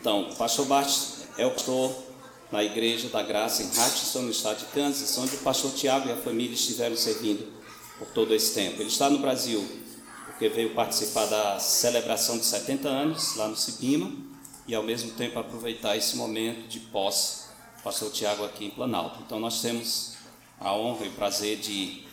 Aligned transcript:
Então, 0.00 0.30
o 0.30 0.34
pastor 0.34 0.64
Bart 0.64 0.90
é 1.36 1.44
o 1.44 1.50
pastor 1.50 1.94
na 2.50 2.64
Igreja 2.64 3.10
da 3.10 3.22
Graça 3.22 3.62
em 3.62 3.66
Hutchinson, 3.66 4.22
no 4.22 4.30
estado 4.30 4.60
de 4.60 4.64
Kansas, 4.72 5.18
onde 5.18 5.36
o 5.36 5.38
pastor 5.40 5.72
Tiago 5.72 6.08
e 6.08 6.12
a 6.12 6.16
família 6.16 6.54
estiveram 6.54 6.96
servindo 6.96 7.46
por 7.98 8.08
todo 8.08 8.34
esse 8.34 8.54
tempo. 8.54 8.80
Ele 8.80 8.88
está 8.88 9.10
no 9.10 9.18
Brasil 9.18 9.62
porque 10.24 10.48
veio 10.48 10.74
participar 10.74 11.26
da 11.26 11.60
celebração 11.60 12.38
de 12.38 12.46
70 12.46 12.88
anos 12.88 13.36
lá 13.36 13.46
no 13.46 13.54
Cibima 13.54 14.10
e 14.66 14.74
ao 14.74 14.82
mesmo 14.82 15.10
tempo 15.10 15.38
aproveitar 15.38 15.98
esse 15.98 16.16
momento 16.16 16.66
de 16.66 16.80
posse 16.80 17.50
do 17.76 17.82
pastor 17.82 18.10
Tiago 18.10 18.42
aqui 18.42 18.64
em 18.64 18.70
Planalto. 18.70 19.20
Então 19.20 19.38
nós 19.38 19.60
temos 19.60 20.14
a 20.58 20.72
honra 20.72 21.04
e 21.04 21.08
o 21.08 21.12
prazer 21.12 21.58
de 21.58 22.06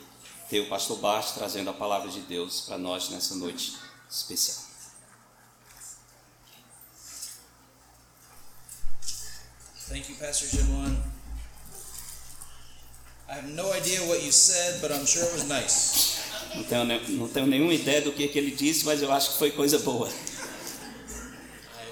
ter 0.50 0.60
o 0.60 0.68
pastor 0.68 0.98
Bart 0.98 1.34
trazendo 1.36 1.70
a 1.70 1.74
palavra 1.74 2.10
de 2.10 2.20
Deus 2.20 2.60
para 2.60 2.78
nós 2.78 3.10
nessa 3.10 3.34
noite 3.36 3.78
especial. 4.10 4.67
Thank 9.88 10.10
you, 10.10 10.16
Pastor 10.16 10.48
Jinwan. 10.48 10.98
I 13.30 13.36
have 13.36 13.50
no 13.52 13.72
idea 13.72 14.00
what 14.02 14.22
you 14.22 14.32
said, 14.32 14.82
but 14.82 14.92
I'm 14.92 15.06
sure 15.06 15.24
it 15.24 15.34
was 15.34 15.48
nice. 15.48 16.20
Não 16.56 16.64
tenho, 16.64 16.86
não 17.18 17.28
tenho 17.30 17.48
nenhuma 17.48 17.74
ideia 17.74 18.02
do 18.02 18.12
que, 18.12 18.28
que 18.28 18.38
ele 18.38 18.52
disse, 18.52 18.86
mas 18.86 19.02
eu 19.02 19.12
acho 19.12 19.32
que 19.32 19.38
foi 19.38 19.52
coisa 19.52 19.80
boa. 19.80 20.10
I 20.10 20.14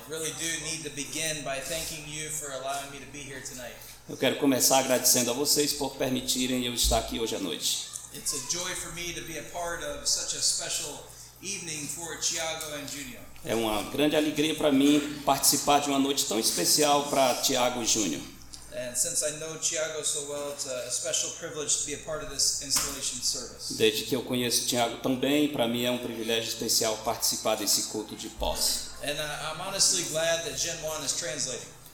really 0.09 0.31
do 0.31 0.63
need 0.66 0.84
to 0.84 0.89
begin 0.91 1.41
by 1.44 1.59
thanking 1.59 2.03
you 2.08 2.30
for 2.30 2.52
allowing 2.52 2.91
me 2.91 3.00
to 3.00 3.12
be 3.13 3.20
here 3.20 3.41
tonight. 3.41 3.76
Eu 4.09 4.17
quero 4.17 4.36
começar 4.38 4.80
agradecendo 4.80 5.31
a 5.31 5.34
vocês 5.34 5.73
por 5.73 5.95
permitirem 5.95 6.66
eu 6.66 6.73
estar 6.73 7.00
aqui 7.00 7.19
hoje 7.19 7.36
à 7.36 7.39
noite. 7.39 7.88
It's 8.14 8.34
a 8.34 8.52
joy 8.52 8.75
for 8.75 8.94
me 8.94 9.14
to 9.14 9.22
be 9.22 9.39
a 9.39 9.44
part 9.53 9.84
of 9.84 10.06
such 10.08 10.36
a 10.36 10.41
special 10.41 11.00
evening 11.41 11.88
for 11.88 12.17
Tiago 12.17 12.75
and 12.75 12.88
Junior. 12.88 13.25
É 13.45 13.53
uma 13.53 13.83
grande 13.91 14.15
alegria 14.15 14.55
para 14.55 14.71
mim 14.71 15.21
participar 15.23 15.79
de 15.79 15.89
uma 15.89 15.99
noite 15.99 16.25
tão 16.25 16.39
especial 16.39 17.03
para 17.09 17.35
Tiago 17.35 17.85
Júnior. 17.85 18.21
And 18.75 18.93
since 18.93 19.23
I 19.23 19.31
know 19.39 19.55
Tiago 19.57 20.03
so 20.03 20.27
well, 20.29 20.51
it's 20.51 20.65
a 20.65 20.91
special 20.91 21.29
privilege 21.39 21.77
to 21.77 21.85
be 21.85 21.93
a 21.93 21.97
part 21.99 22.25
of 22.25 22.29
this 22.29 22.61
installation 22.61 23.21
service. 23.21 23.75
Desde 23.75 24.03
que 24.03 24.16
eu 24.16 24.21
conheço 24.23 24.63
o 24.63 24.67
Tiago 24.67 24.97
tão 24.97 25.16
bem, 25.16 25.47
para 25.47 25.66
mim 25.67 25.85
é 25.85 25.91
um 25.91 25.97
privilégio 25.97 26.49
especial 26.49 26.97
participar 26.97 27.55
desse 27.55 27.83
culto 27.83 28.16
de 28.16 28.27
posse. 28.29 28.89
And 29.01 29.13
uh, 29.13 29.53
I'm 29.53 29.61
honestly 29.61 30.03
glad 30.09 30.43
that 30.43 30.57
Gen 30.59 30.75
1 30.83 31.05
is 31.05 31.13
translating. 31.13 31.67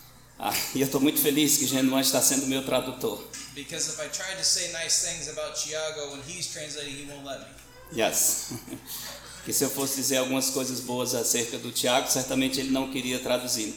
Ah, 0.44 0.55
e 0.73 0.81
eu 0.81 0.88
estou 0.88 0.99
muito 0.99 1.22
feliz 1.22 1.57
que 1.57 1.67
Genuan 1.67 2.02
está 2.02 2.19
sendo 2.19 2.47
meu 2.47 2.66
tradutor. 2.66 3.23
Because 3.53 3.91
if 3.91 3.99
I 3.99 4.09
try 4.09 4.35
to 4.35 4.44
say 4.44 4.72
nice 4.72 5.05
things 5.05 5.27
about 5.27 5.53
Tiago 5.53 6.09
when 6.13 6.22
he's 6.27 6.47
translating, 6.52 6.95
he 6.95 7.05
won't 7.11 7.23
let 7.23 7.41
me. 7.41 7.45
Yes. 7.94 8.53
Que 9.45 9.53
se 9.53 9.64
eu 9.64 9.70
fosse 9.70 9.95
dizer 9.95 10.17
algumas 10.17 10.50
coisas 10.52 10.80
boas 10.81 11.16
acerca 11.16 11.58
do 11.58 11.72
Tiago, 11.72 12.09
certamente 12.09 12.59
ele 12.59 12.70
não 12.70 12.92
queria 12.92 13.20
traduzir. 13.20 13.73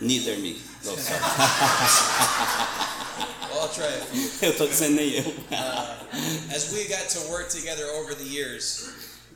Neither 0.00 0.38
me. 0.38 0.60
Eu 4.42 4.50
estou 4.50 4.68
dizendo 4.68 4.96
nem 4.96 5.10
eu. 5.14 5.34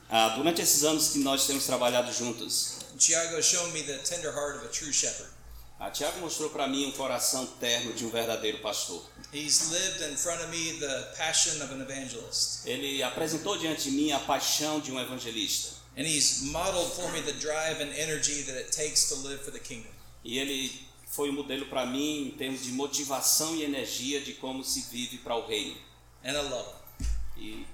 Ah, 0.08 0.28
durante 0.36 0.60
esses 0.62 0.84
anos 0.84 1.08
que 1.08 1.18
nós 1.20 1.46
temos 1.46 1.64
trabalhado 1.64 2.12
juntos, 2.12 2.76
Tiago 2.98 3.42
showed 3.42 3.72
me 3.72 3.82
the 3.82 3.96
tender 3.98 4.30
heart 4.32 4.56
of 4.58 4.66
a 4.66 4.68
true 4.68 4.92
shepherd. 4.92 5.30
a 5.78 5.90
Tiago 5.90 6.20
mostrou 6.20 6.50
para 6.50 6.68
mim 6.68 6.86
um 6.86 6.92
coração 6.92 7.46
terno 7.58 7.92
de 7.94 8.04
um 8.04 8.10
verdadeiro 8.10 8.58
pastor. 8.58 9.02
He's 9.32 9.70
lived 9.70 10.10
in 10.10 10.16
front 10.16 10.42
of 10.42 10.50
me 10.50 10.78
the 10.80 11.06
passion 11.16 11.62
of 11.62 11.70
an 11.70 11.80
evangelist. 11.80 12.66
Ele 12.66 13.02
apresentou 13.02 13.56
diante 13.56 13.84
de 13.84 13.92
mim 13.92 14.10
a 14.12 14.18
paixão 14.18 14.80
de 14.80 14.90
um 14.90 14.98
evangelista. 14.98 15.76
And 15.96 16.06
he's 16.06 16.42
modeled 16.50 16.92
for 16.92 17.10
me 17.12 17.20
the 17.20 17.34
drive 17.34 17.80
and 17.80 17.90
energy 17.96 18.42
that 18.42 18.56
it 18.56 18.72
takes 18.72 19.08
to 19.08 19.16
live 19.26 19.40
for 19.40 19.52
the 19.52 19.60
kingdom. 19.60 19.90
E 20.24 20.38
ele 20.38 20.72
foi 21.06 21.30
um 21.30 21.32
modelo 21.32 21.66
para 21.66 21.86
mim 21.86 22.28
em 22.28 22.30
termos 22.32 22.62
de 22.64 22.72
motivação 22.72 23.54
e 23.54 23.62
energia 23.62 24.20
de 24.20 24.34
como 24.34 24.64
se 24.64 24.82
vive 24.90 25.18
para 25.18 25.36
o 25.36 25.46
reino. 25.46 25.76
And 26.24 26.32
I 26.32 26.42
love 26.42 26.68
him. 26.98 27.06
E 27.36 27.66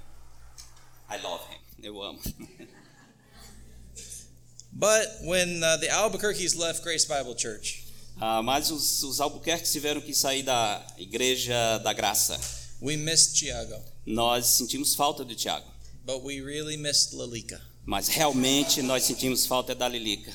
I 1.09 1.16
love 1.22 1.45
him. 1.50 1.61
Eu 1.83 2.03
amo. 2.03 2.21
But 4.72 5.06
when 5.22 5.62
uh, 5.62 5.78
the 5.78 5.89
Albuquerques 5.89 6.55
left 6.55 6.83
Grace 6.83 7.06
Bible 7.06 7.34
Church, 7.34 7.85
Ah, 8.19 8.43
mas 8.43 8.71
os, 8.71 9.03
os 9.03 9.21
Albuquerques 9.21 9.71
tiveram 9.72 10.00
que 10.00 10.15
sair 10.15 10.43
da 10.43 10.87
Igreja 10.99 11.78
da 11.78 11.93
Graça. 11.93 12.38
we 12.81 12.97
missed 12.97 13.34
Tiago. 13.34 13.75
Nós 14.04 14.47
sentimos 14.47 14.94
falta 14.94 15.25
do 15.25 15.34
Tiago, 15.34 15.66
But 16.04 16.22
we 16.22 16.41
really 16.41 16.77
missed 16.77 17.15
Lalika. 17.15 17.60
mas 17.84 18.09
realmente 18.09 18.81
nós 18.82 19.03
sentimos 19.04 19.44
falta 19.47 19.75
da 19.75 19.88
Lilica. 19.88 20.32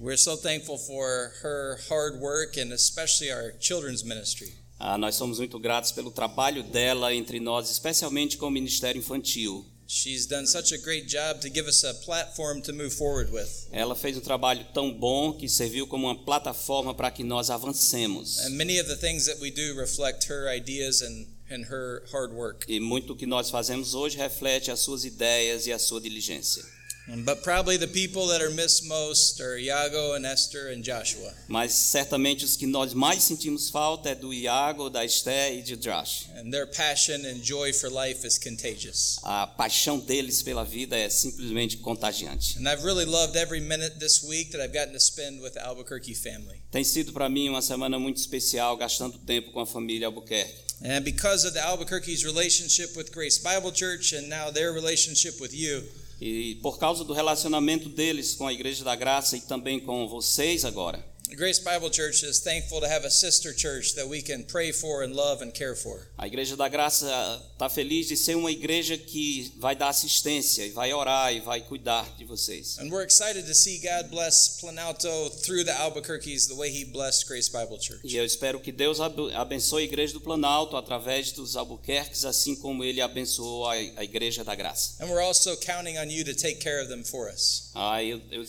We're 0.00 0.16
so 0.18 0.36
thankful 0.36 0.78
for 0.78 1.32
her 1.44 1.78
hard 1.88 2.20
work 2.20 2.58
and 2.60 2.72
especially 2.72 3.30
our 3.32 3.54
children's 3.60 4.02
ministry. 4.02 4.52
Ah, 4.78 4.98
nós 4.98 5.14
somos 5.14 5.38
muito 5.38 5.60
gratos 5.60 5.92
pelo 5.92 6.10
trabalho 6.10 6.64
dela 6.64 7.14
entre 7.14 7.38
nós, 7.38 7.70
especialmente 7.70 8.36
com 8.36 8.46
o 8.46 8.50
Ministério 8.50 8.98
Infantil. 8.98 9.64
She's 9.94 10.24
done 10.24 10.46
such 10.46 10.72
a 10.72 10.78
great 10.78 11.06
job 11.06 11.42
to 11.42 11.50
give 11.50 11.66
us 11.66 11.84
a 11.84 11.92
platform 11.92 12.62
to 12.62 12.72
move 12.72 12.94
forward 12.94 13.30
with. 13.30 13.68
Ela 13.70 13.94
fez 13.94 14.16
um 14.16 14.22
trabalho 14.22 14.64
tão 14.72 14.90
bom 14.90 15.34
que 15.34 15.46
serviu 15.46 15.86
como 15.86 16.06
uma 16.06 16.16
plataforma 16.16 16.94
para 16.94 17.10
que 17.10 17.22
nós 17.22 17.50
avancemos. 17.50 18.38
And 18.38 18.56
many 18.56 18.80
of 18.80 18.88
the 18.88 18.96
things 18.96 19.26
that 19.26 19.38
we 19.38 19.50
do 19.50 19.74
reflect 19.78 20.30
her 20.30 20.48
ideas 20.48 21.02
and, 21.02 21.26
and 21.50 21.66
her 21.70 22.04
hard 22.10 22.32
work. 22.32 22.64
E 22.66 22.80
muito 22.80 23.08
do 23.08 23.16
que 23.16 23.26
nós 23.26 23.50
fazemos 23.50 23.92
hoje 23.92 24.16
reflete 24.16 24.70
as 24.70 24.80
suas 24.80 25.04
ideias 25.04 25.66
e 25.66 25.72
a 25.72 25.78
sua 25.78 26.00
diligência. 26.00 26.64
But 27.08 27.42
probably 27.42 27.76
the 27.76 27.88
people 27.88 28.28
that 28.28 28.40
are 28.40 28.50
missed 28.50 28.88
most 28.88 29.40
are 29.40 29.58
Iago 29.58 30.14
and 30.14 30.24
Esther 30.24 30.68
and 30.68 30.82
Joshua. 30.82 31.34
Mas 31.48 31.72
certamente 31.72 32.44
os 32.44 32.56
que 32.56 32.66
nós 32.66 32.94
mais 32.94 33.24
sentimos 33.24 33.68
falta 33.70 34.10
é 34.10 34.14
do 34.14 34.32
Iago, 34.32 34.88
da 34.88 35.04
Esté 35.04 35.52
e 35.52 35.62
de 35.62 35.76
Josh. 35.76 36.28
And 36.36 36.50
their 36.50 36.66
passion 36.66 37.26
and 37.26 37.42
joy 37.42 37.72
for 37.72 37.90
life 37.90 38.24
is 38.24 38.38
contagious. 38.38 39.18
A 39.22 39.46
paixão 39.46 39.98
deles 39.98 40.42
pela 40.42 40.64
vida 40.64 40.96
é 40.96 41.10
simplesmente 41.10 41.76
contagiante. 41.78 42.56
And 42.58 42.68
I've 42.68 42.84
really 42.84 43.04
loved 43.04 43.36
every 43.36 43.60
minute 43.60 43.98
this 43.98 44.22
week 44.22 44.52
that 44.52 44.62
I've 44.62 44.72
gotten 44.72 44.92
to 44.92 45.00
spend 45.00 45.42
with 45.42 45.54
the 45.54 45.60
Albuquerque 45.60 46.14
family. 46.14 46.62
Tem 46.70 46.84
sido 46.84 47.12
para 47.12 47.28
mim 47.28 47.48
uma 47.48 47.62
semana 47.62 47.98
muito 47.98 48.18
especial, 48.18 48.76
gastando 48.76 49.18
tempo 49.18 49.50
com 49.50 49.60
a 49.60 49.66
família 49.66 50.06
Albuquerque. 50.06 50.54
And 50.84 51.02
because 51.02 51.44
of 51.46 51.54
the 51.54 51.60
Albuquerque's 51.60 52.24
relationship 52.24 52.96
with 52.96 53.12
Grace 53.12 53.38
Bible 53.38 53.72
Church 53.72 54.14
and 54.14 54.28
now 54.28 54.50
their 54.50 54.72
relationship 54.72 55.40
with 55.40 55.52
you, 55.52 55.82
E 56.24 56.54
por 56.62 56.78
causa 56.78 57.02
do 57.02 57.12
relacionamento 57.12 57.88
deles 57.88 58.36
com 58.36 58.46
a 58.46 58.52
Igreja 58.52 58.84
da 58.84 58.94
Graça 58.94 59.36
e 59.36 59.40
também 59.40 59.80
com 59.80 60.06
vocês 60.06 60.64
agora, 60.64 61.04
Grace 61.36 61.58
Bible 61.58 61.90
Church 61.90 62.22
is 62.22 62.40
thankful 62.40 62.80
to 62.80 62.86
have 62.88 63.04
a 63.06 63.10
sister 63.10 63.52
church 63.54 63.94
that 63.94 64.06
we 64.06 64.20
can 64.22 64.44
pray 64.44 64.70
for 64.72 65.02
and 65.02 65.14
love 65.14 65.42
and 65.42 65.52
care 65.54 65.74
for. 65.74 66.08
a 66.18 66.26
Igreja 66.26 66.56
da 66.56 66.68
Graça 66.68 67.06
está 67.54 67.68
feliz 67.68 68.06
de 68.08 68.16
ser 68.16 68.36
uma 68.36 68.50
igreja 68.50 68.96
que 68.98 69.52
vai 69.58 69.74
dar 69.74 69.88
assistência 69.88 70.64
e 70.66 70.70
vai 70.70 70.92
orar 70.92 71.32
e 71.34 71.40
vai 71.40 71.60
cuidar 71.60 72.08
de 72.16 72.24
vocês. 72.24 72.78
And 72.78 72.90
we're 72.90 73.04
excited 73.04 73.46
to 73.46 73.54
see 73.54 73.78
God 73.78 74.10
bless 74.10 74.58
Planalto 74.60 75.08
through 75.42 75.64
the 75.64 75.72
Albuquerques 75.72 76.46
the 76.48 76.54
way 76.54 76.70
He 76.70 76.84
blessed 76.84 77.26
Grace 77.26 77.48
Bible 77.50 77.78
Church. 77.80 78.00
E 78.04 78.16
eu 78.16 78.24
espero 78.24 78.60
que 78.60 78.70
Deus 78.72 79.00
abe- 79.00 79.34
abençoe 79.34 79.82
a 79.82 79.84
Igreja 79.86 80.12
do 80.12 80.20
Planalto 80.20 80.76
através 80.76 81.32
dos 81.32 81.56
Albuquerques, 81.56 82.24
assim 82.24 82.54
como 82.54 82.84
Ele 82.84 83.00
abençoou 83.00 83.66
a, 83.66 83.72
a 83.72 84.04
Igreja 84.04 84.44
da 84.44 84.54
Graça. 84.54 85.02
And 85.02 85.08
we're 85.08 85.22
also 85.24 85.56
counting 85.56 85.98
on 85.98 86.10
you 86.10 86.24
to 86.24 86.34
take 86.34 86.56
care 86.60 86.82
of 86.82 86.88
them 86.88 87.02
for 87.04 87.30
us. 87.32 87.70
Ah, 87.74 88.02
eu, 88.02 88.20
eu, 88.30 88.44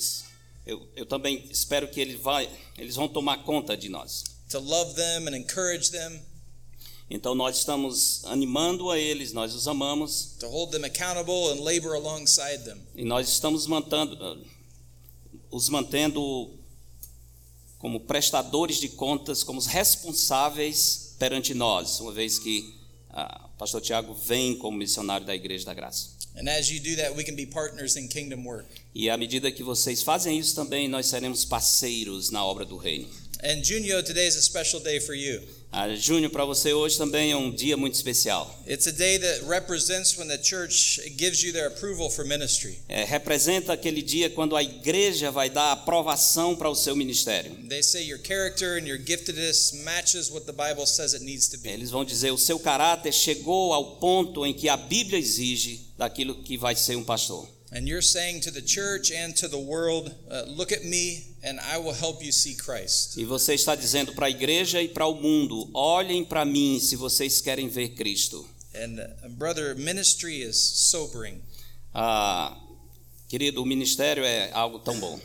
eu, 0.66 0.88
eu 0.96 1.06
também 1.06 1.46
espero 1.51 1.88
que 1.88 2.00
ele 2.00 2.16
vai, 2.18 2.50
eles 2.78 2.96
vão 2.96 3.07
tomar 3.07 3.44
conta 3.44 3.75
de 3.75 3.89
nós. 3.89 4.24
to 4.50 4.60
love 4.60 4.94
them 4.95 5.27
and 5.27 5.36
encourage 5.36 5.89
them, 5.92 6.21
Então 7.10 7.36
nós 7.36 7.57
estamos 7.57 8.24
animando 8.25 8.89
a 8.89 8.98
eles, 8.98 9.33
nós 9.33 9.54
os 9.54 9.68
amamos 9.68 10.36
to 10.39 10.48
hold 10.48 10.71
them 10.71 10.86
accountable 10.86 11.50
and 11.51 11.62
labor 11.63 11.94
alongside 11.95 12.63
them. 12.63 12.80
e 12.95 13.04
nós 13.04 13.27
estamos 13.30 13.68
mantendo, 13.68 14.42
os 15.51 15.69
mantendo 15.69 16.51
como 17.77 18.00
prestadores 18.00 18.77
de 18.80 18.88
contas, 18.89 19.44
como 19.44 19.60
os 19.60 19.65
responsáveis 19.68 21.15
perante 21.19 21.54
nós, 21.54 22.00
uma 22.00 22.12
vez 22.13 22.39
que 22.39 22.74
ah, 23.10 23.50
o 23.54 23.57
pastor 23.57 23.81
Tiago 23.81 24.13
vem 24.13 24.56
como 24.57 24.77
missionário 24.77 25.25
da 25.27 25.36
Igreja 25.36 25.65
da 25.65 25.74
Graça. 25.74 26.12
And 26.35 26.50
as 26.50 26.71
you 26.71 26.80
do 26.80 26.95
that, 26.95 27.15
we 27.15 27.24
can 27.24 27.35
be 27.35 27.45
partners 27.45 27.95
in 27.95 28.07
kingdom 28.07 28.44
work. 28.44 28.65
E 28.95 29.09
à 29.09 29.18
medida 29.18 29.51
que 29.51 29.63
vocês 29.63 30.01
fazem 30.01 30.38
isso 30.38 30.56
também, 30.56 30.88
nós 30.88 31.06
seremos 31.06 31.45
parceiros 31.45 32.31
na 32.31 32.44
obra 32.44 32.65
do 32.65 32.77
reino. 32.77 33.07
And 33.44 33.63
Junio, 33.63 34.01
today 34.03 34.27
is 34.27 34.35
a 34.35 34.41
special 34.41 34.81
day 34.81 35.00
for 35.00 35.13
you. 35.13 35.41
Ah, 35.75 35.90
Júnior, 35.96 36.30
para 36.30 36.46
você 36.46 36.72
hoje 36.72 36.96
também 37.00 37.31
é 37.31 37.36
um 37.36 37.50
dia 37.50 37.75
muito 37.75 37.96
especial. 37.96 38.48
It's 38.68 38.86
a 38.86 38.92
day 38.92 39.18
that 39.18 39.44
represents 39.48 40.16
when 40.16 40.28
the 40.28 40.38
church 40.38 41.02
gives 41.18 41.42
you 41.42 41.52
their 41.52 41.66
approval 41.66 42.12
for 42.12 42.24
ministry. 42.24 42.78
É, 42.88 43.04
representa 43.04 43.74
aquele 43.74 44.04
dia 44.04 44.30
quando 44.30 44.56
a 44.56 44.62
igreja 44.62 45.31
vai 45.31 45.50
dar 45.50 45.72
aprovação 45.72 46.56
para 46.56 46.70
o 46.70 46.75
seu 46.75 46.96
ministério. 46.96 47.56
They 47.68 47.81
say 47.81 48.08
your 48.08 48.20
character 48.24 48.78
and 48.80 48.88
your 48.88 49.00
giftedness 49.00 49.72
matches 49.84 50.30
what 50.30 50.46
the 50.46 50.52
Bible 50.52 50.86
says 50.86 51.16
it 51.16 51.25
needs 51.25 51.48
to 51.48 51.58
be. 51.58 51.70
Eles 51.70 51.90
vão 51.90 52.06
dizer: 52.06 52.30
o 52.30 52.38
seu 52.38 52.60
caráter 52.60 53.12
chegou 53.12 53.74
ao 53.74 53.96
ponto 53.96 54.46
em 54.46 54.54
que 54.54 54.70
a 54.70 54.78
Bíblia 54.78 55.18
exige 55.18 55.88
daquilo 55.98 56.36
que 56.36 56.56
vai 56.56 56.75
ser 56.75 56.98
um 56.98 57.04
pastor. 57.04 57.50
And 57.72 57.88
you're 57.88 58.04
saying 58.04 58.42
to 58.42 58.52
the 58.52 58.62
church 58.62 59.12
and 59.12 59.31
to 59.38 59.50
the 59.50 59.58
world, 59.58 60.14
uh, 60.30 60.46
look 60.56 60.72
at 60.72 60.86
me 60.86 61.32
and 61.44 61.60
I 61.60 61.78
will 61.78 61.94
help 61.94 62.24
you 62.24 62.31
see 62.31 62.56
Christ. 62.56 63.18
E 63.18 63.25
você 63.25 63.54
está 63.54 63.75
dizendo 63.75 64.13
para 64.13 64.28
a 64.28 64.30
igreja 64.30 64.81
e 64.81 64.88
para 64.88 65.06
o 65.06 65.16
mundo: 65.16 65.69
olhem 65.74 66.24
para 66.24 66.45
mim 66.45 66.80
se 66.80 66.95
vocês 66.95 67.42
querem 67.42 67.68
ver 67.68 67.90
Cristo. 67.90 68.48
And 68.75 69.00
uh, 69.00 69.30
brother, 69.30 69.75
ministry 69.75 70.42
is 70.42 70.57
sobering. 70.57 71.42
Ah, 71.94 72.57
querido, 73.28 73.62
o 73.62 73.66
ministério 73.66 74.24
é 74.24 74.51
algo 74.51 74.80
tão 74.80 75.00
bom. 75.00 75.19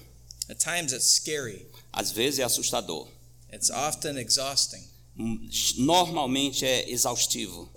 At 0.49 0.59
times 0.59 0.93
it's 0.93 1.07
scary. 1.07 1.67
Às 1.93 2.11
vezes 2.11 2.41
é 2.41 2.43
assustador. 2.43 3.09
It's 3.53 3.71
often 3.71 4.19
exhausting, 4.19 4.85
Hum, 5.19 5.49
Normalmente 5.79 6.65
é 6.65 6.89
exaustivo, 6.91 7.69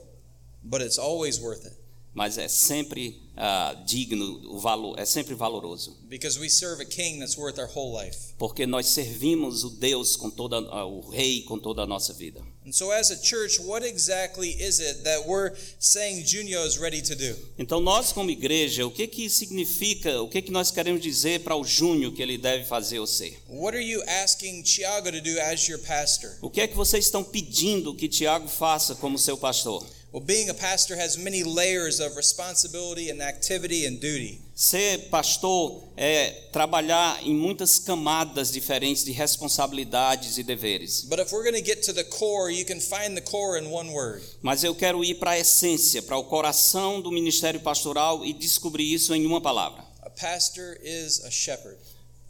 but 0.61 0.81
it's 0.81 0.99
always 0.99 1.39
worth 1.39 1.65
it 1.65 1.80
mas 2.13 2.37
é 2.37 2.47
sempre 2.47 3.21
ah, 3.37 3.73
digno, 3.85 4.41
o 4.53 4.59
valor 4.59 4.99
é 4.99 5.05
sempre 5.05 5.33
valoroso, 5.33 5.97
because 6.09 6.37
we 6.37 6.49
serve 6.49 6.81
a 6.81 6.85
king 6.85 7.19
that's 7.19 7.37
worth 7.37 7.57
our 7.57 7.69
whole 7.73 7.91
life. 7.91 8.17
porque 8.37 8.65
nós 8.67 8.87
servimos 8.87 9.63
o 9.63 9.69
Deus 9.69 10.15
com 10.15 10.29
toda 10.29 10.57
ah, 10.57 10.85
o 10.85 11.09
Rei 11.09 11.41
com 11.43 11.57
toda 11.57 11.83
a 11.83 11.87
nossa 11.87 12.13
vida. 12.13 12.41
And 12.63 12.71
so 12.71 12.91
as 12.91 13.09
a 13.09 13.15
church, 13.15 13.59
what 13.61 13.83
exactly 13.83 14.49
is 14.49 14.79
it 14.79 15.03
that 15.03 15.27
we're 15.27 15.55
saying 15.79 16.23
Junio 16.23 16.63
is 16.67 16.77
ready 16.77 17.01
to 17.01 17.15
do? 17.15 17.35
Então 17.57 17.79
nós 17.79 18.11
como 18.11 18.29
igreja, 18.29 18.85
o 18.85 18.91
que 18.91 19.07
que 19.07 19.29
significa, 19.29 20.21
o 20.21 20.27
que 20.27 20.41
que 20.43 20.51
nós 20.51 20.69
queremos 20.69 21.01
dizer 21.01 21.39
para 21.39 21.55
o 21.55 21.63
Júnior 21.63 22.13
que 22.13 22.21
ele 22.21 22.37
deve 22.37 22.65
fazer 22.65 22.99
ou 22.99 23.07
ser? 23.07 23.41
What 23.49 23.75
are 23.75 23.83
you 23.83 24.03
asking 24.05 24.63
Chiago 24.63 25.11
to 25.11 25.21
do 25.21 25.39
as 25.39 25.67
your 25.67 25.79
pastor? 25.79 26.37
O 26.41 26.49
que 26.49 26.61
é 26.61 26.67
que 26.67 26.75
vocês 26.75 27.05
estão 27.05 27.23
pedindo 27.23 27.95
que 27.95 28.07
Tiago 28.07 28.47
faça 28.47 28.93
como 28.93 29.17
seu 29.17 29.37
pastor? 29.37 29.83
Well, 30.13 30.21
being 30.21 30.49
a 30.49 30.53
pastor 30.53 30.97
has 30.97 31.17
many 31.17 31.41
layers 31.41 32.01
of 32.01 32.17
responsibility 32.17 33.09
and 33.09 33.21
activity 33.21 33.85
and 33.85 33.97
duty. 33.97 34.41
Ser 34.53 35.07
pastor 35.09 35.83
é 35.95 36.49
trabalhar 36.51 37.25
em 37.25 37.33
muitas 37.33 37.79
camadas 37.79 38.51
diferentes 38.51 39.05
de 39.05 39.13
responsabilidades 39.13 40.37
e 40.37 40.43
deveres. 40.43 41.05
But 41.05 41.19
if 41.19 41.31
we're 41.31 41.49
going 41.49 41.55
to 41.55 41.65
get 41.65 41.83
to 41.83 41.93
the 41.93 42.03
core, 42.03 42.51
you 42.51 42.65
can 42.65 42.81
find 42.81 43.15
the 43.15 43.21
core 43.21 43.57
in 43.57 43.71
one 43.71 43.89
word. 43.93 44.21
Mas 44.41 44.65
eu 44.65 44.75
quero 44.75 45.01
ir 45.01 45.15
para 45.15 45.31
a 45.31 45.39
essência, 45.39 46.01
para 46.01 46.17
o 46.17 46.25
coração 46.25 46.99
do 46.99 47.09
ministério 47.09 47.61
pastoral 47.61 48.25
e 48.25 48.33
descobrir 48.33 48.93
isso 48.93 49.15
em 49.15 49.25
uma 49.25 49.39
palavra. 49.39 49.81
A 50.01 50.09
pastor 50.09 50.77
is 50.83 51.23
a 51.23 51.31
shepherd. 51.31 51.77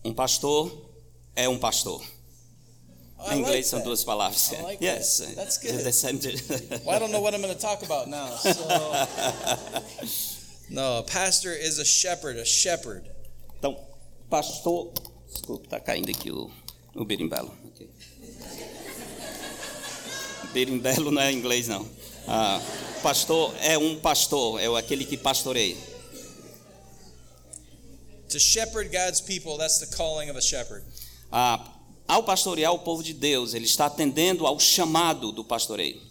Um 0.06 0.14
pastor 0.14 0.88
é 1.36 1.50
um 1.50 1.58
pastor. 1.58 2.06
I 3.24 3.36
Em 3.36 3.40
inglês 3.40 3.56
like 3.56 3.68
são 3.68 3.80
that. 3.80 3.86
duas 3.86 4.04
palavras. 4.04 4.52
I 4.52 4.62
like 4.62 4.84
yes. 4.84 5.18
that. 5.20 5.36
That's 5.36 5.58
the 5.58 5.72
good. 5.72 5.94
same- 5.94 6.20
Well, 6.86 6.96
I 6.96 7.00
don't 7.00 7.12
know 7.12 7.22
what 7.22 7.34
I'm 7.36 7.42
going 7.42 7.54
to 7.54 7.60
talk 7.62 7.84
about 7.84 8.08
now. 8.08 8.36
So. 8.38 8.52
no, 10.70 10.98
a 11.00 11.04
pastor 11.04 11.54
is 11.54 11.80
a 11.80 11.86
shepherd, 11.86 12.38
a 12.38 12.46
shepherd. 12.46 13.04
Então, 13.60 13.78
pastor. 14.30 14.92
Desculpa, 15.32 15.66
está 15.66 15.80
caindo 15.80 16.10
aqui 16.10 16.32
o, 16.32 16.50
o 16.96 17.06
berimbelo. 17.06 17.54
Ok. 17.68 17.88
Berimbelo 20.54 21.12
não 21.12 21.22
é 21.22 21.32
inglês, 21.32 21.68
não. 21.68 21.88
Ah, 22.28 22.62
pastor 23.02 23.54
é 23.62 23.78
um 23.78 24.00
pastor, 24.00 24.60
é 24.60 24.68
aquele 24.78 25.06
que 25.06 25.18
pastoreia. 25.18 25.78
To 28.30 28.40
shepherd 28.40 28.90
God's 28.92 29.22
people, 29.22 29.58
that's 29.58 29.80
the 29.80 29.88
calling 29.96 30.30
of 30.30 30.38
a 30.38 30.42
shepherd. 30.42 30.84
Ah, 31.32 31.66
ao 32.08 32.24
pastorear 32.24 32.74
o 32.74 32.80
povo 32.80 33.04
de 33.04 33.14
Deus, 33.14 33.54
ele 33.54 33.66
está 33.66 33.86
atendendo 33.86 34.46
ao 34.46 34.60
chamado 34.60 35.32
do 35.32 35.44
pastoreio. 35.44 36.02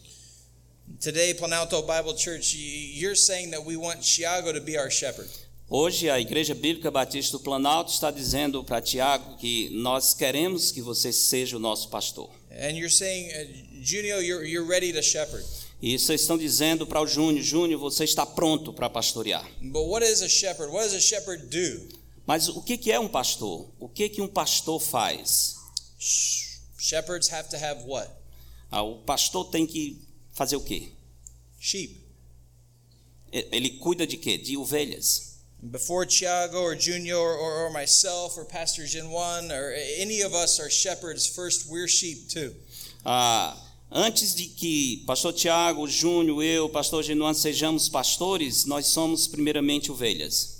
Today, 1.00 1.34
Planalto 1.34 1.80
Bible 1.82 2.18
Church, 2.18 2.56
you're 2.98 3.16
saying 3.16 3.50
that 3.50 3.64
we 3.64 3.76
want 3.76 4.02
Chiago 4.02 4.52
to 4.52 4.60
be 4.60 4.76
our 4.76 4.90
shepherd. 4.90 5.28
Hoje, 5.68 6.10
a 6.10 6.18
Igreja 6.18 6.52
Bíblica 6.52 6.90
Batista 6.90 7.38
do 7.38 7.44
Planalto 7.44 7.92
está 7.92 8.10
dizendo 8.10 8.64
para 8.64 8.80
Tiago 8.80 9.36
que 9.36 9.70
nós 9.70 10.12
queremos 10.12 10.72
que 10.72 10.82
você 10.82 11.12
seja 11.12 11.56
o 11.56 11.60
nosso 11.60 11.88
pastor. 11.88 12.28
And 12.50 12.72
you're 12.72 12.90
saying, 12.90 13.28
uh, 13.28 13.80
Junio, 13.80 14.20
you're, 14.20 14.44
you're 14.44 14.68
ready 14.68 14.92
to 14.92 15.00
shepherd. 15.00 15.46
E 15.80 15.96
vocês 15.96 16.22
estão 16.22 16.36
dizendo 16.36 16.86
para 16.86 17.00
o 17.00 17.06
Júnior, 17.06 17.42
Júnior, 17.42 17.80
você 17.80 18.02
está 18.02 18.26
pronto 18.26 18.72
para 18.72 18.90
pastorear. 18.90 19.48
But 19.62 19.86
what 19.86 20.04
is 20.04 20.22
a 20.22 20.28
shepherd? 20.28 20.72
What 20.72 20.88
does 20.88 20.94
a 20.94 21.00
shepherd 21.00 21.46
do? 21.46 21.88
Mas 22.26 22.48
o 22.48 22.60
que 22.60 22.76
que 22.76 22.90
é 22.90 22.98
um 22.98 23.08
pastor? 23.08 23.68
O 23.78 23.88
que 23.88 24.08
que 24.08 24.20
um 24.20 24.28
pastor 24.28 24.80
faz? 24.80 25.59
Sh- 26.00 26.56
Shepherds 26.78 27.28
have 27.28 27.50
to 27.50 27.58
have 27.58 27.82
what? 27.84 28.08
Ah, 28.72 28.82
o 28.82 29.02
pastor 29.02 29.44
tem 29.50 29.66
que 29.66 29.98
fazer 30.32 30.56
o 30.56 30.60
quê? 30.62 30.88
Sheep. 31.60 32.00
Ele 33.30 33.70
cuida 33.78 34.06
de 34.06 34.16
quê? 34.16 34.38
De 34.38 34.56
ovelhas. 34.56 35.38
Before 35.62 36.06
Tiago 36.06 36.56
or 36.56 36.74
Junior 36.74 37.18
or, 37.18 37.36
or, 37.36 37.66
or 37.66 37.70
myself 37.70 38.38
or 38.38 38.46
Pastor 38.46 38.84
Jinwan 38.84 39.50
or 39.52 39.74
any 39.98 40.22
of 40.22 40.32
us 40.34 40.58
are 40.58 40.70
shepherds, 40.70 41.26
first 41.26 41.66
we're 41.68 41.86
sheep 41.86 42.28
too. 42.30 42.54
Ah, 43.04 43.54
antes 43.90 44.34
de 44.34 44.46
que 44.46 45.04
pastor 45.06 45.34
Tiago, 45.34 45.86
Júnior, 45.86 46.42
eu, 46.42 46.68
pastor 46.70 47.02
Genuano 47.02 47.34
sejamos 47.34 47.90
pastores, 47.90 48.64
nós 48.64 48.86
somos 48.86 49.26
primeiramente 49.28 49.92
ovelhas. 49.92 50.59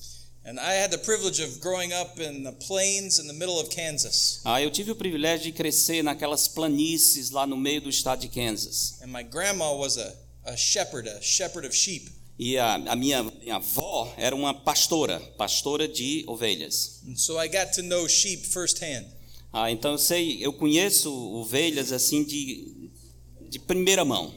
Ah, 4.44 4.62
eu 4.62 4.70
tive 4.70 4.90
o 4.90 4.96
privilégio 4.96 5.44
de 5.46 5.52
crescer 5.52 6.02
naquelas 6.02 6.48
planícies 6.48 7.30
lá 7.30 7.46
no 7.46 7.56
meio 7.56 7.80
do 7.80 7.90
estado 7.90 8.20
de 8.20 8.28
Kansas. 8.28 9.00
And 9.02 9.08
my 9.08 9.22
grandma 9.22 9.70
was 9.72 9.96
a, 9.96 10.14
a 10.44 10.56
shepherd, 10.56 11.08
a 11.08 11.20
shepherd 11.20 11.66
of 11.66 11.76
sheep. 11.76 12.10
E 12.38 12.56
a, 12.56 12.74
a 12.74 12.96
minha, 12.96 13.22
minha 13.22 13.56
avó 13.56 14.12
era 14.16 14.34
uma 14.34 14.54
pastora, 14.54 15.20
pastora 15.36 15.86
de 15.86 16.24
ovelhas. 16.26 17.02
And 17.06 17.16
so 17.16 17.38
I 17.38 17.48
got 17.48 17.72
to 17.74 17.82
know 17.82 18.08
sheep 18.08 18.46
firsthand. 18.46 19.06
Ah, 19.52 19.70
então 19.70 19.92
eu 19.92 19.98
sei, 19.98 20.38
eu 20.44 20.52
conheço 20.52 21.12
ovelhas 21.12 21.92
assim 21.92 22.24
de, 22.24 22.90
de 23.48 23.58
primeira 23.58 24.04
mão. 24.04 24.32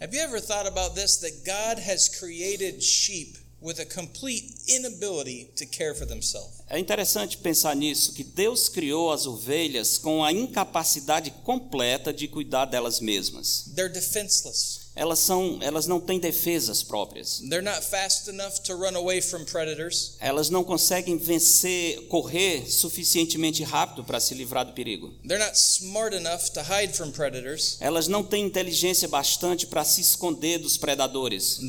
Have 0.00 0.14
you 0.14 0.22
ever 0.22 0.40
thought 0.40 0.68
about 0.68 0.94
this? 0.94 1.16
That 1.16 1.44
God 1.44 1.82
has 1.82 2.08
created 2.08 2.82
sheep 2.82 3.37
with 3.60 3.80
a 3.80 3.84
complete 3.84 4.54
inability 4.68 5.50
to 5.56 5.66
care 5.66 5.94
for 5.94 6.06
themselves. 6.06 6.62
É 6.68 6.78
interessante 6.78 7.36
pensar 7.38 7.74
nisso, 7.74 8.12
que 8.12 8.22
Deus 8.22 8.68
criou 8.68 9.10
as 9.10 9.26
ovelhas 9.26 9.98
com 9.98 10.22
a 10.22 10.32
incapacidade 10.32 11.30
completa 11.42 12.12
de 12.12 12.28
cuidar 12.28 12.66
delas 12.66 13.00
mesmas. 13.00 13.70
They're 13.74 13.92
defenseless. 13.92 14.87
Elas 14.98 15.20
são, 15.20 15.60
elas 15.62 15.86
não 15.86 16.00
têm 16.00 16.18
defesas 16.18 16.82
próprias. 16.82 17.40
They're 17.48 17.62
not 17.62 17.86
fast 17.86 18.28
enough 18.28 18.58
to 18.64 18.74
run 18.74 18.96
away 18.96 19.20
from 19.20 19.44
predators. 19.44 20.16
Elas 20.18 20.50
não 20.50 20.64
conseguem 20.64 21.16
vencer, 21.16 22.08
correr 22.08 22.68
suficientemente 22.68 23.62
rápido 23.62 24.02
para 24.02 24.18
se 24.18 24.34
livrar 24.34 24.66
do 24.66 24.72
perigo. 24.72 25.14
Elas 27.80 28.08
não 28.08 28.24
têm 28.24 28.44
inteligência 28.44 29.06
bastante 29.06 29.68
para 29.68 29.84
se 29.84 30.00
esconder 30.00 30.58
dos 30.58 30.76
predadores. 30.76 31.60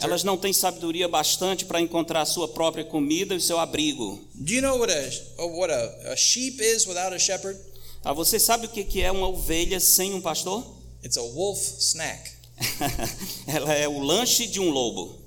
Elas 0.00 0.24
não 0.24 0.36
têm 0.38 0.52
sabedoria 0.54 1.08
bastante 1.08 1.66
para 1.66 1.78
encontrar 1.78 2.22
a 2.22 2.26
sua 2.26 2.48
própria 2.48 2.84
comida 2.86 3.34
e 3.34 3.40
seu 3.40 3.58
abrigo. 3.58 4.26
Do 4.34 4.54
you 4.54 4.62
know 4.62 4.78
what 4.78 4.90
a 4.90 5.44
what 5.44 5.70
a, 5.70 6.12
a 6.12 6.16
sheep 6.16 6.62
is 6.62 6.86
without 6.86 7.14
a 7.14 7.18
shepherd? 7.18 7.58
Ah, 8.04 8.12
você 8.12 8.38
sabe 8.38 8.66
o 8.66 8.68
que 8.68 8.84
que 8.84 9.02
é 9.02 9.10
uma 9.10 9.28
ovelha 9.28 9.80
sem 9.80 10.14
um 10.14 10.20
pastor? 10.20 10.64
It's 11.04 11.16
a 11.16 11.22
wolf 11.22 11.60
snack. 11.78 12.30
Ela 13.46 13.72
é 13.74 13.88
o 13.88 14.00
lanche 14.00 14.46
de 14.46 14.60
um 14.60 14.70
lobo. 14.70 15.18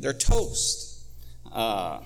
They're 0.00 0.16
toast. 0.16 0.98
Ah, 1.46 2.02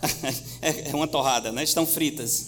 é 0.62 0.90
é 0.90 0.94
uma 0.94 1.06
torrada, 1.08 1.52
né? 1.52 1.62
Estão 1.62 1.86
fritas. 1.86 2.46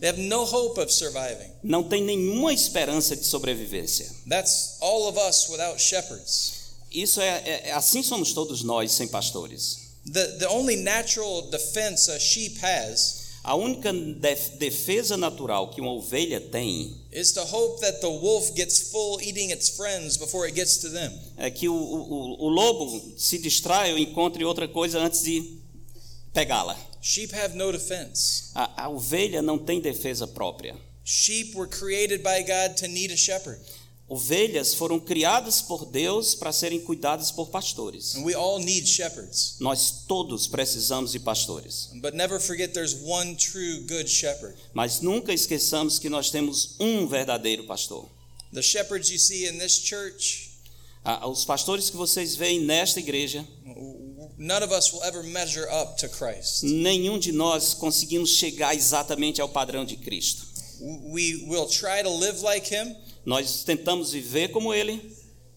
They 0.00 0.10
have 0.10 0.20
no 0.20 0.42
hope 0.42 0.78
of 0.80 0.92
surviving. 0.92 1.50
Não 1.62 1.82
tem 1.82 2.02
nenhuma 2.02 2.52
esperança 2.52 3.16
de 3.16 3.24
sobrevivência. 3.24 4.10
That's 4.28 4.76
all 4.80 5.08
of 5.08 5.18
us 5.18 5.48
without 5.48 5.80
shepherds. 5.80 6.52
Isso 6.90 7.20
é, 7.20 7.28
é- 7.28 7.68
é- 7.68 7.72
assim 7.72 8.02
somos 8.02 8.32
todos 8.32 8.62
nós 8.62 8.92
sem 8.92 9.08
pastores. 9.08 9.78
The 10.12 10.26
the 10.38 10.48
only 10.48 10.76
natural 10.76 11.42
defense 11.50 12.10
a 12.10 12.18
sheep 12.18 12.58
has 12.62 13.25
A 13.46 13.54
única 13.54 13.92
def- 13.92 14.56
defesa 14.58 15.16
natural 15.16 15.70
que 15.70 15.80
uma 15.80 15.92
ovelha 15.92 16.40
tem 16.40 16.96
é 21.36 21.50
que 21.50 21.68
o, 21.68 21.74
o, 21.74 22.44
o 22.44 22.48
lobo 22.48 23.14
se 23.16 23.38
distraia 23.38 23.92
ou 23.92 23.98
encontre 24.00 24.44
outra 24.44 24.66
coisa 24.66 24.98
antes 24.98 25.22
de 25.22 25.58
pegá-la. 26.34 26.76
Sheep 27.00 27.32
have 27.36 27.56
no 27.56 27.70
defense. 27.70 28.50
A, 28.52 28.86
a 28.86 28.88
ovelha 28.88 29.40
não 29.40 29.58
tem 29.58 29.80
defesa 29.80 30.26
própria. 30.26 30.74
Sheep 31.04 31.54
were 31.56 31.70
created 31.70 32.24
by 32.24 32.42
God 32.42 32.76
to 32.80 32.88
need 32.88 33.12
a 33.12 33.16
shepherd. 33.16 33.60
Ovelhas 34.08 34.72
foram 34.74 35.00
criadas 35.00 35.60
por 35.60 35.84
Deus 35.84 36.34
para 36.36 36.52
serem 36.52 36.80
cuidadas 36.80 37.32
por 37.32 37.48
pastores. 37.48 38.14
And 38.14 38.22
we 38.24 38.34
all 38.34 38.60
need 38.60 38.86
shepherds. 38.86 39.56
Nós 39.58 40.04
todos 40.06 40.46
precisamos 40.46 41.10
de 41.12 41.18
pastores. 41.18 41.90
But 42.00 42.14
never 42.14 42.38
forget 42.40 42.72
there's 42.72 42.94
one 43.02 43.34
true 43.34 43.80
good 43.88 44.08
shepherd. 44.08 44.54
Mas 44.72 45.00
nunca 45.00 45.32
esqueçamos 45.32 45.98
que 45.98 46.08
nós 46.08 46.30
temos 46.30 46.76
um 46.78 47.06
verdadeiro 47.08 47.64
pastor. 47.64 48.08
The 48.52 48.62
shepherds 48.62 49.10
you 49.10 49.18
see 49.18 49.46
in 49.48 49.58
this 49.58 49.72
church, 49.72 50.50
Ah, 51.04 51.26
Os 51.28 51.44
pastores 51.44 51.88
que 51.90 51.96
vocês 51.96 52.34
veem 52.34 52.60
nesta 52.60 52.98
igreja, 53.00 53.46
none 54.38 54.64
of 54.64 54.72
us 54.72 54.92
will 54.92 55.02
ever 55.04 55.22
measure 55.22 55.66
up 55.70 55.96
to 56.00 56.08
Christ. 56.08 56.62
Nenhum 56.64 57.18
de 57.18 57.30
nós 57.32 57.74
conseguimos 57.74 58.30
chegar 58.30 58.74
exatamente 58.74 59.40
ao 59.40 59.48
padrão 59.48 59.84
de 59.84 59.96
Cristo. 59.96 60.46
We 60.80 61.44
will 61.48 61.66
try 61.66 62.02
to 62.02 62.10
live 62.10 62.42
like 62.42 62.72
him, 62.74 62.94
Nós 63.26 63.64
tentamos 63.64 64.12
viver 64.12 64.48
como 64.52 64.72
Ele, 64.72 65.00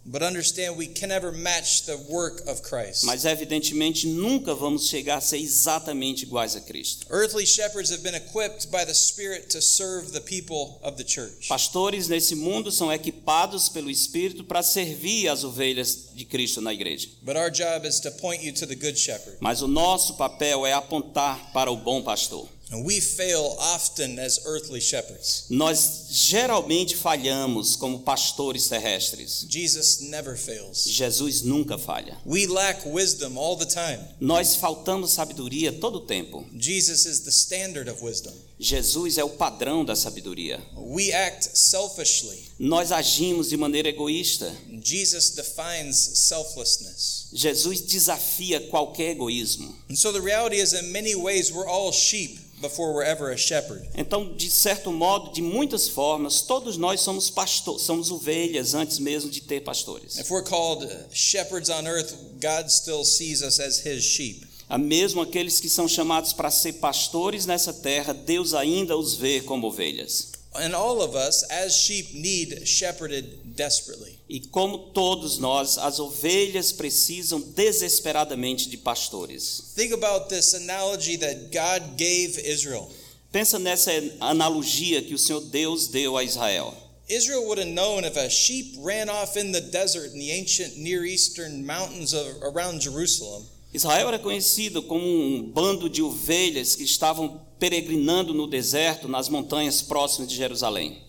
but 0.06 0.24
understand 0.24 0.76
we 0.76 0.88
can 0.88 1.08
never 1.08 1.32
match 1.32 1.84
the 1.84 1.96
work 2.10 2.42
of 2.50 2.64
Christ. 2.64 3.04
mas 3.04 3.26
evidentemente 3.26 4.08
nunca 4.08 4.56
vamos 4.56 4.88
chegar 4.90 5.18
a 5.18 5.22
ser 5.22 5.38
exatamente 5.38 6.24
iguais 6.24 6.56
a 6.56 6.62
Cristo. 6.62 7.06
Earthly 7.12 7.46
shepherds 7.46 7.92
have 7.92 8.02
been 8.02 8.16
equipped 8.16 8.72
by 8.72 8.84
the 8.84 8.94
Spirit 8.96 9.50
to 9.52 9.62
serve 9.62 10.12
the 10.12 10.20
people 10.22 10.80
of 10.82 10.98
the 10.98 11.04
church. 11.04 11.48
Pastores 11.48 12.08
nesse 12.08 12.34
mundo 12.34 12.72
são 12.72 12.92
equipados 12.92 13.70
pelo 13.70 13.92
Espírito 13.92 14.44
para 14.44 14.64
servir 14.64 15.28
as 15.28 15.44
ovelhas 15.44 16.08
de 16.16 16.26
Cristo 16.26 16.60
na 16.62 16.74
igreja. 16.74 17.08
But 17.22 17.36
our 17.36 17.52
job 17.52 17.86
is 17.88 18.00
to 18.00 18.10
point 18.10 18.44
you 18.44 18.52
to 18.54 18.66
the 18.66 18.76
good 18.76 18.98
shepherd. 18.98 19.38
Mas 19.40 19.62
o 19.62 19.68
nosso 19.68 20.16
papel 20.16 20.66
é 20.66 20.74
apontar 20.74 21.52
para 21.54 21.72
o 21.72 21.76
bom 21.78 22.02
pastor. 22.02 22.50
We 22.72 23.00
fail 23.00 23.56
often 23.60 24.20
as 24.20 24.42
earthly 24.46 24.80
shepherds. 24.80 25.46
Nós 25.50 26.08
geralmente 26.12 26.96
falhamos 26.96 27.76
como 27.76 28.00
pastores 28.00 28.68
terrestres. 28.68 29.46
Jesus 29.50 30.02
never 30.02 30.38
fails. 30.38 30.86
Jesus 30.86 31.42
nunca 31.42 31.78
falha. 31.80 32.16
We 32.26 32.46
lack 32.46 32.86
wisdom 32.86 33.38
all 33.38 33.58
the 33.58 33.66
time. 33.66 34.00
Nós 34.22 34.56
faltamos 34.56 35.12
sabedoria 35.12 35.72
todo 35.72 35.98
o 35.98 36.06
tempo. 36.06 36.46
Jesus 36.56 37.06
is 37.06 37.22
the 37.22 37.32
standard 37.32 37.90
of 37.90 38.04
wisdom. 38.04 38.34
Jesus 38.60 39.18
é 39.18 39.24
o 39.24 39.30
padrão 39.30 39.86
da 39.86 39.96
sabedoria. 39.96 40.60
We 40.76 41.14
act 41.14 41.58
selfishly. 41.58 42.38
Nós 42.60 42.92
agimos 42.92 43.50
de 43.50 43.56
maneira 43.56 43.88
egoísta. 43.88 44.54
Jesus 44.84 45.30
defines 45.30 45.96
selflessness. 45.96 47.30
Jesus 47.32 47.80
desafia 47.80 48.60
qualquer 48.68 49.12
egoísmo. 49.12 49.74
And 49.90 49.96
so 49.96 50.12
the 50.12 50.20
reality 50.20 50.58
is, 50.58 50.74
in 50.74 50.92
many 50.92 51.16
ways, 51.16 51.52
we're 51.52 51.70
all 51.70 51.94
sheep 51.94 52.38
before 52.62 52.94
we're 52.94 53.04
ever 53.04 53.32
a 53.32 53.38
shepherd. 53.38 53.88
Então, 53.96 54.34
de 54.36 54.50
certo 54.50 54.92
modo, 54.92 55.32
de 55.32 55.42
muitas 55.42 55.88
formas, 55.88 56.42
todos 56.42 56.76
nós 56.76 57.00
somos 57.00 57.30
pastores, 57.30 57.84
somos 57.84 58.12
ovelhas 58.12 58.74
antes 58.74 59.00
mesmo 59.00 59.32
de 59.32 59.42
ter 59.42 59.62
pastores. 59.62 60.18
If 60.18 60.30
we're 60.30 60.44
called 60.44 60.86
shepherds 61.12 61.70
on 61.70 61.88
earth, 61.88 62.14
God 62.42 62.70
still 62.70 63.06
sees 63.06 63.42
us 63.42 63.60
as 63.60 63.80
his 63.86 64.04
sheep. 64.04 64.49
A 64.70 64.78
mesmo 64.78 65.20
aqueles 65.20 65.60
que 65.60 65.68
são 65.68 65.88
chamados 65.88 66.32
para 66.32 66.52
ser 66.52 66.74
pastores 66.74 67.48
nessa 67.48 67.74
terra, 67.74 68.14
Deus 68.14 68.54
ainda 68.54 68.96
os 68.96 69.16
vê 69.16 69.42
como 69.42 69.66
ovelhas. 69.66 70.32
And 70.54 70.76
all 70.76 71.02
of 71.02 71.16
us, 71.16 71.44
as 71.50 71.74
sheep, 71.74 72.14
need 72.14 72.68
shepherded 72.68 73.26
desperately. 73.56 74.20
E 74.30 74.40
como 74.40 74.92
todos 74.94 75.40
nós, 75.40 75.78
as 75.78 76.00
ovelhas 76.00 76.72
precisam 76.72 77.40
desesperadamente 77.40 78.70
de 78.70 78.78
pastores. 78.78 79.74
Think 79.76 79.94
about 79.94 80.30
this 80.30 80.54
analogy 80.54 81.18
that 81.18 81.50
God 81.52 81.98
gave 81.98 82.40
Israel. 82.40 82.92
Pensa 83.32 83.58
nessa 83.58 83.92
analogia 84.20 85.02
que 85.02 85.14
o 85.14 85.20
Senhor 85.20 85.42
Deus 85.42 85.88
deu 85.88 86.16
a 86.16 86.24
Israel. 86.24 86.76
Israel 87.08 87.46
would 87.46 87.60
have 87.60 87.70
known 87.70 88.04
if 88.04 88.18
a 88.18 88.30
sheep 88.30 88.76
ran 88.80 89.10
off 89.10 89.36
in 89.36 89.52
the 89.52 89.62
desert 89.62 90.14
in 90.14 90.20
the 90.20 90.32
ancient 90.32 90.78
Near 90.78 91.06
Eastern 91.06 91.66
mountains 91.66 92.14
of, 92.14 92.28
around 92.44 92.82
Jerusalem. 92.82 93.46
Israel 93.74 94.08
era 94.08 94.20
conhecido 94.20 94.82
como 94.84 95.06
um 95.06 95.44
bando 95.44 95.90
de 95.90 96.02
ovelhas 96.02 96.76
que 96.76 96.84
estavam 96.84 97.42
peregrinando 97.60 98.34
no 98.34 98.48
deserto, 98.48 99.08
nas 99.08 99.30
montanhas 99.30 99.82
próximas 99.82 100.30
de 100.30 100.36
Jerusalém. 100.36 101.04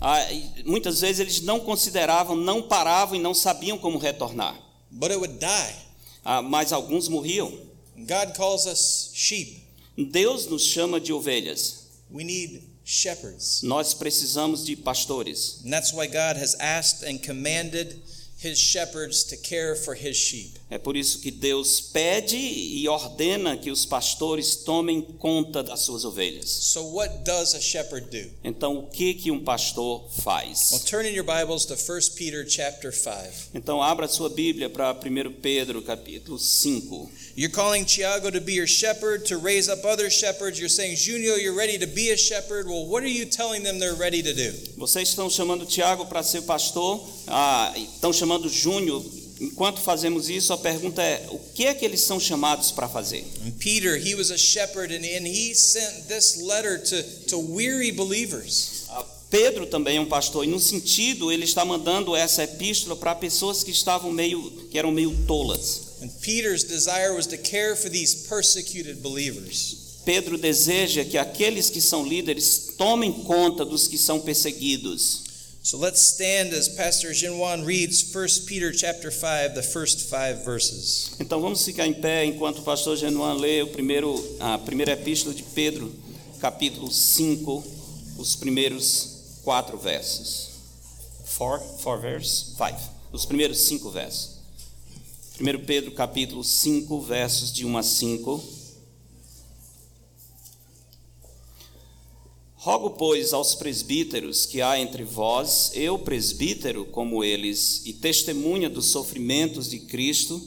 Ah, 0.00 0.26
muitas 0.64 1.00
vezes 1.00 1.18
eles 1.18 1.40
não 1.40 1.58
consideravam, 1.58 2.36
não 2.36 2.62
paravam 2.62 3.16
e 3.16 3.18
não 3.18 3.34
sabiam 3.34 3.76
como 3.76 3.98
retornar. 3.98 4.68
but 4.90 5.10
it 5.10 5.18
would 5.18 5.38
die. 5.38 5.74
Ah, 6.24 6.42
mas 6.42 6.72
alguns 6.72 7.08
morriam. 7.08 7.52
And 7.96 8.06
God 8.06 8.34
calls 8.34 8.66
us 8.66 9.10
sheep. 9.14 9.62
Deus 9.96 10.46
nos 10.46 10.64
chama 10.64 11.00
de 11.00 11.12
ovelhas. 11.12 11.86
We 12.10 12.24
need 12.24 12.62
shepherds. 12.84 13.62
Nós 13.62 13.94
precisamos 13.94 14.64
de 14.64 14.76
pastores. 14.76 15.60
And 15.64 15.70
that's 15.72 15.92
why 15.92 16.06
God 16.06 16.36
has 16.36 16.54
asked 16.60 17.02
and 17.02 17.18
commanded 17.18 18.00
his 18.40 18.56
shepherds 18.58 19.24
to 19.24 19.36
care 19.36 19.74
for 19.74 19.94
his 19.94 20.16
sheep. 20.16 20.58
É 20.70 20.78
por 20.78 20.96
isso 20.96 21.18
que 21.20 21.30
Deus 21.30 21.80
pede 21.80 22.36
e 22.36 22.86
ordena 22.88 23.56
que 23.56 23.70
os 23.70 23.84
pastores 23.84 24.54
tomem 24.54 25.00
conta 25.00 25.62
das 25.62 25.80
suas 25.80 26.04
ovelhas. 26.04 26.48
So 26.48 26.82
what 26.94 27.24
does 27.24 27.54
a 27.54 27.60
shepherd 27.60 28.06
do? 28.10 28.30
Então, 28.44 28.78
o 28.78 28.86
que 28.86 29.14
que 29.14 29.30
um 29.30 29.42
pastor 29.42 30.02
Well, 30.02 30.10
faz? 30.22 30.84
turn 30.84 31.06
in 31.06 31.14
your 31.14 31.24
Bibles 31.24 31.64
to 31.66 31.74
1 31.74 32.14
Peter 32.16 32.44
chapter 32.48 32.92
5. 32.92 33.50
Então, 33.54 33.82
abra 33.82 34.06
sua 34.06 34.28
Bíblia 34.28 34.68
para 34.70 34.92
1 34.92 35.32
Pedro, 35.40 35.82
capítulo 35.82 36.38
5. 36.38 37.08
You're 37.34 37.52
calling 37.52 37.84
Tiago 37.84 38.30
to 38.30 38.40
be 38.40 38.52
your 38.54 38.66
shepherd, 38.66 39.24
to 39.26 39.38
raise 39.38 39.68
up 39.70 39.84
other 39.86 40.10
shepherds. 40.10 40.58
You're 40.58 40.68
saying, 40.68 40.96
Junio, 40.96 41.36
you're 41.36 41.56
ready 41.56 41.78
to 41.78 41.86
be 41.86 42.10
a 42.10 42.16
shepherd. 42.16 42.66
Well, 42.66 42.86
what 42.86 43.02
are 43.02 43.08
you 43.08 43.24
telling 43.26 43.62
them 43.62 43.78
they're 43.78 43.94
ready 43.98 44.22
to 44.22 44.34
do? 44.34 44.52
Vocês 44.76 45.08
estão 45.08 45.30
chamando 45.30 45.64
Tiago 45.64 46.04
para 46.06 46.22
ser 46.22 46.42
pastor, 46.42 47.00
ah, 47.26 47.72
estão 47.76 48.12
chamando 48.12 48.27
Júnior. 48.48 49.04
Enquanto 49.40 49.80
fazemos 49.80 50.28
isso, 50.28 50.52
a 50.52 50.58
pergunta 50.58 51.00
é: 51.00 51.28
o 51.30 51.38
que 51.54 51.64
é 51.64 51.74
que 51.74 51.84
eles 51.84 52.00
são 52.00 52.18
chamados 52.18 52.72
para 52.72 52.88
fazer? 52.88 53.24
And 53.46 53.52
Peter, 53.52 53.96
he 53.96 54.14
was 54.14 54.30
a 54.30 54.36
shepherd, 54.36 54.92
and, 54.92 55.04
and 55.04 55.26
he 55.26 55.54
sent 55.54 56.08
this 56.08 56.42
letter 56.42 56.82
to, 56.82 57.02
to 57.28 57.38
weary 57.38 57.92
believers. 57.92 58.84
Ah, 58.90 59.04
Pedro 59.30 59.66
também 59.66 59.98
é 59.98 60.00
um 60.00 60.06
pastor, 60.06 60.44
e 60.44 60.48
no 60.48 60.58
sentido, 60.58 61.30
ele 61.30 61.44
está 61.44 61.64
mandando 61.64 62.16
essa 62.16 62.42
epístola 62.42 62.96
para 62.96 63.14
pessoas 63.14 63.62
que 63.62 63.70
estavam 63.70 64.10
meio, 64.10 64.50
que 64.70 64.78
eram 64.78 64.90
meio 64.90 65.14
tolas. 65.26 65.88
And 66.02 66.08
Peter's 66.20 66.64
desire 66.64 67.12
was 67.14 67.26
to 67.26 67.38
care 67.38 67.76
for 67.76 67.90
these 67.90 68.26
persecuted 68.28 69.02
believers. 69.02 69.88
Pedro 70.04 70.38
deseja 70.38 71.04
que 71.04 71.18
aqueles 71.18 71.68
que 71.68 71.82
são 71.82 72.06
líderes 72.06 72.74
tomem 72.78 73.12
conta 73.12 73.64
dos 73.64 73.86
que 73.86 73.98
são 73.98 74.18
perseguidos. 74.18 75.27
So 75.68 75.76
let's 75.76 76.00
stand 76.00 76.54
as 76.54 76.66
Pastor 76.66 77.10
Jinwan 77.10 77.66
reads 77.66 78.02
1 78.02 78.46
Peter 78.46 78.72
chapter 78.72 79.10
5, 79.10 79.54
the 79.54 79.62
first 79.62 80.08
five 80.08 80.42
verses. 80.42 81.14
Então 81.20 81.42
vamos 81.42 81.62
ficar 81.62 81.86
em 81.86 81.92
pé 81.92 82.24
enquanto 82.24 82.60
o 82.60 82.62
pastor 82.62 82.96
Genuan 82.96 83.34
lê 83.34 83.60
o 83.60 83.66
primeiro, 83.66 84.14
a 84.40 84.56
primeira 84.56 84.92
epístola 84.92 85.34
de 85.34 85.42
Pedro, 85.42 85.94
capítulo 86.40 86.90
5, 86.90 87.62
os 88.16 88.34
primeiros 88.34 89.40
quatro 89.44 89.76
versos. 89.76 90.52
Four, 91.26 91.60
four 91.80 92.00
verses? 92.00 92.54
Five. 92.56 92.80
Os 93.12 93.26
primeiros 93.26 93.58
cinco 93.58 93.90
versos. 93.90 94.38
1 95.38 95.66
Pedro, 95.66 95.90
capítulo 95.90 96.42
5, 96.42 96.98
versos 97.02 97.52
de 97.52 97.66
1 97.66 97.76
a 97.76 97.82
5. 97.82 98.57
Rogo, 102.60 102.90
pois, 102.90 103.32
aos 103.32 103.54
presbíteros 103.54 104.44
que 104.44 104.60
há 104.60 104.80
entre 104.80 105.04
vós, 105.04 105.70
eu, 105.76 105.96
presbítero, 105.96 106.84
como 106.86 107.22
eles, 107.22 107.82
e 107.86 107.92
testemunha 107.92 108.68
dos 108.68 108.86
sofrimentos 108.86 109.70
de 109.70 109.78
Cristo, 109.78 110.42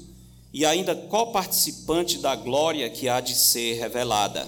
e 0.54 0.66
ainda 0.66 0.94
coparticipante 0.94 2.18
da 2.18 2.36
glória 2.36 2.90
que 2.90 3.08
há 3.08 3.22
de 3.22 3.34
ser 3.34 3.80
revelada. 3.80 4.46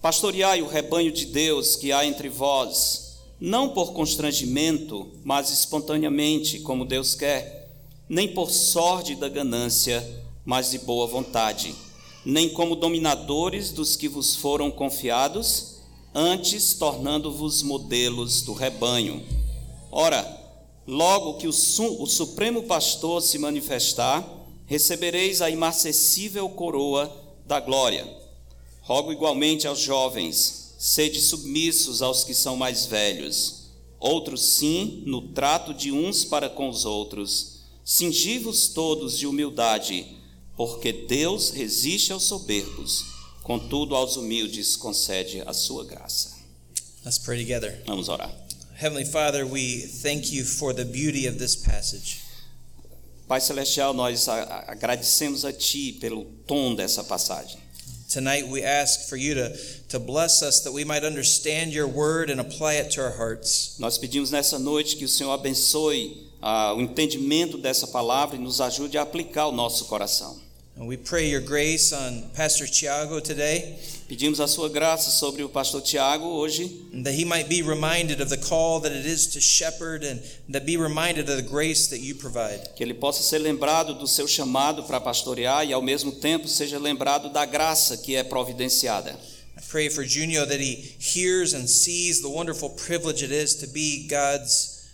Pastoreai 0.00 0.62
o 0.62 0.68
rebanho 0.68 1.10
de 1.10 1.26
Deus 1.26 1.74
que 1.74 1.90
há 1.90 2.06
entre 2.06 2.28
vós, 2.28 3.16
não 3.40 3.70
por 3.70 3.92
constrangimento, 3.92 5.10
mas 5.24 5.50
espontaneamente, 5.50 6.60
como 6.60 6.84
Deus 6.84 7.16
quer, 7.16 7.68
nem 8.08 8.28
por 8.28 8.48
sorte 8.48 9.16
da 9.16 9.28
ganância, 9.28 10.08
mas 10.44 10.70
de 10.70 10.78
boa 10.78 11.08
vontade, 11.08 11.74
nem 12.24 12.48
como 12.48 12.76
dominadores 12.76 13.72
dos 13.72 13.96
que 13.96 14.06
vos 14.06 14.36
foram 14.36 14.70
confiados, 14.70 15.73
antes 16.14 16.74
tornando-vos 16.74 17.62
modelos 17.62 18.42
do 18.42 18.52
rebanho. 18.52 19.22
Ora, 19.90 20.24
logo 20.86 21.34
que 21.34 21.48
o, 21.48 21.50
o 21.50 22.06
Supremo 22.06 22.62
Pastor 22.62 23.20
se 23.20 23.38
manifestar, 23.38 24.24
recebereis 24.66 25.42
a 25.42 25.50
imarcessível 25.50 26.48
coroa 26.48 27.10
da 27.46 27.58
glória. 27.58 28.06
Rogo 28.82 29.12
igualmente 29.12 29.66
aos 29.66 29.80
jovens, 29.80 30.74
sede 30.78 31.20
submissos 31.20 32.02
aos 32.02 32.22
que 32.22 32.34
são 32.34 32.56
mais 32.56 32.86
velhos. 32.86 33.64
Outros 33.98 34.42
sim, 34.42 35.02
no 35.06 35.22
trato 35.32 35.72
de 35.72 35.90
uns 35.90 36.24
para 36.24 36.48
com 36.48 36.68
os 36.68 36.84
outros. 36.84 37.60
Cingi-vos 37.84 38.68
todos 38.68 39.18
de 39.18 39.26
humildade, 39.26 40.06
porque 40.56 40.92
Deus 40.92 41.50
resiste 41.50 42.12
aos 42.12 42.24
soberbos, 42.24 43.04
contudo 43.44 43.94
aos 43.94 44.16
humildes 44.16 44.74
concede 44.74 45.42
a 45.46 45.52
sua 45.52 45.84
graça. 45.84 46.32
Let's 47.04 47.18
pray 47.18 47.38
together. 47.38 47.82
Vamos 47.86 48.08
orar. 48.08 48.34
Heavenly 48.74 49.04
Father, 49.04 49.46
we 49.46 49.82
thank 50.02 50.32
you 50.32 50.44
for 50.44 50.72
the 50.74 50.84
beauty 50.84 51.28
of 51.28 51.38
this 51.38 51.54
passage. 51.54 52.22
Pai 53.28 53.40
Celestial, 53.40 53.94
nós 53.94 54.26
agradecemos 54.28 55.44
a 55.44 55.52
Ti 55.52 55.92
pelo 56.00 56.24
tom 56.46 56.74
dessa 56.74 57.04
passagem. 57.04 57.58
Tonight 58.08 58.48
we 58.48 58.62
ask 58.62 59.08
for 59.08 59.16
you 59.16 59.34
to, 59.34 59.50
to 59.88 59.98
bless 59.98 60.42
us 60.42 60.60
that 60.60 60.72
we 60.72 60.84
might 60.84 61.04
understand 61.04 61.72
your 61.72 61.86
word 61.86 62.30
and 62.30 62.40
apply 62.40 62.74
it 62.74 62.90
to 62.92 63.02
our 63.02 63.16
hearts. 63.16 63.76
Nós 63.78 63.98
pedimos 63.98 64.30
nessa 64.30 64.58
noite 64.58 64.96
que 64.96 65.04
o 65.04 65.08
Senhor 65.08 65.32
abençoe 65.32 66.30
ah, 66.40 66.74
o 66.74 66.80
entendimento 66.80 67.58
dessa 67.58 67.86
palavra 67.86 68.36
e 68.36 68.38
nos 68.38 68.60
ajude 68.60 68.96
a 68.96 69.02
aplicar 69.02 69.48
o 69.48 69.52
nosso 69.52 69.86
coração. 69.86 70.43
We 70.76 70.96
pray 70.96 71.30
your 71.30 71.40
grace 71.40 71.92
on 71.92 72.30
Pastor 72.34 72.66
Tiago 72.66 73.20
today, 73.20 73.78
Pedimos 74.08 74.40
a 74.40 74.48
sua 74.48 74.68
graça 74.68 75.08
sobre 75.10 75.44
o 75.44 75.48
pastor 75.48 75.80
Tiago 75.80 76.26
hoje, 76.26 76.64
and 76.92 77.04
that 77.04 77.14
he 77.14 77.24
might 77.24 77.48
be 77.48 77.62
reminded 77.62 78.20
of 78.20 78.28
the 78.28 78.36
call 78.36 78.80
that 78.80 78.92
it 78.92 79.06
is 79.06 79.28
to 79.28 79.40
shepherd, 79.40 80.02
and 80.02 80.20
that 80.48 80.66
be 80.66 80.76
reminded 80.76 81.30
of 81.30 81.36
the 81.36 81.48
grace 81.48 81.86
that 81.86 82.00
you 82.00 82.16
provide. 82.16 82.74
que 82.74 82.82
ele 82.82 82.92
possa 82.92 83.22
ser 83.22 83.38
lembrado 83.38 83.94
do 83.94 84.08
seu 84.08 84.26
chamado 84.26 84.82
para 84.82 85.00
pastorear 85.00 85.64
e 85.64 85.72
ao 85.72 85.80
mesmo 85.80 86.10
tempo 86.10 86.48
seja 86.48 86.78
lembrado 86.78 87.32
da 87.32 87.46
graça 87.46 87.96
que 87.96 88.16
é 88.16 88.24
providenciada. 88.24 89.16
I 89.56 89.60
pray 89.70 89.88
for 89.88 90.04
Junio 90.04 90.44
that 90.44 90.60
he 90.60 90.96
hears 90.98 91.54
and 91.54 91.68
sees 91.68 92.20
the 92.20 92.28
wonderful 92.28 92.70
privilege 92.70 93.22
it 93.24 93.32
is 93.32 93.54
to 93.54 93.68
be 93.68 94.08
God's 94.08 94.90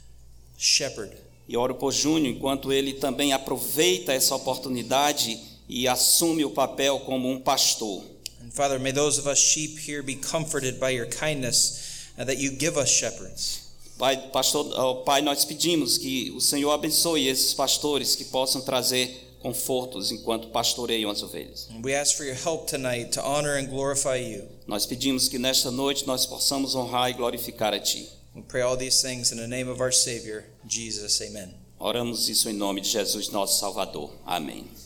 shepherd. 0.59 1.17
E 1.49 1.57
oro 1.57 1.75
por 1.75 1.91
Júnior 1.91 2.37
enquanto 2.37 2.71
ele 2.71 2.93
também 2.93 3.33
aproveita 3.33 4.13
essa 4.13 4.37
oportunidade 4.37 5.50
e 5.71 5.87
assume 5.87 6.45
o 6.45 6.51
papel 6.51 6.99
como 7.01 7.31
um 7.31 7.41
pastor. 7.41 8.03
And 8.43 8.51
Father, 8.51 8.79
may 8.81 8.93
those 8.93 9.19
of 9.21 9.29
us 9.29 9.39
sheep 9.39 9.79
here 9.79 10.03
be 10.03 10.17
comforted 10.17 10.81
by 10.81 10.91
your 10.91 11.07
kindness 11.07 12.11
uh, 12.19 12.25
that 12.25 12.39
you 12.39 12.51
give 12.51 12.77
us 12.77 12.89
shepherds. 12.89 13.69
Pai, 13.97 14.17
pastor, 14.33 14.67
ó, 14.75 15.05
pai, 15.05 15.21
nós 15.21 15.45
pedimos 15.45 15.97
que 15.97 16.33
o 16.33 16.41
Senhor 16.41 16.73
abençoe 16.73 17.29
esses 17.29 17.55
pastores 17.55 18.17
que 18.17 18.25
possam 18.25 18.63
trazer 18.63 19.29
confortos 19.41 20.11
enquanto 20.11 20.49
pastoreiam 20.49 21.11
as 21.11 21.23
ovelhas. 21.23 21.69
And 21.71 21.85
we 21.85 21.95
ask 21.95 22.17
for 22.17 22.25
your 22.25 22.35
help 22.35 22.67
tonight 22.67 23.13
to 23.13 23.23
honor 23.23 23.57
and 23.57 23.67
glorify 23.69 24.17
you. 24.17 24.49
Nós 24.67 24.87
pedimos 24.87 25.29
que 25.29 25.39
nesta 25.39 25.71
noite 25.71 26.07
nós 26.07 26.27
possamos 26.27 26.75
honrar 26.75 27.11
e 27.11 27.13
glorificar 27.13 27.73
a 27.75 27.79
Ti. 27.79 28.09
We 28.35 28.43
pray 28.43 28.63
all 28.63 28.77
these 28.77 29.03
things 29.03 29.33
in 29.33 29.39
the 29.39 29.47
name 29.47 29.71
of 29.71 29.81
our 29.81 29.93
Savior, 29.93 30.45
Jesus. 30.67 31.21
Amen. 31.21 31.55
Oramos 31.79 32.29
isso 32.29 32.49
em 32.49 32.55
nome 32.55 32.81
de 32.81 32.89
Jesus, 32.89 33.29
nosso 33.29 33.59
Salvador. 33.59 34.11
Amém. 34.25 34.80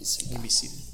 Isso. 0.00 0.18
You 0.30 0.38
be 0.38 0.48
seated. 0.48 0.88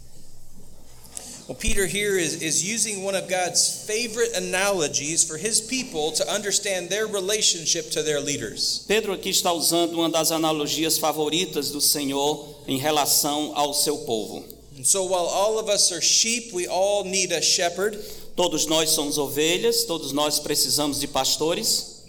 Well, 1.47 1.57
Peter 1.57 1.85
here 1.85 2.17
is, 2.17 2.41
is 2.41 2.65
using 2.65 3.05
one 3.05 3.15
of 3.15 3.29
God's 3.29 3.85
favorite 3.87 4.35
analogies 4.35 5.23
for 5.23 5.37
his 5.37 5.61
people 5.61 6.11
to 6.13 6.27
understand 6.27 6.89
their 6.89 7.07
relationship 7.07 7.91
to 7.91 8.03
their 8.03 8.19
leaders. 8.19 8.87
Pedro 8.89 9.13
aqui 9.13 9.29
está 9.29 9.53
usando 9.53 9.93
uma 9.93 10.09
das 10.09 10.33
analogias 10.33 10.97
favoritas 10.97 11.71
do 11.71 11.83
Senhor 11.83 12.49
em 12.67 12.79
relação 12.79 13.53
ao 13.55 13.75
seu 13.75 13.99
povo. 13.99 14.43
And 14.79 14.87
so, 14.87 15.05
while 15.05 15.27
all 15.27 15.59
of 15.59 15.69
us 15.69 15.93
are 15.93 16.01
sheep, 16.01 16.55
we 16.55 16.67
all 16.67 17.05
need 17.05 17.31
a 17.31 17.43
shepherd. 17.43 17.99
Todos 18.35 18.67
nós 18.67 18.91
somos 18.91 19.19
ovelhas, 19.19 19.85
todos 19.85 20.13
nós 20.13 20.41
precisamos 20.41 20.99
de 20.99 21.07
pastores. 21.07 22.03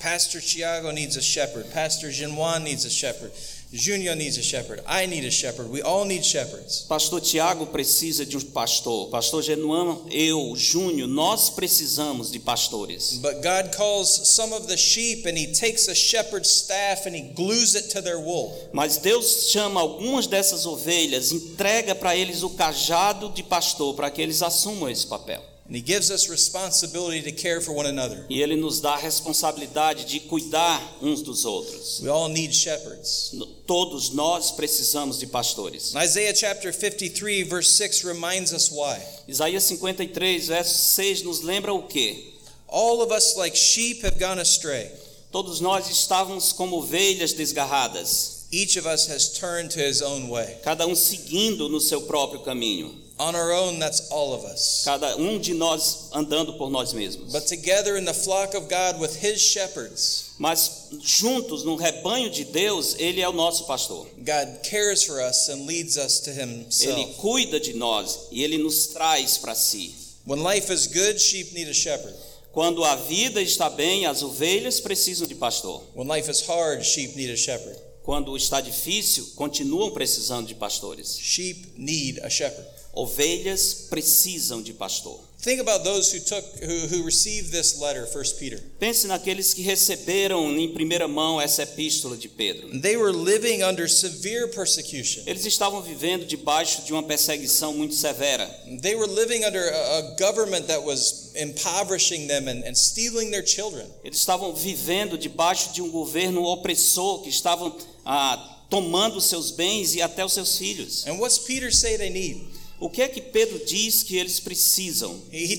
Pastor 0.00 0.40
Tiago 0.40 0.90
needs 0.90 1.16
a 1.16 1.22
shepherd. 1.22 1.70
Pastor 1.70 2.10
Jinwan 2.10 2.64
needs 2.64 2.84
a 2.84 2.90
shepherd. 2.90 3.30
Junior 3.72 4.14
needs 4.14 4.36
a 4.36 4.42
shepherd. 4.42 4.80
I 4.86 5.06
need 5.06 5.24
a 5.24 5.30
shepherd. 5.30 5.70
We 5.70 5.80
all 5.80 6.04
need 6.04 6.22
shepherds. 6.22 6.84
Pastor 6.86 7.20
Tiago 7.20 7.64
precisa 7.64 8.26
de 8.26 8.36
um 8.36 8.40
pastor. 8.40 9.08
Pastor 9.08 9.42
Genuano, 9.42 10.04
eu, 10.10 10.54
Júnior, 10.56 11.08
nós 11.08 11.48
precisamos 11.48 12.30
de 12.30 12.38
pastores. 12.38 13.18
But 13.22 13.42
God 13.42 13.74
calls 13.74 14.28
some 14.28 14.52
of 14.52 14.66
the 14.66 14.76
sheep 14.76 15.26
and 15.26 15.38
he 15.38 15.54
takes 15.54 15.88
a 15.88 15.94
shepherd's 15.94 16.50
staff 16.50 17.06
and 17.06 17.16
he 17.16 17.32
glues 17.32 17.74
it 17.74 17.88
to 17.92 18.02
their 18.02 18.18
wool. 18.18 18.52
Mas 18.74 18.98
Deus 18.98 19.48
chama 19.50 19.80
algumas 19.80 20.26
dessas 20.26 20.66
ovelhas, 20.66 21.32
entrega 21.32 21.94
para 21.94 22.14
eles 22.14 22.42
o 22.42 22.50
cajado 22.50 23.30
de 23.30 23.42
pastor 23.42 23.94
para 23.94 24.10
que 24.10 24.20
eles 24.20 24.42
assumam 24.42 24.90
esse 24.90 25.06
papel. 25.06 25.51
And 25.72 25.76
he 25.78 25.82
gives 25.82 26.10
us 26.10 26.28
responsibility 26.28 27.22
to 27.22 27.32
care 27.32 27.62
for 27.62 27.72
one 27.72 27.86
another. 27.86 28.26
E 28.28 28.42
ele 28.42 28.56
nos 28.56 28.78
dá 28.78 28.92
a 28.92 28.98
responsabilidade 28.98 30.04
de 30.04 30.20
cuidar 30.20 30.78
uns 31.00 31.22
dos 31.22 31.46
outros. 31.46 32.02
We 32.02 32.10
all 32.10 32.28
need 32.28 32.54
shepherds. 32.54 33.34
Todos 33.66 34.10
nós 34.10 34.50
precisamos 34.50 35.18
de 35.18 35.26
pastores. 35.26 35.94
Isaiah 35.96 36.34
chapter 36.34 36.74
53, 36.74 37.44
verse 37.48 37.70
6 37.70 38.04
reminds 38.04 38.52
us 38.52 38.70
why. 38.70 39.00
Isaías 39.26 39.64
53, 39.64 40.48
verso 40.48 40.74
6 40.92 41.22
nos 41.22 41.40
lembra 41.40 41.72
o 41.72 41.84
quê? 41.84 42.34
All 42.68 43.00
of 43.00 43.10
us, 43.10 43.34
like 43.38 43.56
sheep, 43.56 44.02
have 44.02 44.18
gone 44.18 44.38
astray. 44.38 44.90
Todos 45.30 45.62
nós 45.62 45.88
estávamos 45.88 46.52
como 46.52 46.82
ovelhas 46.82 47.32
desgarradas, 47.32 48.42
Each 48.54 48.76
of 48.76 48.86
us 48.86 49.06
has 49.06 49.38
turned 49.38 49.70
to 49.70 49.78
his 49.78 50.02
own 50.02 50.28
way. 50.28 50.58
cada 50.62 50.86
um 50.86 50.94
seguindo 50.94 51.70
no 51.70 51.80
seu 51.80 52.02
próprio 52.02 52.40
caminho, 52.40 52.94
On 53.22 53.36
our 53.36 53.52
own, 53.52 53.78
that's 53.78 54.10
all 54.10 54.34
of 54.34 54.44
us. 54.44 54.82
cada 54.84 55.16
um 55.16 55.38
de 55.38 55.54
nós 55.54 56.08
andando 56.12 56.54
por 56.58 56.70
nós 56.70 56.92
mesmos. 56.92 57.30
But 57.32 57.46
together 57.46 57.96
in 57.96 58.04
the 58.04 58.12
flock 58.12 58.54
of 58.56 58.68
God 58.68 58.98
with 59.00 59.14
his 59.14 59.40
shepherds, 59.40 60.32
Mas 60.38 60.88
juntos 61.00 61.62
no 61.64 61.76
rebanho 61.76 62.28
de 62.30 62.44
Deus, 62.44 62.96
ele 62.98 63.20
é 63.20 63.28
o 63.28 63.32
nosso 63.32 63.64
pastor. 63.64 64.08
God 64.18 64.62
cares 64.68 65.04
for 65.04 65.20
us 65.20 65.48
and 65.48 65.66
leads 65.66 65.96
us 65.96 66.18
to 66.20 66.30
Ele 66.30 66.64
himself. 66.64 67.14
cuida 67.18 67.60
de 67.60 67.74
nós 67.74 68.26
e 68.32 68.42
ele 68.42 68.58
nos 68.58 68.88
traz 68.88 69.38
para 69.38 69.54
si. 69.54 69.94
When 70.26 70.42
life 70.42 70.72
is 70.72 70.88
good, 70.88 71.20
sheep 71.20 71.52
need 71.54 71.68
a 71.68 71.74
shepherd. 71.74 72.14
Quando 72.52 72.82
a 72.84 72.96
vida 72.96 73.40
está 73.40 73.70
bem, 73.70 74.04
as 74.04 74.22
ovelhas 74.22 74.80
precisam 74.80 75.26
de 75.28 75.34
pastor. 75.36 75.80
When 75.94 76.08
life 76.08 76.28
is 76.30 76.40
hard, 76.42 76.84
sheep 76.84 77.14
need 77.16 77.30
a 77.30 77.36
shepherd. 77.36 77.78
Quando 78.02 78.36
está 78.36 78.60
difícil, 78.60 79.32
continuam 79.36 79.92
precisando 79.92 80.48
de 80.48 80.56
pastores. 80.56 81.16
Sheep 81.18 81.74
need 81.78 82.18
a 82.24 82.28
shepherd. 82.28 82.66
Ovelhas 82.92 83.86
precisam 83.88 84.62
de 84.62 84.72
pastor. 84.74 85.18
Think 85.42 85.60
about 85.60 85.82
those 85.82 86.12
who 86.12 86.20
took 86.20 86.44
who, 86.62 86.86
who 86.86 87.04
received 87.04 87.50
this 87.50 87.80
letter, 87.80 88.06
1 88.06 88.22
Peter. 88.38 88.60
Pense 88.78 89.08
naqueles 89.08 89.52
que 89.52 89.62
receberam 89.62 90.56
em 90.56 90.72
primeira 90.72 91.08
mão 91.08 91.40
essa 91.40 91.64
epístola 91.64 92.16
de 92.16 92.28
Pedro. 92.28 92.68
They 92.80 92.96
were 92.96 93.12
living 93.12 93.60
under 93.64 93.88
severe 93.88 94.46
persecution. 94.48 95.24
Eles 95.26 95.44
estavam 95.44 95.82
vivendo 95.82 96.24
debaixo 96.26 96.82
de 96.82 96.92
uma 96.92 97.02
perseguição 97.02 97.74
muito 97.74 97.96
severa. 97.96 98.46
They 98.82 98.94
were 98.94 99.12
living 99.12 99.44
under 99.44 99.68
a, 99.68 99.98
a 99.98 100.02
government 100.16 100.68
that 100.68 100.84
was 100.84 101.32
impoverishing 101.34 102.28
them 102.28 102.46
and, 102.46 102.62
and 102.64 102.76
stealing 102.76 103.32
their 103.32 103.44
children. 103.44 103.86
Eles 104.04 104.18
estavam 104.18 104.54
vivendo 104.54 105.18
debaixo 105.18 105.72
de 105.72 105.82
um 105.82 105.90
governo 105.90 106.44
opressor 106.44 107.22
que 107.22 107.30
estavam 107.30 107.76
ah, 108.04 108.60
tomando 108.70 109.20
seus 109.20 109.50
bens 109.50 109.96
e 109.96 110.00
até 110.00 110.24
os 110.24 110.32
seus 110.32 110.56
filhos. 110.56 111.04
And 111.06 111.18
what's 111.18 111.38
Peter 111.38 111.72
say 111.74 111.98
they 111.98 112.10
need? 112.10 112.51
O 112.82 112.90
que 112.90 113.00
é 113.00 113.06
que 113.06 113.20
Pedro 113.20 113.64
diz 113.64 114.02
que 114.02 114.16
eles 114.16 114.40
precisam? 114.40 115.22
Ele 115.30 115.56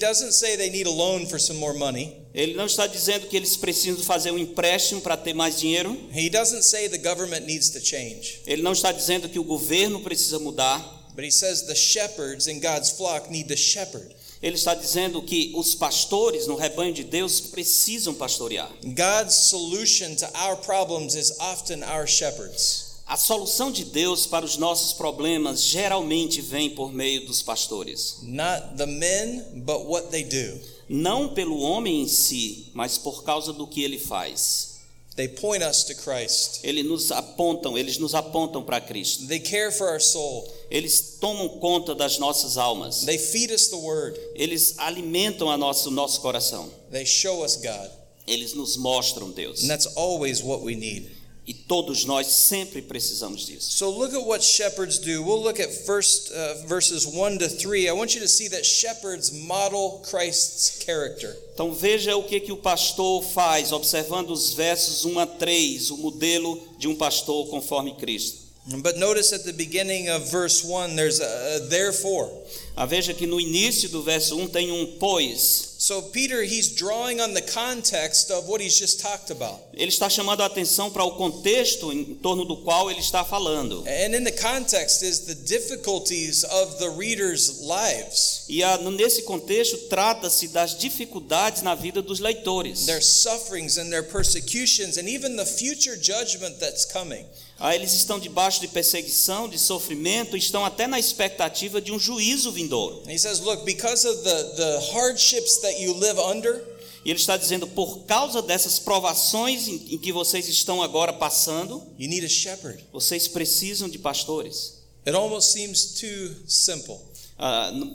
não 2.54 2.66
está 2.66 2.86
dizendo 2.86 3.28
que 3.28 3.38
eles 3.38 3.56
precisam 3.56 4.04
fazer 4.04 4.32
um 4.32 4.38
empréstimo 4.38 5.00
para 5.00 5.16
ter 5.16 5.34
mais 5.34 5.58
dinheiro. 5.58 5.98
He 6.14 6.30
doesn't 6.30 6.64
say 6.64 6.90
the 6.90 6.98
government 6.98 7.46
needs 7.46 7.70
to 7.70 7.80
change. 7.80 8.42
Ele 8.46 8.62
não 8.62 8.74
está 8.74 8.92
dizendo 8.92 9.30
que 9.30 9.40
o 9.40 9.44
governo 9.46 10.02
precisa 10.02 10.38
mudar. 10.38 10.82
But 11.16 11.24
he 11.24 11.32
says 11.32 11.62
the 11.62 11.76
shepherds 11.76 12.48
in 12.48 12.60
God's 12.60 12.92
flock 12.92 13.32
need 13.32 13.48
to 13.48 13.56
shepherd. 13.56 14.14
Ele 14.42 14.56
está 14.56 14.76
dizendo 14.76 15.22
que 15.22 15.54
os 15.56 15.76
pastores 15.76 16.46
no 16.46 16.58
rebanho 16.58 16.94
de 16.94 17.06
Deus 17.06 17.40
precisam 17.40 18.14
pastorear. 18.14 18.70
God's 18.84 19.34
solution 19.34 20.14
to 20.16 20.30
our 20.38 20.58
problems 20.58 21.16
is 21.16 21.32
often 21.40 21.84
our 21.84 22.06
shepherds. 22.06 22.93
A 23.14 23.16
solução 23.16 23.72
de 23.72 23.86
Deus 23.86 24.26
para 24.26 24.44
os 24.44 24.58
nossos 24.58 24.92
problemas 24.92 25.62
geralmente 25.62 26.42
vem 26.42 26.72
por 26.72 26.92
meio 26.92 27.28
dos 27.28 27.44
pastores. 27.44 28.18
Not 28.24 28.76
the 28.76 28.88
men, 28.88 29.62
but 29.64 29.86
what 29.86 30.08
they 30.08 30.24
do. 30.24 30.60
Não 30.90 31.32
pelo 31.32 31.60
homem 31.60 32.02
em 32.02 32.08
si, 32.08 32.72
mas 32.74 32.98
por 32.98 33.24
causa 33.24 33.54
do 33.54 33.68
que 33.68 33.84
ele 33.84 34.00
faz. 34.00 34.80
They 35.16 35.28
point 35.28 35.64
us 35.64 35.84
to 35.84 35.94
Christ. 35.94 36.62
Eles 36.64 36.84
nos 36.88 37.12
apontam, 37.12 37.78
eles 37.78 38.00
nos 38.00 38.16
apontam 38.16 38.64
para 38.64 38.82
Cristo. 38.82 39.28
They 39.28 39.42
care 39.42 39.72
for 39.72 39.90
our 39.90 40.02
soul. 40.02 40.52
Eles 40.72 41.20
tomam 41.22 41.60
conta 41.60 41.94
das 41.94 42.18
nossas 42.18 42.58
almas. 42.58 43.06
They 43.06 43.20
feed 43.20 43.54
us 43.54 43.68
the 43.68 43.76
word. 43.76 44.20
Eles 44.34 44.74
alimentam 44.80 45.52
a 45.52 45.56
nosso, 45.56 45.92
nosso 45.92 46.20
coração. 46.20 46.68
They 46.92 47.06
show 47.06 47.46
us 47.46 47.58
God. 47.58 47.92
Eles 48.26 48.56
nos 48.56 48.76
mostram 48.76 49.30
Deus. 49.30 49.62
And 49.62 49.68
that's 49.68 49.86
always 49.96 50.42
what 50.42 50.64
we 50.64 50.74
need. 50.74 51.23
E 51.46 51.54
todos 51.54 52.06
nós 52.06 52.28
sempre 52.28 52.82
precisamos 52.82 53.46
disso. 53.46 53.74
So 53.74 53.90
look 53.90 54.16
at 54.16 54.26
what 54.26 54.44
shepherds 54.44 54.98
do. 54.98 55.22
We'll 55.22 55.44
look 55.44 55.60
at 55.60 55.70
first 55.86 56.32
uh, 56.32 56.66
verses 56.68 57.06
1 57.06 57.40
to 57.40 57.50
3. 57.50 57.90
I 57.90 57.92
want 57.92 58.16
you 58.16 58.22
to 58.22 58.30
see 58.30 58.48
that 58.50 58.66
shepherds 58.66 59.32
model 59.32 60.02
Christ's 60.10 60.84
character. 60.86 61.36
Então 61.54 61.74
veja 61.74 62.16
o 62.16 62.24
que, 62.24 62.40
que 62.40 62.52
o 62.54 62.58
pastor 62.58 63.22
faz, 63.22 63.74
observando 63.74 64.30
os 64.30 64.54
versos 64.54 65.04
1 65.04 65.20
a 65.20 65.26
3, 65.26 65.92
o 65.92 65.98
modelo 65.98 66.62
de 66.78 66.88
um 66.88 66.96
pastor 66.96 67.48
conforme 67.50 67.94
Cristo. 67.96 68.43
But 68.82 68.98
notice 68.98 69.34
at 69.34 69.44
the 69.44 69.52
beginning 69.52 70.08
of 70.08 70.32
verse 70.32 70.64
1 70.64 70.96
there's 70.96 71.20
a, 71.20 71.58
a 71.58 71.60
therefore. 71.68 72.30
Ah, 72.76 72.86
veja 72.86 73.14
que 73.14 73.28
no 73.28 73.40
início 73.40 73.90
do 73.90 74.02
verso 74.02 74.36
1 74.38 74.48
tem 74.48 74.72
um 74.72 74.98
pois. 75.00 75.74
So 75.78 76.02
Peter, 76.02 76.42
he's 76.44 76.70
drawing 76.70 77.20
on 77.20 77.34
the 77.34 77.42
context 77.42 78.32
of 78.32 78.48
what 78.48 78.62
he's 78.62 78.80
just 78.80 79.02
talked 79.02 79.30
about. 79.32 79.60
Ele 79.74 79.90
está 79.90 80.10
chamando 80.10 80.42
a 80.42 80.46
atenção 80.46 80.90
para 80.90 81.04
o 81.04 81.18
contexto 81.18 81.92
em 81.92 82.16
torno 82.16 82.46
do 82.46 82.56
qual 82.64 82.90
ele 82.90 83.02
está 83.02 83.26
falando. 83.26 83.84
And 83.86 84.16
in 84.16 84.24
the 84.24 84.32
context 84.32 85.04
is 85.04 85.20
the 85.26 85.36
difficulties 85.36 86.46
of 86.46 86.80
the 86.80 86.90
readers' 86.92 87.60
lives, 87.60 88.46
E 88.48 88.64
a, 88.64 88.78
nesse 88.78 89.24
contexto 89.24 89.78
trata-se 89.90 90.48
das 90.48 90.78
dificuldades 90.78 91.62
na 91.62 91.76
vida 91.76 92.02
dos 92.02 92.22
leitores. 92.22 92.86
their 92.86 93.02
sufferings 93.02 93.78
and 93.78 93.92
their 93.92 94.04
persecutions, 94.04 94.98
and 94.98 95.10
even 95.10 95.36
the 95.36 95.46
future 95.46 95.98
judgment 95.98 96.58
that's 96.62 96.86
coming. 96.86 97.26
Ah, 97.66 97.74
eles 97.74 97.94
estão 97.94 98.20
debaixo 98.20 98.60
de 98.60 98.68
perseguição, 98.68 99.48
de 99.48 99.58
sofrimento, 99.58 100.36
estão 100.36 100.66
até 100.66 100.86
na 100.86 101.00
expectativa 101.00 101.80
de 101.82 101.94
um 101.94 101.98
juízo 101.98 102.52
vindouro. 102.52 103.02
Says, 103.18 103.40
Look, 103.40 103.64
because 103.64 104.06
of 104.06 104.22
the, 104.22 104.44
the 104.58 104.92
hardships 104.92 105.60
that 105.60 105.82
you 105.82 105.94
live 105.94 106.20
under, 106.20 106.62
E 107.06 107.10
ele 107.10 107.20
está 107.20 107.38
dizendo, 107.38 107.66
por 107.68 108.00
causa 108.06 108.42
dessas 108.42 108.80
provações 108.80 109.68
em, 109.70 109.94
em 109.94 109.98
que 109.98 110.12
vocês 110.12 110.48
estão 110.50 110.82
agora 110.84 111.14
passando, 111.14 111.82
you 111.98 112.10
need 112.10 112.26
a 112.26 112.30
shepherd. 112.30 112.84
vocês 112.92 113.30
precisam 113.30 113.88
de 113.88 113.98
pastores. 113.98 114.80
It 115.06 115.16
almost 115.16 115.54
seems 115.54 116.00
too 116.02 116.36
simple. 116.46 116.98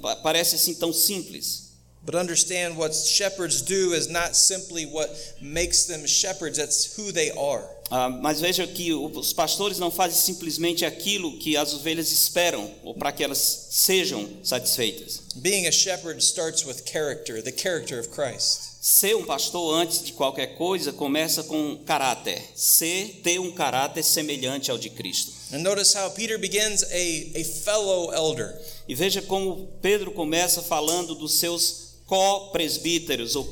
Pa- 0.00 0.16
parece 0.16 0.54
assim 0.56 0.74
tão 0.74 0.94
simples. 0.94 1.68
But 2.02 2.14
understand 2.14 2.76
what 2.78 2.94
shepherds 2.96 3.60
do 3.60 3.94
is 3.94 4.06
not 4.06 4.34
simply 4.34 4.86
what 4.86 5.10
makes 5.42 5.84
them 5.84 6.06
shepherds, 6.06 6.58
it's 6.58 6.96
who 6.96 7.12
they 7.12 7.30
are. 7.32 7.68
Ah, 7.90 8.08
mas 8.08 8.40
veja 8.40 8.66
que 8.66 8.92
os 8.92 9.32
pastores 9.32 9.78
não 9.78 9.90
fazem 9.90 10.18
simplesmente 10.18 10.84
aquilo 10.84 11.38
que 11.38 11.56
as 11.56 11.72
ovelhas 11.72 12.12
esperam, 12.12 12.70
ou 12.84 12.94
para 12.94 13.12
que 13.12 13.24
elas 13.24 13.68
sejam 13.70 14.28
satisfeitas. 14.42 15.22
Being 15.36 15.66
a 15.66 15.72
shepherd 15.72 16.22
starts 16.22 16.64
with 16.64 16.82
character, 16.84 17.42
the 17.42 17.52
character 17.52 17.98
of 17.98 18.08
Christ. 18.10 18.78
Ser 18.80 19.16
um 19.16 19.24
pastor 19.24 19.74
antes 19.74 20.04
de 20.04 20.12
qualquer 20.12 20.56
coisa 20.56 20.92
começa 20.92 21.42
com 21.42 21.78
caráter. 21.84 22.42
Ser, 22.54 23.20
ter 23.22 23.38
um 23.38 23.52
caráter 23.52 24.02
semelhante 24.02 24.70
ao 24.70 24.78
de 24.78 24.88
Cristo. 24.90 25.32
And 25.52 25.58
notice 25.58 25.96
how 25.96 26.10
Peter 26.10 26.38
begins 26.38 26.82
a, 26.82 27.40
a 27.40 27.44
fellow 27.44 28.12
elder. 28.12 28.56
E 28.86 28.94
veja 28.94 29.20
como 29.20 29.68
Pedro 29.82 30.12
começa 30.12 30.62
falando 30.62 31.14
dos 31.14 31.34
seus 31.34 31.88
co-presbíteros 32.06 33.36
ou 33.36 33.44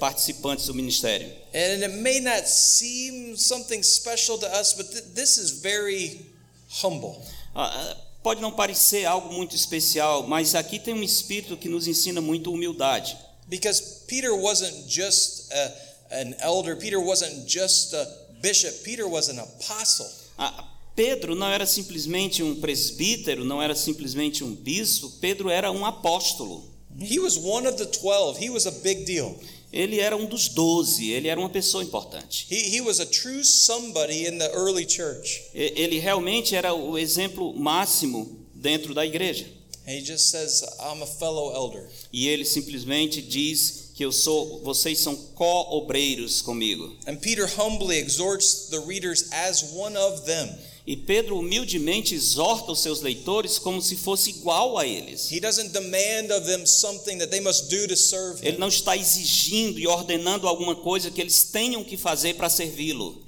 co-participantes 0.00 0.66
do 0.66 0.74
ministério. 0.74 1.28
And 1.52 1.82
it 1.84 1.92
may 2.00 2.20
not 2.20 2.48
seem 2.48 3.36
something 3.36 3.82
special 3.82 4.38
to 4.38 4.46
us, 4.46 4.72
but 4.72 4.90
th- 4.90 5.04
this 5.14 5.36
is 5.38 5.60
very 5.60 6.26
humble. 6.82 7.22
Ah, 7.54 7.96
Pode 8.22 8.42
não 8.42 8.52
parecer 8.52 9.06
algo 9.06 9.32
muito 9.32 9.56
especial, 9.56 10.26
mas 10.26 10.54
aqui 10.54 10.78
tem 10.78 10.92
um 10.92 11.02
espírito 11.02 11.56
que 11.56 11.70
nos 11.70 11.86
ensina 11.86 12.20
muito 12.20 12.52
humildade. 12.52 13.16
Because 13.48 14.04
Peter 14.06 14.34
wasn't 14.34 14.86
just 14.86 15.50
a, 15.50 15.72
an 16.20 16.34
elder, 16.40 16.76
Peter 16.76 17.00
wasn't 17.00 17.48
just 17.48 17.94
a 17.94 18.06
bishop, 18.42 18.82
Peter 18.84 19.08
was 19.08 19.30
an 19.30 19.38
apostle. 19.38 20.06
Ah, 20.36 20.68
Pedro 20.94 21.34
não 21.34 21.46
era 21.46 21.64
simplesmente 21.66 22.42
um 22.42 22.60
presbítero, 22.60 23.42
não 23.42 23.62
era 23.62 23.74
simplesmente 23.74 24.44
um 24.44 24.54
bispo, 24.54 25.10
Pedro 25.18 25.48
era 25.48 25.72
um 25.72 25.86
apóstolo. 25.86 26.68
He 27.00 27.18
was 27.18 27.38
one 27.38 27.66
of 27.66 27.78
the 27.78 27.86
twelve, 27.86 28.38
he 28.38 28.50
was 28.50 28.66
a 28.66 28.70
big 28.70 29.04
deal. 29.06 29.34
Ele 29.72 30.00
era 30.00 30.16
um 30.16 30.26
dos 30.26 30.48
doze, 30.48 31.10
ele 31.10 31.28
era 31.28 31.38
uma 31.38 31.48
pessoa 31.48 31.84
importante. 31.84 32.46
He, 32.50 32.76
he 32.76 32.80
was 32.80 32.98
a 32.98 33.06
true 33.06 33.44
somebody 33.44 34.26
in 34.26 34.38
the 34.38 34.50
early 34.52 34.86
church. 34.88 35.42
Ele 35.54 35.98
realmente 35.98 36.56
era 36.56 36.74
o 36.74 36.98
exemplo 36.98 37.54
máximo 37.54 38.46
dentro 38.54 38.92
da 38.92 39.06
igreja. 39.06 39.46
He 39.86 40.00
just 40.00 40.30
says, 40.30 40.62
I'm 40.78 41.02
a 41.02 41.06
fellow 41.06 41.52
elder. 41.54 41.88
E 42.12 42.28
ele 42.28 42.44
simplesmente 42.44 43.22
diz 43.22 43.90
que 43.94 44.04
eu 44.04 44.12
sou, 44.12 44.60
vocês 44.62 44.98
são 44.98 45.16
co-obreiros 45.34 46.40
comigo. 46.42 46.96
And 47.06 47.16
Peter 47.16 47.46
humbly 47.46 47.98
exhorts 47.98 48.68
the 48.70 48.78
readers 48.78 49.30
as 49.32 49.62
one 49.74 49.96
of 49.96 50.22
them. 50.26 50.48
E 50.90 50.96
Pedro 50.96 51.38
humildemente 51.38 52.16
exorta 52.16 52.72
os 52.72 52.80
seus 52.80 53.00
leitores 53.00 53.60
como 53.60 53.80
se 53.80 53.94
fosse 53.94 54.30
igual 54.30 54.76
a 54.76 54.84
eles. 54.84 55.30
He 55.30 55.38
doesn't 55.38 55.70
demand 55.70 56.34
of 56.36 56.44
them 56.44 56.66
something 56.66 57.16
that 57.18 57.30
they 57.30 57.38
must 57.38 57.70
do 57.70 57.86
to 57.86 57.96
serve 57.96 58.44
Ele 58.44 58.58
não 58.58 58.66
está 58.66 58.96
exigindo 58.96 59.78
e 59.78 59.86
ordenando 59.86 60.48
alguma 60.48 60.74
coisa 60.74 61.08
que 61.08 61.20
eles 61.20 61.44
tenham 61.44 61.84
que 61.84 61.96
fazer 61.96 62.34
para 62.34 62.50
servi-lo. 62.50 63.22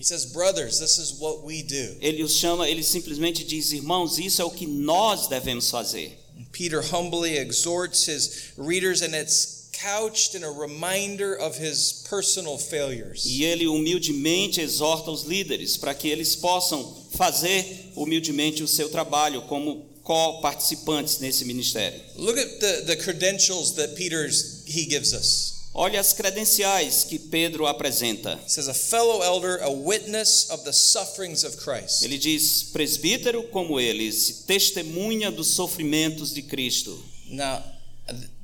Ele 2.00 2.24
os 2.24 2.32
chama, 2.32 2.68
ele 2.68 2.82
simplesmente 2.82 3.44
diz: 3.44 3.70
"Irmãos, 3.70 4.18
isso 4.18 4.42
é 4.42 4.44
o 4.44 4.50
que 4.50 4.66
nós 4.66 5.28
devemos 5.28 5.70
fazer". 5.70 6.18
Peter 6.50 6.82
humbly 6.92 7.38
exhorts 7.38 8.08
his 8.08 8.50
readers, 8.58 9.02
and 9.02 9.14
it's 9.14 9.68
couched 9.72 10.36
in 10.36 10.42
a 10.42 10.50
reminder 10.50 11.34
of 11.40 11.56
his 11.56 12.04
personal 12.10 12.58
failures. 12.58 13.24
E 13.24 13.44
ele 13.44 13.68
humildemente 13.68 14.60
exorta 14.60 15.12
os 15.12 15.22
líderes 15.22 15.76
para 15.76 15.94
que 15.94 16.08
eles 16.08 16.34
possam 16.34 17.01
fazer 17.12 17.92
humildemente 17.94 18.62
o 18.62 18.68
seu 18.68 18.88
trabalho 18.88 19.42
como 19.42 19.86
co-participantes 20.02 21.18
nesse 21.20 21.44
ministério. 21.44 22.00
Look 22.16 22.38
at 22.38 22.58
the, 22.58 22.82
the 22.86 22.96
credentials 22.96 23.72
that 23.72 23.94
Peter's 23.94 24.62
he 24.66 24.86
gives 24.86 25.12
us. 25.12 25.52
Olha 25.74 26.00
as 26.00 26.12
credenciais 26.12 27.04
que 27.04 27.18
Pedro 27.18 27.66
apresenta. 27.66 28.38
He 28.44 28.50
says, 28.50 28.68
a 28.68 28.74
fellow 28.74 29.22
elder, 29.22 29.58
a 29.62 29.70
witness 29.70 30.50
of 30.50 30.64
the 30.64 30.72
sufferings 30.72 31.44
of 31.44 31.56
Christ. 31.56 32.02
Ele 32.02 32.18
diz: 32.18 32.70
presbítero 32.72 33.44
como 33.44 33.80
ele, 33.80 34.10
testemunha 34.46 35.30
dos 35.30 35.48
sofrimentos 35.48 36.34
de 36.34 36.42
Cristo. 36.42 37.02
Now, 37.30 37.62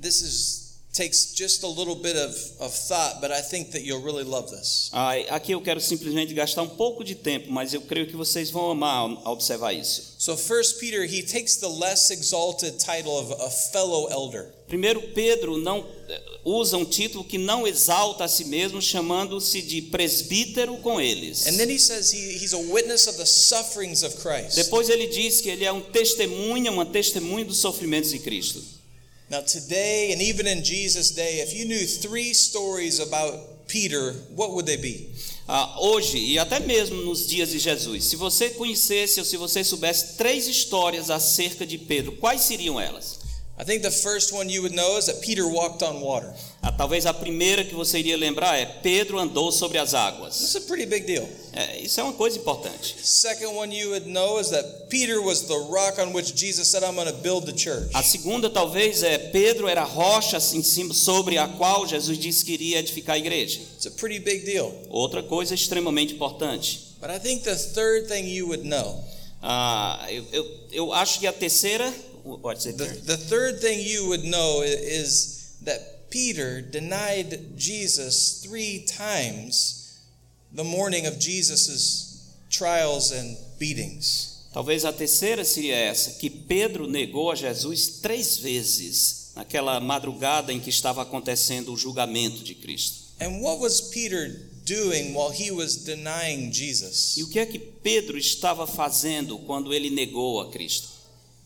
this 0.01 0.23
is 0.23 0.68
takes 0.99 1.33
just 1.33 1.63
a 1.63 1.69
little 1.69 1.95
bit 1.95 2.17
of, 2.17 2.35
of 2.59 2.75
thought, 2.75 3.21
but 3.21 3.31
I 3.31 3.41
think 3.41 3.71
that 3.71 3.83
you'll 3.85 4.03
really 4.03 4.25
love 4.25 4.51
this. 4.51 4.91
Ah, 4.93 5.13
aqui 5.31 5.53
eu 5.53 5.61
quero 5.61 5.81
simplesmente 5.81 6.35
gastar 6.35 6.63
um 6.63 6.69
pouco 6.69 7.05
de 7.05 7.15
tempo, 7.15 7.51
mas 7.53 7.73
eu 7.73 7.81
creio 7.83 8.07
que 8.09 8.17
vocês 8.17 8.51
vão 8.51 8.71
amar 8.73 8.97
ao- 9.25 9.33
observar 9.33 9.73
isso. 9.73 10.15
So, 10.19 10.37
First 10.37 10.81
Peter, 10.81 11.05
he 11.05 11.23
takes 11.23 11.57
the 11.57 11.69
less 11.69 12.11
exalted 12.13 12.79
title 12.79 13.13
of 13.13 13.33
a 13.41 13.49
fellow 13.49 14.11
elder. 14.11 14.53
Primeiro 14.67 15.01
Pedro 15.15 15.57
não 15.57 15.87
eh, 16.09 16.21
usa 16.45 16.77
um 16.77 16.85
título 16.85 17.23
que 17.25 17.39
não 17.39 17.67
exalta 17.67 18.25
a 18.25 18.29
si 18.29 18.45
mesmo, 18.45 18.83
chamando-se 18.83 19.63
de 19.63 19.81
presbítero 19.83 20.77
com 20.79 21.01
eles. 21.01 21.47
And 21.47 21.57
then 21.57 21.71
he 21.71 21.79
says 21.79 22.13
he, 22.13 22.37
he's 22.37 22.53
a 22.53 22.59
witness 22.59 23.07
of 23.07 23.17
the 23.17 23.25
sufferings 23.25 24.03
of 24.03 24.17
Christ. 24.17 24.57
Depois 24.57 24.89
ele 24.89 25.07
diz 25.07 25.41
que 25.41 25.49
ele 25.49 25.65
é 25.65 25.73
um 25.73 25.81
testemunha, 25.81 26.71
uma 26.73 26.85
testemunha 26.85 27.45
dos 27.45 27.59
sofrimentos 27.59 28.11
de 28.11 28.19
Cristo. 28.19 28.78
Now, 29.31 29.43
today, 29.43 30.11
and 30.13 30.23
even 30.23 30.47
in 30.47 30.65
Jesus' 30.65 31.11
day, 31.11 31.41
if 31.41 31.55
you 31.55 31.67
knew 31.67 31.87
three 31.87 32.33
stories 32.33 32.99
about 32.99 33.69
Peter, 33.69 34.13
what 34.35 34.53
would 34.53 34.65
they 34.65 34.79
be? 34.79 35.13
Ah, 35.47 35.77
hoje 35.79 36.19
e 36.19 36.39
até 36.39 36.61
mesmo 36.61 37.03
nos 37.03 37.27
dias 37.27 37.51
de 37.51 37.59
Jesus, 37.59 38.05
se 38.05 38.17
você 38.17 38.51
conhecesse 38.51 39.19
ou 39.19 39.25
se 39.25 39.37
você 39.37 39.63
soubesse 39.63 40.17
três 40.17 40.47
histórias 40.47 41.11
acerca 41.11 41.67
de 41.67 41.77
Pedro, 41.79 42.13
quais 42.13 42.43
seriam 42.43 42.81
elas? 42.81 43.18
I 43.61 43.65
think 43.65 43.83
the 43.83 43.91
first 43.91 44.33
one 44.33 44.49
you 44.49 44.63
would 44.63 44.73
know 44.73 44.99
is 44.99 45.07
that 45.07 45.21
Peter 45.21 45.43
walked 45.49 45.83
on 45.83 46.01
water. 46.01 46.33
Ah, 46.63 46.71
talvez 46.71 47.07
a 47.07 47.13
primeira 47.13 47.65
que 47.65 47.75
você 47.75 47.99
iria 47.99 48.17
lembrar 48.17 48.57
é 48.57 48.65
Pedro 48.65 49.19
andou 49.19 49.51
sobre 49.51 49.79
as 49.79 49.95
águas. 49.95 50.39
This 50.39 50.51
is 50.51 50.57
a 50.57 50.61
pretty 50.61 50.87
big 50.87 51.07
deal. 51.07 51.29
É, 51.53 51.81
isso 51.81 51.99
é 51.99 52.05
uma 52.05 52.13
coisa 52.13 52.39
importante. 52.39 52.95
Second 53.03 53.57
one 53.57 53.77
you 53.77 53.91
would 53.91 54.07
know 54.09 54.39
is 54.39 54.51
that 54.51 54.87
Peter 54.89 55.21
was 55.21 55.43
the 55.43 55.59
rock 55.69 56.01
on 56.01 56.13
which 56.13 56.37
Jesus 56.37 56.69
said, 56.69 56.85
I'm 56.85 56.95
going 56.95 57.09
to 57.09 57.21
build 57.21 57.47
the 57.47 57.53
church. 57.53 57.91
A 57.95 58.03
segunda 58.05 58.49
talvez 58.49 59.03
é 59.03 59.19
Pedro 59.19 59.67
era 59.67 59.83
a 59.83 59.85
rocha 59.85 60.39
cima 60.39 60.95
sobre 60.95 61.37
a 61.37 61.49
qual 61.49 61.85
Jesus 61.85 62.17
disse 62.17 62.45
que 62.45 62.53
iria 62.53 62.79
edificar 62.79 63.17
a 63.17 63.19
igreja. 63.19 63.59
It's 63.75 63.87
a 63.87 63.91
pretty 63.91 64.21
big 64.21 64.45
deal. 64.45 64.73
Outra 64.89 65.21
coisa 65.21 65.55
extremamente 65.55 66.15
importante. 66.15 66.95
But 67.01 67.11
I 67.11 67.19
think 67.19 67.43
the 67.43 67.57
third 67.57 68.07
thing 68.07 68.25
you 68.29 68.47
would 68.47 68.65
know, 68.65 69.03
Ah, 69.41 70.05
eu, 70.11 70.25
eu, 70.33 70.47
eu 70.73 70.93
acho 70.93 71.21
que 71.21 71.27
a 71.27 71.33
terceira, 71.33 71.93
pode 72.37 72.63
ser 72.63 72.73
the, 72.73 72.85
third. 72.85 73.07
the 73.07 73.17
third 73.17 73.61
thing 73.61 73.81
you 73.81 74.09
would 74.09 74.25
know 74.25 74.63
is 74.63 75.57
that 75.63 76.11
Peter 76.11 76.61
denied 76.61 77.57
Jesus 77.57 78.43
three 78.43 78.85
times 78.85 80.01
the 80.53 80.65
morning 80.65 81.07
of 81.07 81.19
Jesus' 81.19 82.35
trials 82.51 83.13
and 83.13 83.37
beatings. 83.59 84.35
Talvez 84.53 84.85
a 84.85 84.93
terceira 84.93 85.45
seria 85.45 85.77
essa, 85.77 86.19
que 86.19 86.29
Pedro 86.31 86.87
negou 86.87 87.31
a 87.31 87.35
Jesus 87.35 88.01
três 88.03 88.39
vezes 88.39 89.33
naquela 89.37 89.79
madrugada 89.79 90.53
em 90.53 90.59
que 90.59 90.71
estava 90.71 91.03
acontecendo 91.03 91.73
o 91.73 91.77
julgamento 91.77 92.43
de 92.43 92.55
Cristo. 92.55 93.09
And 93.21 93.41
what 93.41 93.61
was 93.61 93.81
Peter 93.81 94.29
doing 94.65 95.13
while 95.13 95.31
he 95.31 95.51
was 95.51 95.77
denying 95.85 96.53
Jesus? 96.53 97.17
E 97.17 97.25
o 97.25 97.29
que 97.29 97.39
é 97.39 97.47
que 97.47 97.59
Pedro 97.59 98.17
estava 98.17 98.67
fazendo 98.67 99.39
quando 99.39 99.75
ele 99.75 99.91
negou 99.91 100.41
a 100.41 100.51
Cristo? 100.51 100.98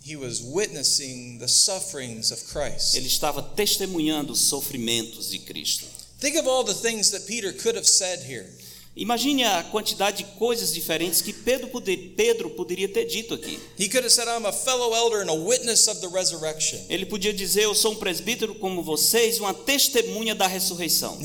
He 0.05 0.17
was 0.17 0.43
witnessing 0.43 1.39
the 1.39 1.49
sufferings 1.49 2.33
of 2.33 2.43
Christ. 2.51 2.97
Ele 2.97 3.07
estava 3.07 3.43
testemunhando 3.43 4.33
os 4.33 4.41
sofrimentos 4.41 5.31
de 5.31 5.39
Cristo. 5.39 5.87
Think 6.19 6.37
of 6.37 6.47
all 6.47 6.65
the 6.65 6.75
things 6.75 7.11
that 7.11 7.27
Peter 7.27 7.53
could 7.53 7.77
have 7.77 7.87
said 7.87 8.21
here. 8.21 8.49
Imagine 8.95 9.45
a 9.45 9.63
quantidade 9.65 10.19
de 10.19 10.25
coisas 10.39 10.71
diferentes 10.71 11.23
que 11.23 11.33
Pedro, 11.33 11.69
poder, 11.69 12.13
Pedro 12.15 12.51
poderia 12.51 12.87
ter 12.87 13.07
dito 13.07 13.33
aqui. 13.33 13.59
He 13.79 13.89
could 13.89 14.05
have 14.05 14.11
said, 14.11 14.29
I'm 14.29 14.45
a 14.45 14.53
fellow 14.53 14.95
elder 14.95 15.23
and 15.23 15.31
a 15.31 15.35
witness 15.35 15.89
of 15.89 16.03
the 16.03 16.09
resurrection. 16.09 16.79
Ele 16.91 17.07
podia 17.07 17.33
dizer: 17.33 17.65
Eu 17.65 17.75
sou 17.75 17.93
um 17.93 17.97
presbítero 17.97 18.55
como 18.55 18.83
vocês, 18.83 19.41
uma 19.41 19.55
testemunha 19.55 20.35
da 20.35 20.47
ressurreição. 20.47 21.19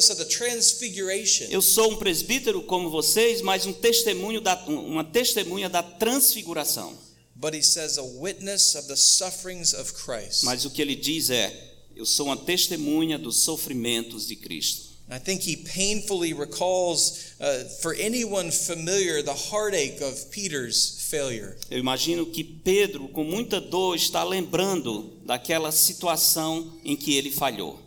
Said. 0.00 1.50
Eu 1.50 1.62
sou 1.62 1.92
um 1.92 1.96
presbítero 1.96 2.62
como 2.62 2.90
vocês, 2.90 3.40
mas 3.40 3.64
um 3.64 3.72
testemunho 3.72 4.42
da, 4.42 4.54
uma 4.66 5.04
testemunha 5.04 5.70
da 5.70 5.82
transfiguração. 5.82 6.92
But 7.34 7.54
he 7.54 7.62
says, 7.62 7.96
a 7.96 8.02
witness 8.02 8.74
of 8.74 8.86
the 8.86 8.96
sufferings 8.96 9.72
of 9.72 9.94
Christ. 9.94 10.44
Mas 10.44 10.66
o 10.66 10.70
que 10.70 10.82
ele 10.82 10.94
diz 10.94 11.30
é: 11.30 11.74
Eu 11.94 12.04
sou 12.04 12.26
uma 12.26 12.36
testemunha 12.36 13.18
dos 13.18 13.44
sofrimentos 13.44 14.26
de 14.26 14.36
Cristo. 14.36 14.85
I 15.08 15.18
think 15.18 15.42
he 15.42 15.56
painfully 15.56 16.32
recalls, 16.32 17.34
uh, 17.40 17.64
for 17.80 17.94
anyone 17.94 18.50
familiar, 18.50 19.22
the 19.22 19.32
heartache 19.32 20.00
of 20.00 20.30
Peter's 20.32 21.06
failure. 21.08 21.56
Eu 21.70 21.78
imagino 21.78 22.26
que 22.26 22.42
Pedro, 22.42 23.06
com 23.08 23.22
muita 23.22 23.60
dor, 23.60 23.94
está 23.94 24.24
lembrando 24.24 25.12
daquela 25.24 25.70
situação 25.70 26.72
em 26.84 26.96
que 26.96 27.16
ele 27.16 27.30
falhou. 27.30 27.85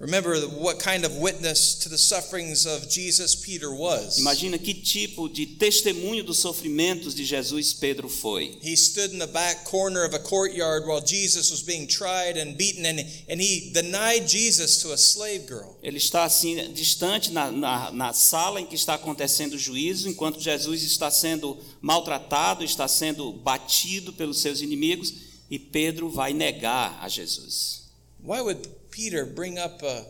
Remember 0.00 0.34
what 0.46 0.78
kind 0.78 1.04
of 1.04 1.18
witness 1.18 1.74
to 1.74 1.90
the 1.90 1.98
sufferings 1.98 2.64
of 2.64 2.88
Jesus 2.88 3.36
Peter 3.36 3.70
was. 3.70 4.18
Imagina 4.18 4.58
que 4.58 4.72
tipo 4.72 5.28
de 5.28 5.44
testemunho 5.44 6.24
dos 6.24 6.38
sofrimentos 6.38 7.14
de 7.14 7.22
Jesus 7.22 7.74
Pedro 7.74 8.08
foi. 8.08 8.56
He 8.62 8.76
stood 8.76 9.12
in 9.12 9.18
the 9.18 9.26
back 9.26 9.66
corner 9.66 10.02
of 10.02 10.14
a 10.14 10.18
courtyard 10.18 10.86
while 10.86 11.02
Jesus 11.02 11.50
was 11.50 11.60
being 11.60 11.86
tried 11.86 12.38
and 12.38 12.56
beaten, 12.56 12.86
and, 12.86 13.00
and 13.28 13.42
he 13.42 13.70
denied 13.74 14.26
Jesus 14.26 14.78
to 14.78 14.92
a 14.92 14.96
slave 14.96 15.46
girl. 15.46 15.76
Ele 15.82 15.98
está 15.98 16.24
assim 16.24 16.72
distante 16.72 17.30
na, 17.30 17.50
na, 17.50 17.92
na 17.92 18.12
sala 18.14 18.58
em 18.58 18.66
que 18.66 18.76
está 18.76 18.94
acontecendo 18.94 19.52
o 19.52 19.58
juízo, 19.58 20.08
enquanto 20.08 20.40
Jesus 20.40 20.82
está 20.82 21.10
sendo 21.10 21.58
maltratado, 21.82 22.64
está 22.64 22.88
sendo 22.88 23.34
batido 23.34 24.14
pelos 24.14 24.40
seus 24.40 24.62
inimigos, 24.62 25.12
e 25.50 25.58
Pedro 25.58 26.08
vai 26.08 26.32
negar 26.32 26.98
a 27.02 27.08
Jesus. 27.08 27.80
Why 28.22 28.40
would 28.40 28.79
Peter 29.00 29.24
bring 29.24 29.58
up 29.58 29.82
a, 29.82 30.04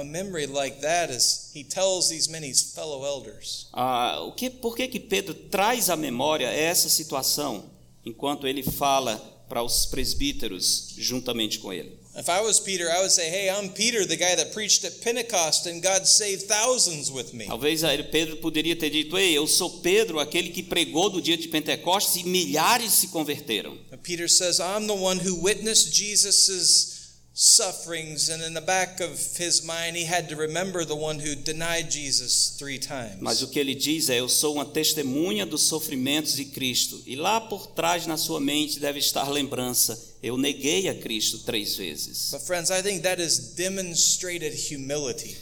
a 0.00 0.04
memory 0.04 0.46
like 0.46 0.82
that 0.82 1.08
as 1.08 1.50
he 1.54 1.64
tells 1.64 2.10
these 2.10 2.30
many 2.30 2.52
fellow 2.52 3.02
elders? 3.02 3.68
Ah, 3.72 4.20
o 4.20 4.32
que, 4.32 4.50
por 4.50 4.76
que, 4.76 4.86
que 4.86 5.00
Pedro 5.00 5.32
traz 5.32 5.88
à 5.88 5.96
memória 5.96 6.46
essa 6.48 6.90
situação 6.90 7.64
enquanto 8.04 8.46
ele 8.46 8.62
fala 8.62 9.16
para 9.48 9.62
os 9.62 9.86
presbíteros 9.86 10.94
juntamente 10.98 11.58
com 11.58 11.72
ele? 11.72 11.98
If 12.16 12.28
I 12.28 12.42
was 12.42 12.60
Peter, 12.60 12.86
I 12.90 12.98
would 12.98 13.10
say, 13.10 13.30
Hey, 13.30 13.48
I'm 13.48 13.70
Peter, 13.70 14.06
the 14.06 14.16
guy 14.16 14.36
that 14.36 14.52
preached 14.52 14.84
at 14.84 15.00
Pentecost, 15.02 15.66
and 15.66 15.82
God 15.82 16.06
saved 16.06 16.46
thousands 16.46 17.10
with 17.10 17.32
me. 17.32 17.46
Talvez 17.46 17.80
Pedro 18.12 18.36
poderia 18.36 18.76
ter 18.76 18.90
dito: 18.90 19.16
Ei, 19.16 19.32
eu 19.32 19.48
sou 19.48 19.80
Pedro, 19.80 20.20
aquele 20.20 20.50
que 20.50 20.62
pregou 20.62 21.10
no 21.10 21.20
dia 21.20 21.36
de 21.36 21.48
Pentecostes 21.48 22.22
e 22.22 22.28
milhares 22.28 22.92
se 22.92 23.08
converteram. 23.08 23.76
Peter 24.04 24.28
says, 24.28 24.60
I'm 24.60 24.86
the 24.86 24.92
one 24.92 25.18
who 25.18 25.42
witnessed 25.42 25.92
Jesus' 25.92 26.93
sufferings, 27.34 28.28
and 28.28 28.42
in 28.42 28.54
the 28.54 28.60
back 28.60 29.00
of 29.00 29.18
his 29.36 29.64
mind, 29.64 29.96
he 29.96 30.04
had 30.04 30.28
to 30.28 30.36
remember 30.36 30.84
the 30.84 30.94
one 30.94 31.18
who 31.18 31.34
denied 31.34 31.90
Jesus 31.90 32.54
three 32.56 32.78
times. 32.78 33.20
Mas 33.20 33.42
o 33.42 33.48
que 33.48 33.58
ele 33.58 33.74
diz 33.74 34.08
é: 34.08 34.20
Eu 34.20 34.28
sou 34.28 34.54
uma 34.54 34.64
testemunha 34.64 35.44
dos 35.44 35.62
sofrimentos 35.62 36.34
de 36.34 36.44
Cristo. 36.44 37.02
E 37.04 37.16
lá 37.16 37.40
por 37.40 37.66
trás 37.66 38.06
na 38.06 38.16
sua 38.16 38.40
mente 38.40 38.78
deve 38.78 39.00
estar 39.00 39.28
lembrança: 39.28 40.00
Eu 40.22 40.36
neguei 40.38 40.88
a 40.88 40.94
Cristo 40.94 41.40
três 41.40 41.74
vezes. 41.76 42.30
But, 42.30 42.42
friends, 42.42 42.70
I 42.70 42.82
think 42.82 43.02
that 43.02 43.20
is 43.20 43.54
demonstrated 43.54 44.54
humility. 44.72 45.36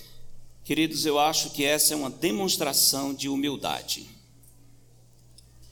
Queridos, 0.65 1.05
eu 1.05 1.19
acho 1.19 1.51
que 1.51 1.65
essa 1.65 1.93
é 1.93 1.97
uma 1.97 2.09
demonstração 2.09 3.13
de 3.13 3.29
humildade. 3.29 4.09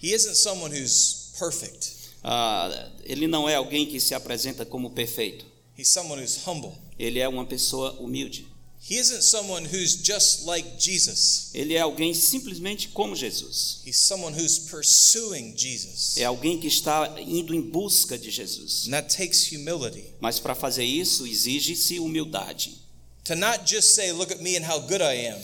He 0.02 0.12
isn't 0.12 0.36
someone 0.36 0.74
who's 0.74 1.32
perfect, 1.38 1.92
Ah, 2.22 2.90
ele 3.04 3.26
não 3.26 3.48
é 3.48 3.54
alguém 3.54 3.86
que 3.86 3.98
se 3.98 4.14
apresenta 4.14 4.66
como 4.66 4.90
perfeito. 4.90 5.49
He's 5.80 5.88
someone 5.88 6.18
who's 6.18 6.44
humble. 6.44 6.76
Ele 6.98 7.18
é 7.18 7.28
uma 7.28 7.46
pessoa 7.46 7.92
humilde. 7.98 8.46
He 8.82 8.96
isn't 8.96 9.22
someone 9.22 9.64
who's 9.66 9.94
just 9.94 10.46
like 10.46 10.66
Jesus. 10.78 11.50
Ele 11.54 11.74
é 11.74 11.80
alguém 11.80 12.14
simplesmente 12.14 12.88
como 12.88 13.14
Jesus. 13.14 13.82
He's 13.86 13.98
someone 13.98 14.34
who's 14.34 14.58
pursuing 14.58 15.54
Jesus. 15.56 16.16
É 16.16 16.24
alguém 16.24 16.58
que 16.58 16.66
está 16.66 17.14
indo 17.20 17.54
em 17.54 17.60
busca 17.60 18.18
de 18.18 18.30
Jesus. 18.30 18.86
And 18.86 18.92
that 18.92 19.14
takes 19.14 19.50
humility. 19.52 20.04
Mas 20.20 20.38
para 20.38 20.54
fazer 20.54 20.84
isso 20.84 21.26
exige-se 21.26 21.98
humildade. 21.98 22.78
To 23.24 23.36
not 23.36 23.66
just 23.66 23.94
say, 23.94 24.12
look 24.12 24.32
at 24.32 24.40
me 24.40 24.56
and 24.56 24.64
how 24.64 24.80
good 24.80 25.02
I 25.02 25.28
am, 25.28 25.38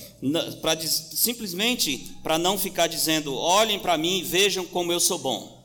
diz- 0.77 1.11
simplesmente 1.14 2.16
para 2.22 2.38
não 2.38 2.59
ficar 2.59 2.87
dizendo, 2.87 3.35
olhem 3.35 3.79
para 3.79 3.99
mim 3.99 4.20
e 4.20 4.22
vejam 4.22 4.66
como 4.66 4.90
eu 4.92 4.99
sou 4.99 5.18
bom. 5.18 5.57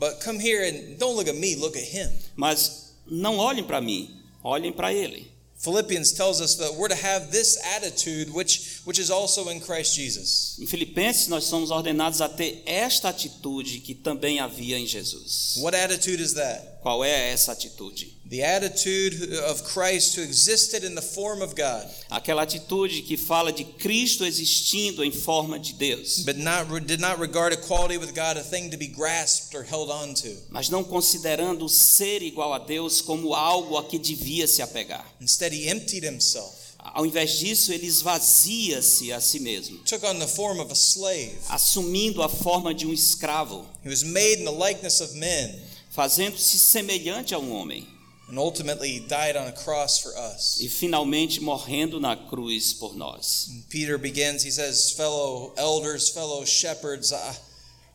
but 0.00 0.18
come 0.24 0.38
here 0.38 0.62
and 0.64 0.96
don't 0.96 1.14
look 1.14 1.28
at 1.28 1.36
me, 1.36 1.54
look 1.56 1.76
at 1.76 1.84
him. 1.84 2.08
Mas 2.34 2.79
não 3.10 3.38
olhem 3.38 3.64
para 3.64 3.80
mim, 3.80 4.22
olhem 4.42 4.72
para 4.72 4.92
ele. 4.92 5.30
Philippians 5.60 6.12
tells 6.12 6.40
us 6.40 6.54
that 6.54 6.74
we're 6.74 6.88
to 6.88 6.94
have 6.94 7.30
this 7.30 7.58
attitude, 7.76 8.32
which, 8.32 8.80
which 8.86 8.98
is 8.98 9.10
also 9.10 9.50
in 9.50 9.60
Christ 9.60 9.94
Jesus. 9.94 10.56
Em 10.58 10.66
Filipenses 10.66 11.28
nós 11.28 11.44
somos 11.44 11.70
ordenados 11.70 12.22
a 12.22 12.30
ter 12.30 12.62
esta 12.64 13.10
atitude 13.10 13.80
que 13.80 13.94
também 13.94 14.40
havia 14.40 14.78
em 14.78 14.86
Jesus. 14.86 15.58
What 15.58 15.76
attitude 15.76 16.22
is 16.22 16.32
that? 16.32 16.80
Qual 16.80 17.04
é 17.04 17.30
essa 17.30 17.52
atitude? 17.52 18.19
The 18.30 18.44
attitude 18.44 19.32
of 19.48 19.64
Christ 19.64 20.14
who 20.14 20.22
existed 20.22 20.84
in 20.84 20.94
the 20.94 21.02
form 21.02 21.42
of 21.42 21.56
God, 21.56 21.84
Aquela 22.12 22.42
atitude 22.44 23.02
que 23.04 23.16
fala 23.16 23.50
de 23.52 23.64
Cristo 23.64 24.24
existindo 24.24 25.02
em 25.02 25.10
forma 25.10 25.58
de 25.58 25.72
Deus, 25.72 26.20
but 26.24 26.36
not, 26.36 26.68
did 26.86 27.00
not 27.00 27.18
regard 27.18 27.52
equality 27.52 27.98
with 27.98 28.14
God 28.14 28.36
a 28.36 28.42
thing 28.44 28.70
to 28.70 28.76
be 28.76 28.86
grasped 28.86 29.52
or 29.56 29.64
held 29.64 29.90
on 29.90 30.14
to. 30.14 30.36
mas 30.48 30.68
não 30.68 30.84
considerando 30.84 31.64
o 31.64 31.68
ser 31.68 32.22
igual 32.22 32.54
a 32.54 32.58
Deus 32.60 33.00
como 33.00 33.34
algo 33.34 33.76
a 33.76 33.82
que 33.82 33.98
devia 33.98 34.46
se 34.46 34.62
apegar. 34.62 35.04
Instead, 35.20 35.52
he 35.52 35.68
emptied 35.68 36.04
himself, 36.04 36.76
Ao 36.78 37.04
invés 37.04 37.36
disso, 37.40 37.72
ele 37.72 37.86
esvazia-se 37.86 39.12
a 39.12 39.20
si 39.20 39.40
mesmo, 39.40 39.78
took 39.84 40.04
on 40.06 40.20
the 40.20 40.28
form 40.28 40.60
of 40.60 40.70
a 40.70 40.76
slave. 40.76 41.36
assumindo 41.48 42.22
a 42.22 42.28
forma 42.28 42.72
de 42.72 42.86
um 42.86 42.92
escravo, 42.92 43.66
He 43.82 43.88
was 43.88 44.04
made 44.04 44.38
in 44.38 44.44
the 44.44 44.52
likeness 44.52 45.00
of 45.00 45.16
men, 45.16 45.58
fazendo-se 45.90 46.58
semelhante 46.60 47.34
a 47.34 47.38
um 47.40 47.50
homem 47.50 47.88
and 48.30 48.38
ultimately 48.38 48.88
he 48.92 49.00
died 49.00 49.36
on 49.36 49.48
a 49.48 49.52
cross 49.52 49.98
for 49.98 50.16
us. 50.16 50.60
e 50.60 50.68
finalmente 50.68 51.40
morrendo 51.40 52.00
na 52.00 52.16
cruz 52.16 52.72
por 52.72 52.94
nós. 52.96 53.48
And 53.50 53.62
Peter 53.68 53.98
begins, 53.98 54.44
he 54.44 54.50
says, 54.50 54.92
Fellow 54.92 55.52
elders, 55.56 56.08
fellow 56.08 56.44
shepherds, 56.46 57.12
I, 57.12 57.36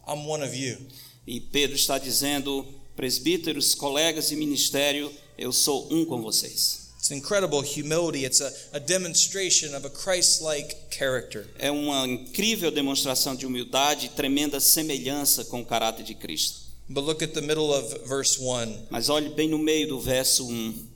I'm 0.07 0.27
one 0.27 0.43
of 0.43 0.53
you. 0.53 0.77
E 1.25 1.39
Pedro 1.39 1.75
está 1.75 1.97
dizendo: 1.97 2.65
presbíteros, 2.95 3.73
colegas 3.73 4.31
e 4.31 4.35
ministério, 4.35 5.11
eu 5.37 5.51
sou 5.51 5.91
um 5.91 6.05
com 6.05 6.21
vocês. 6.21 6.85
It's 6.97 7.11
incredible 7.11 7.61
humility. 7.61 8.25
It's 8.25 8.41
a, 8.41 8.51
a 8.73 8.79
demonstration 8.79 9.75
of 9.75 9.85
a 9.85 9.89
Christ 9.89 10.41
like 10.41 10.75
character. 10.89 11.47
É 11.59 11.69
uma 11.69 12.07
incrível 12.07 12.71
demonstração 12.71 13.35
de 13.35 13.45
humildade 13.45 14.07
e 14.07 14.09
tremenda 14.09 14.59
semelhança 14.59 15.45
com 15.45 15.61
o 15.61 15.65
caráter 15.65 16.03
de 16.03 16.15
Cristo. 16.15 16.64
But 16.89 17.03
look 17.03 17.23
at 17.23 17.33
the 17.33 17.41
middle 17.41 17.73
of 17.73 18.07
verse 18.07 18.39
1. 18.39 18.87
Mas 18.91 19.09
olhe 19.09 19.35
bem 19.35 19.51
no 19.51 19.57
meio 19.57 19.87
do 19.87 19.99
verso 19.99 20.45
1. 20.45 20.89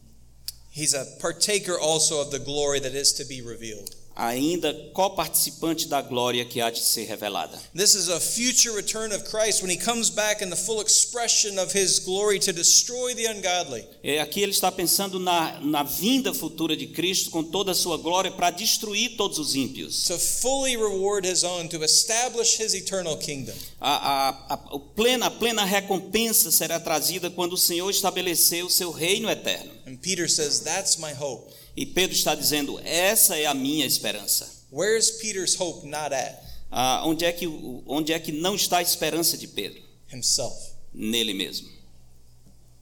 He's 0.71 0.93
a 0.93 1.05
partaker 1.19 1.79
also 1.79 2.21
of 2.21 2.31
the 2.31 2.39
glory 2.39 2.79
that 2.79 2.93
is 2.93 3.11
to 3.13 3.25
be 3.25 3.41
revealed. 3.41 3.95
Ainda 4.19 4.73
coparticipante 4.93 5.87
da 5.87 6.01
glória 6.01 6.43
que 6.43 6.59
há 6.59 6.69
de 6.69 6.79
ser 6.79 7.05
revelada. 7.05 7.57
This 7.73 7.93
is 7.93 8.09
a 8.09 8.19
future 8.19 8.75
return 8.75 9.13
of 9.13 9.23
Christ 9.29 9.61
when 9.61 9.71
he 9.71 9.77
comes 9.77 10.09
back 10.09 10.43
in 10.43 10.49
the 10.49 10.57
full 10.57 10.81
expression 10.81 11.57
of 11.57 11.71
his 11.71 11.99
glory 11.99 12.37
to 12.39 12.51
destroy 12.51 13.15
the 13.15 13.27
ungodly. 13.27 13.85
É, 14.03 14.19
aqui 14.19 14.41
ele 14.41 14.51
está 14.51 14.69
pensando 14.69 15.19
na, 15.19 15.61
na 15.61 15.83
vinda 15.83 16.33
futura 16.33 16.75
de 16.75 16.87
Cristo 16.87 17.29
com 17.31 17.41
toda 17.45 17.71
a 17.71 17.75
sua 17.75 17.95
glória 17.95 18.29
para 18.29 18.51
destruir 18.51 19.15
todos 19.15 19.39
os 19.39 19.55
ímpios. 19.55 20.03
To 20.07 20.19
fully 20.19 20.75
reward 20.75 21.25
his 21.25 21.45
own, 21.45 21.69
to 21.69 21.81
establish 21.81 22.59
his 22.59 22.73
eternal 22.73 23.15
kingdom. 23.15 23.55
A, 23.79 24.29
a, 24.49 24.53
a, 24.53 24.57
plena, 24.79 25.27
a 25.27 25.31
plena 25.31 25.63
recompensa 25.63 26.51
será 26.51 26.77
trazida 26.77 27.29
quando 27.29 27.53
o 27.53 27.57
Senhor 27.57 27.89
estabelecer 27.89 28.65
o 28.65 28.69
seu 28.69 28.91
reino 28.91 29.29
eterno. 29.29 29.71
And 29.87 29.95
Peter 29.95 30.27
says, 30.27 30.59
That's 30.59 30.97
my 30.97 31.13
hope. 31.13 31.53
E 31.79 31.85
Pedro 31.85 32.13
está 32.13 32.35
dizendo: 32.35 32.77
essa 32.83 33.37
é 33.37 33.45
a 33.45 33.53
minha 33.53 33.85
esperança. 33.85 34.65
Where's 34.69 35.11
Peter's 35.11 35.57
hope 35.57 35.87
not 35.87 36.13
at? 36.13 36.43
Ah, 36.69 37.03
onde, 37.05 37.23
é 37.23 37.31
que, 37.31 37.47
onde 37.87 38.11
é 38.11 38.19
que 38.19 38.33
não 38.33 38.53
está 38.53 38.79
a 38.79 38.81
esperança 38.81 39.37
de 39.37 39.47
Pedro? 39.47 39.81
Himself. 40.13 40.73
Nele 40.93 41.33
mesmo. 41.33 41.69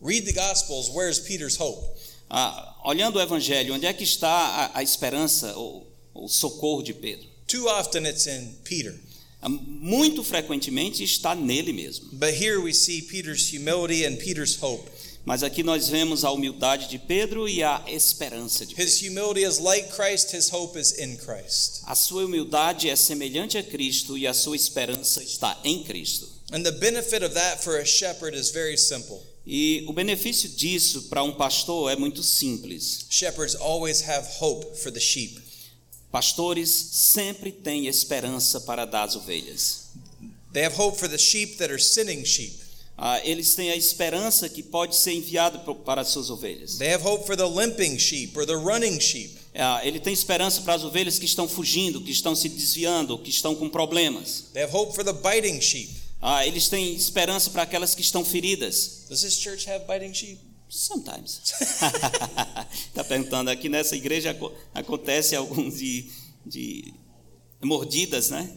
Read 0.01 0.25
the 0.25 0.31
Gospels. 0.31 0.89
Where's 0.89 1.19
Peter's 1.19 1.59
hope? 1.59 1.85
Ah, 2.27 2.75
olhando 2.83 3.17
o 3.17 3.21
Evangelho, 3.21 3.75
onde 3.75 3.85
é 3.85 3.93
que 3.93 4.03
está 4.03 4.31
a, 4.31 4.79
a 4.79 4.83
esperança, 4.83 5.55
o, 5.55 5.85
o 6.15 6.27
socorro 6.27 6.81
de 6.81 6.95
Pedro? 6.95 7.27
Too 7.45 7.67
often 7.67 8.03
it's 8.07 8.25
in 8.25 8.55
Peter. 8.63 8.99
Ah, 9.39 9.47
Muito 9.47 10.23
frequentemente 10.23 11.03
está 11.03 11.35
nele 11.35 11.71
mesmo. 11.71 12.09
But 12.13 12.33
here 12.33 12.57
we 12.57 12.73
see 12.73 13.03
Peter's 13.03 13.47
humility 13.53 14.07
and 14.07 14.15
Peter's 14.15 14.57
hope. 14.59 14.89
Mas 15.27 15.43
aqui 15.43 15.61
nós 15.61 15.89
vemos 15.89 16.23
a 16.23 16.31
humildade 16.31 16.87
de 16.87 16.97
Pedro 16.97 17.49
e 17.49 17.61
a 17.61 17.83
esperança 17.85 18.65
de 18.65 18.81
His 18.81 19.01
Pedro. 19.01 19.07
humility 19.11 19.43
is 19.43 19.59
like 19.59 19.89
Christ, 19.89 20.33
his 20.33 20.49
hope 20.49 20.79
is 20.79 20.97
in 20.97 21.17
Christ. 21.17 21.81
A 21.83 21.95
sua 21.95 22.23
humildade 22.23 22.89
é 22.89 22.95
semelhante 22.95 23.57
a 23.57 23.63
Cristo 23.63 24.17
e 24.17 24.25
a 24.25 24.33
sua 24.33 24.55
esperança 24.55 25.21
está 25.21 25.59
em 25.65 25.83
Cristo. 25.83 26.29
And 26.53 26.63
the 26.63 26.71
benefit 26.71 27.25
of 27.25 27.33
that 27.33 27.61
for 27.61 27.77
a 27.77 27.83
shepherd 27.83 28.37
is 28.37 28.51
very 28.51 28.77
simple. 28.77 29.21
E 29.45 29.83
o 29.85 29.91
benefício 29.91 30.47
disso 30.47 31.09
para 31.09 31.23
um 31.23 31.33
pastor 31.33 31.91
é 31.91 31.97
muito 31.97 32.23
simples. 32.23 33.05
Shepherds 33.09 33.57
always 33.59 34.07
have 34.07 34.25
hope 34.39 34.77
for 34.77 34.93
the 34.93 34.99
sheep. 35.01 35.41
Pastores 36.09 36.69
sempre 36.69 37.51
têm 37.51 37.87
esperança 37.87 38.61
para 38.61 38.85
dar 38.85 39.03
às 39.03 39.17
ovelhas. 39.17 39.87
They 40.53 40.63
have 40.63 40.79
hope 40.79 40.97
for 40.97 41.09
the 41.09 41.17
sheep 41.17 41.57
that 41.57 41.69
are 41.69 41.83
sinning 41.83 42.23
sheep. 42.23 42.66
Ah, 42.97 43.21
eles 43.23 43.53
têm 43.53 43.69
a 43.69 43.75
esperança 43.75 44.49
que 44.49 44.63
pode 44.63 44.95
ser 44.95 45.13
enviado 45.13 45.59
para 45.85 46.01
as 46.01 46.07
suas 46.07 46.31
ovelhas. 46.31 46.77
They 46.77 46.93
have 46.93 47.05
hope 47.05 47.27
for 47.27 47.37
the 47.37 47.45
limping 47.45 47.99
sheep 47.99 48.35
or 48.37 48.45
the 48.45 48.55
running 48.55 48.99
sheep. 48.99 49.37
Ah, 49.53 49.81
ele 49.85 49.99
tem 49.99 50.11
esperança 50.13 50.61
para 50.61 50.73
as 50.73 50.83
ovelhas 50.83 51.19
que 51.19 51.25
estão 51.25 51.47
fugindo, 51.47 52.01
que 52.01 52.11
estão 52.11 52.35
se 52.35 52.49
desviando, 52.49 53.17
que 53.19 53.29
estão 53.29 53.53
com 53.55 53.69
problemas. 53.69 54.45
They 54.53 54.63
have 54.63 54.75
hope 54.75 54.95
for 54.95 55.03
the 55.03 55.13
biting 55.13 55.61
sheep. 55.61 55.95
Ah, 56.19 56.45
eles 56.47 56.67
têm 56.69 56.95
esperança 56.95 57.51
para 57.51 57.61
aquelas 57.63 57.93
que 57.93 58.01
estão 58.01 58.25
feridas. 58.25 59.05
Does 59.07 59.21
this 59.21 59.35
church 59.39 59.69
have 59.69 59.85
biting 59.85 60.13
sheep? 60.13 60.39
Sometimes. 60.67 61.39
Está 62.89 63.03
perguntando 63.07 63.49
aqui 63.51 63.69
nessa 63.69 63.95
igreja 63.95 64.31
aco- 64.31 64.51
acontece 64.73 65.35
alguns 65.35 65.77
de, 65.77 66.09
de 66.45 66.93
mordidas, 67.63 68.31
né? 68.31 68.53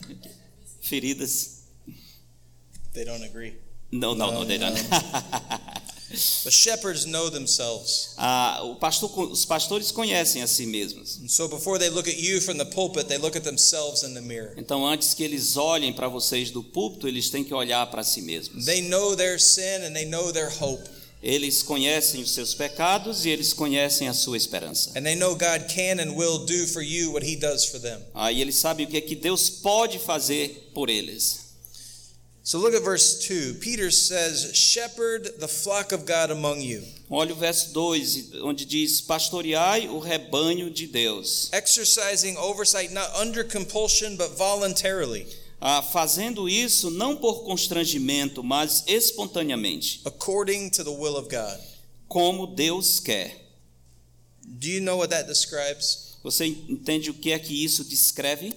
Feridas. 0.81 1.61
They 2.95 3.05
don't 3.05 3.23
agree. 3.25 3.55
Não, 3.93 4.15
não, 4.15 4.33
não, 4.33 4.47
they 4.47 4.59
don't. 4.59 4.75
But 6.45 6.53
shepherds 6.53 7.07
know 7.07 7.31
themselves. 7.31 8.15
Ah, 8.23 8.61
o 8.65 8.75
pastor, 8.77 9.11
os 9.31 9.45
pastores 9.47 9.91
conhecem 9.91 10.43
a 10.43 10.47
si 10.47 10.67
mesmos. 10.67 11.19
And 11.23 11.29
so 11.29 11.49
before 11.49 11.79
they 11.79 11.89
look 11.89 12.07
at 12.09 12.19
you 12.19 12.41
from 12.41 12.59
the 12.59 12.67
pulpit, 12.67 13.09
they 13.09 13.17
look 13.17 13.35
at 13.35 13.45
themselves 13.45 14.03
in 14.03 14.13
the 14.13 14.21
mirror. 14.21 14.53
Então, 14.59 14.87
antes 14.87 15.15
que 15.15 15.23
eles 15.23 15.57
olhem 15.57 15.93
para 15.93 16.07
vocês 16.07 16.51
do 16.51 16.63
púlpito, 16.63 17.09
eles 17.09 17.31
têm 17.31 17.43
que 17.43 17.55
olhar 17.55 17.87
para 17.91 18.03
si 18.03 18.21
mesmos. 18.21 18.67
They 18.67 18.83
know 18.83 19.17
their 19.17 19.41
sin 19.41 19.85
and 19.87 19.95
they 19.95 20.05
know 20.05 20.33
their 20.33 20.51
hope. 20.61 20.83
Eles 21.23 21.63
conhecem 21.63 22.23
os 22.23 22.31
seus 22.31 22.55
pecados 22.55 23.25
e 23.25 23.31
eles 23.31 23.53
conhecem 23.53 24.09
a 24.09 24.15
sua 24.15 24.37
esperança. 24.37 24.91
And 24.99 25.03
they 25.03 25.15
know 25.15 25.35
God 25.35 25.69
can 25.69 26.01
and 26.01 26.15
will 26.15 26.45
do 26.45 26.67
for 26.67 26.83
you 26.83 27.13
what 27.13 27.27
he 27.27 27.37
does 27.37 27.67
for 27.67 27.79
them. 27.81 28.01
Aí 28.15 28.41
eles 28.41 28.57
sabem 28.57 28.87
o 28.87 28.89
que 28.89 28.97
é 28.97 29.01
que 29.01 29.15
Deus 29.15 29.49
pode 29.49 29.99
fazer 29.99 30.71
por 30.75 30.89
eles. 30.91 31.40
So 32.51 32.59
look 32.59 32.75
at 32.75 32.83
verse 32.83 33.29
2. 33.29 33.61
Peter 33.61 33.93
says, 33.93 34.51
Shepherd 34.57 35.39
the 35.39 35.47
flock 35.47 35.93
of 35.93 36.05
God 36.05 36.33
among 36.33 36.61
you, 36.61 36.83
Olha 37.09 37.33
o 37.33 37.37
verso 37.37 37.73
2, 37.73 38.43
onde 38.43 38.65
diz: 38.65 39.01
Pastoreai 39.01 39.89
o 39.89 40.01
rebanho 40.01 40.69
de 40.69 40.89
Deus, 40.89 41.49
exercising 41.53 42.37
oversight 42.37 42.93
not 42.93 43.09
under 43.15 43.45
compulsion 43.45 44.17
but 44.17 44.37
voluntarily, 44.37 45.29
Ah, 45.61 45.81
fazendo 45.81 46.49
isso 46.49 46.91
não 46.91 47.15
por 47.15 47.45
constrangimento, 47.45 48.43
mas 48.43 48.83
espontaneamente, 48.89 50.01
according 50.05 50.71
to 50.71 50.83
the 50.83 50.91
will 50.91 51.17
of 51.17 51.29
God. 51.29 51.57
como 52.09 52.49
Deus 52.49 52.99
quer. 52.99 53.33
Do 54.43 54.67
you 54.67 54.81
know 54.81 54.97
what 54.97 55.11
that 55.11 55.29
describes? 55.29 56.19
Você 56.25 56.47
entende 56.47 57.11
o 57.11 57.15
que 57.15 57.31
é 57.31 57.39
que 57.39 57.65
isso 57.65 57.85
descreve? 57.85 58.53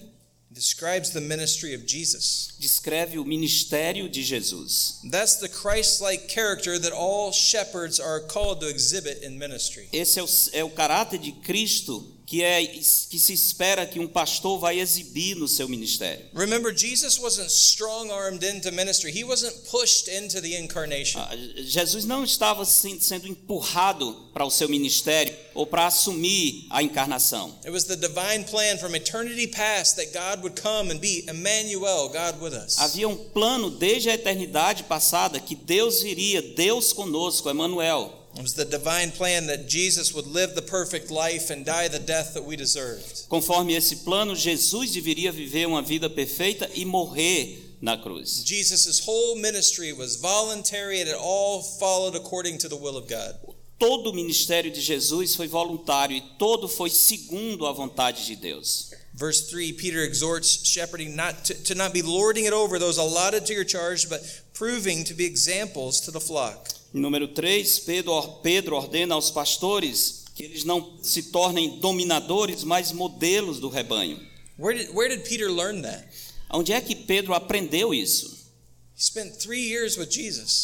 Describes 0.54 1.10
the 1.10 1.20
ministry 1.20 1.74
of 1.74 1.84
Jesus. 1.84 2.52
Descreve 2.60 3.18
o 3.18 3.24
ministério 3.24 4.08
de 4.08 4.22
Jesus. 4.22 5.00
That's 5.10 5.36
the 5.36 5.48
Christ 5.48 6.00
like 6.00 6.28
character 6.28 6.78
that 6.78 6.92
all 6.92 7.32
shepherds 7.32 7.98
are 7.98 8.20
called 8.20 8.60
to 8.60 8.68
exhibit 8.68 9.24
in 9.24 9.36
ministry. 9.36 9.88
Esse 9.92 10.20
é 10.20 10.22
o, 10.22 10.26
é 10.52 10.64
o 10.64 10.70
caráter 10.70 11.18
de 11.18 11.32
Cristo 11.32 12.13
que 12.34 12.42
é 12.42 12.66
que 12.66 12.82
se 13.20 13.32
espera 13.32 13.86
que 13.86 14.00
um 14.00 14.08
pastor 14.08 14.58
vai 14.58 14.80
exibir 14.80 15.36
no 15.36 15.46
seu 15.46 15.68
ministério. 15.68 16.24
Remember, 16.34 16.76
Jesus 16.76 17.16
wasn't 17.16 17.48
strong 17.48 18.10
armed 18.10 18.42
into 18.42 18.72
ministry, 18.72 19.12
he 19.12 19.22
wasn't 19.22 19.54
pushed 19.70 20.08
into 20.08 20.40
the 20.40 20.56
incarnation. 20.58 21.20
Ah, 21.20 21.30
Jesus 21.58 22.04
não 22.04 22.24
estava 22.24 22.64
sen- 22.64 22.98
sendo 22.98 23.28
empurrado 23.28 24.30
para 24.32 24.44
o 24.44 24.50
seu 24.50 24.68
ministério 24.68 25.32
ou 25.54 25.64
para 25.64 25.86
assumir 25.86 26.66
a 26.70 26.82
encarnação. 26.82 27.54
It 27.64 27.70
was 27.70 27.84
the 27.84 27.94
divine 27.94 28.42
plan 28.50 28.78
from 28.78 28.96
eternity 28.96 29.46
past 29.46 29.94
that 29.94 30.12
God 30.12 30.42
would 30.42 30.60
come 30.60 30.90
and 30.92 30.98
be 30.98 31.24
Emmanuel, 31.28 32.08
God 32.08 32.40
with 32.42 32.52
us. 32.52 32.78
Havia 32.78 33.08
um 33.08 33.16
plano 33.16 33.70
desde 33.70 34.10
a 34.10 34.14
eternidade 34.14 34.82
passada 34.82 35.38
que 35.38 35.54
Deus 35.54 36.02
viria, 36.02 36.42
Deus 36.42 36.92
conosco, 36.92 37.48
Emmanuel. 37.48 38.23
It 38.36 38.42
was 38.42 38.54
the 38.54 38.64
divine 38.64 39.12
plan 39.12 39.46
that 39.46 39.68
Jesus 39.68 40.12
would 40.12 40.26
live 40.26 40.54
the 40.54 40.62
perfect 40.62 41.10
life 41.10 41.50
and 41.50 41.64
die 41.64 41.86
the 41.86 42.00
death 42.00 42.34
that 42.34 42.44
we 42.44 42.56
deserved. 42.56 43.28
Conforme 43.28 43.76
esse 43.76 43.94
plano, 43.94 44.34
Jesus 44.34 44.92
deveria 44.92 45.30
viver 45.30 45.66
uma 45.66 45.82
vida 45.82 46.10
perfeita 46.10 46.68
e 46.74 46.84
morrer 46.84 47.58
na 47.80 47.96
cruz. 47.96 48.42
Jesus' 48.42 49.04
whole 49.04 49.36
ministry 49.36 49.92
was 49.92 50.16
voluntary 50.16 51.00
and 51.00 51.08
it 51.08 51.16
all 51.16 51.62
followed 51.62 52.16
according 52.16 52.58
to 52.58 52.68
the 52.68 52.76
will 52.76 52.96
of 52.96 53.08
God. 53.08 53.36
Todo 53.78 54.10
o 54.10 54.12
ministério 54.12 54.72
de 54.72 54.80
Jesus 54.80 55.36
foi 55.36 55.46
voluntário 55.46 56.16
e 56.16 56.22
todo 56.38 56.68
foi 56.68 56.90
segundo 56.90 57.66
a 57.66 57.72
vontade 57.72 58.26
de 58.26 58.34
Deus. 58.34 58.92
Verse 59.14 59.48
3 59.48 59.72
Peter 59.74 60.02
exhorts 60.02 60.66
shepherding 60.66 61.14
not 61.14 61.44
to, 61.44 61.54
to 61.62 61.74
not 61.76 61.92
be 61.92 62.02
lording 62.02 62.46
it 62.46 62.52
over 62.52 62.80
those 62.80 62.98
allotted 62.98 63.46
to 63.46 63.52
your 63.52 63.64
charge, 63.64 64.08
but 64.08 64.20
proving 64.54 65.04
to 65.04 65.14
be 65.14 65.24
examples 65.24 66.00
to 66.00 66.10
the 66.10 66.20
flock. 66.20 66.68
Em 66.94 67.00
número 67.00 67.26
3, 67.26 67.80
Pedro, 67.80 68.22
Pedro 68.40 68.76
ordena 68.76 69.16
aos 69.16 69.28
pastores 69.28 70.26
que 70.32 70.44
eles 70.44 70.62
não 70.62 70.96
se 71.02 71.24
tornem 71.24 71.80
dominadores, 71.80 72.62
mas 72.62 72.92
modelos 72.92 73.58
do 73.58 73.68
rebanho. 73.68 74.20
Where 74.56 74.78
did, 74.78 74.94
where 74.94 75.16
did 75.16 75.28
Peter 75.28 75.50
learn 75.50 75.82
that? 75.82 76.06
Onde 76.50 76.72
é 76.72 76.80
que 76.80 76.94
Pedro 76.94 77.34
aprendeu 77.34 77.92
isso? 77.92 78.33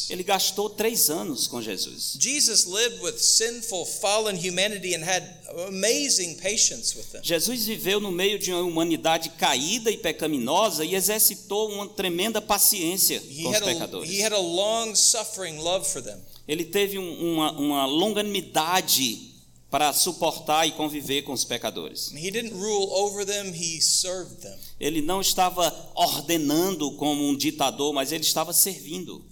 Ele 0.09 0.23
gastou 0.23 0.71
três 0.71 1.11
anos 1.11 1.49
com 1.49 1.61
Jesus. 1.61 2.17
Jesus 2.19 2.65
lived 2.65 3.01
with 3.03 3.19
sinful, 3.19 3.85
fallen 3.85 4.37
humanity 4.37 4.95
and 4.95 5.03
had 5.05 5.25
amazing 5.67 6.37
patience 6.37 6.97
with 6.97 7.07
them. 7.11 7.23
Jesus 7.25 7.67
viveu 7.67 7.99
no 8.01 8.13
meio 8.13 8.39
de 8.39 8.53
uma 8.53 8.63
humanidade 8.63 9.31
caída 9.31 9.91
e 9.91 9.97
pecaminosa 9.97 10.85
e 10.85 10.95
exercitou 10.95 11.71
uma 11.73 11.89
tremenda 11.89 12.41
paciência 12.41 13.21
He 13.29 13.43
com 13.43 13.51
os 13.51 13.57
had 13.57 13.63
a, 13.63 13.67
pecadores. 13.67 14.11
he 14.11 14.23
had 14.23 14.33
a 14.33 14.39
long 14.39 14.95
suffering 14.95 15.59
love 15.59 15.85
for 15.89 16.01
them. 16.01 16.19
Ele 16.47 16.65
teve 16.65 16.99
um- 16.99 17.33
uma, 17.35 17.53
uma 17.53 17.87
longanimidade 17.87 19.30
para 19.71 19.93
suportar 19.93 20.67
e 20.67 20.73
conviver 20.73 21.23
com 21.23 21.33
os 21.33 21.45
pecadores. 21.45 22.11
He 22.13 22.31
didn't 22.31 22.55
rule 22.55 22.91
over 22.91 23.25
them, 23.25 23.55
he 23.55 23.81
served 23.81 24.43
them. 24.43 24.59
Ele 24.81 25.01
não 25.01 25.21
estava 25.21 25.93
ordenando 25.95 26.91
como 26.97 27.27
um 27.29 27.37
ditador, 27.37 27.93
mas 27.93 28.11
ele 28.11 28.25
estava 28.25 28.53
servindo. 28.53 29.25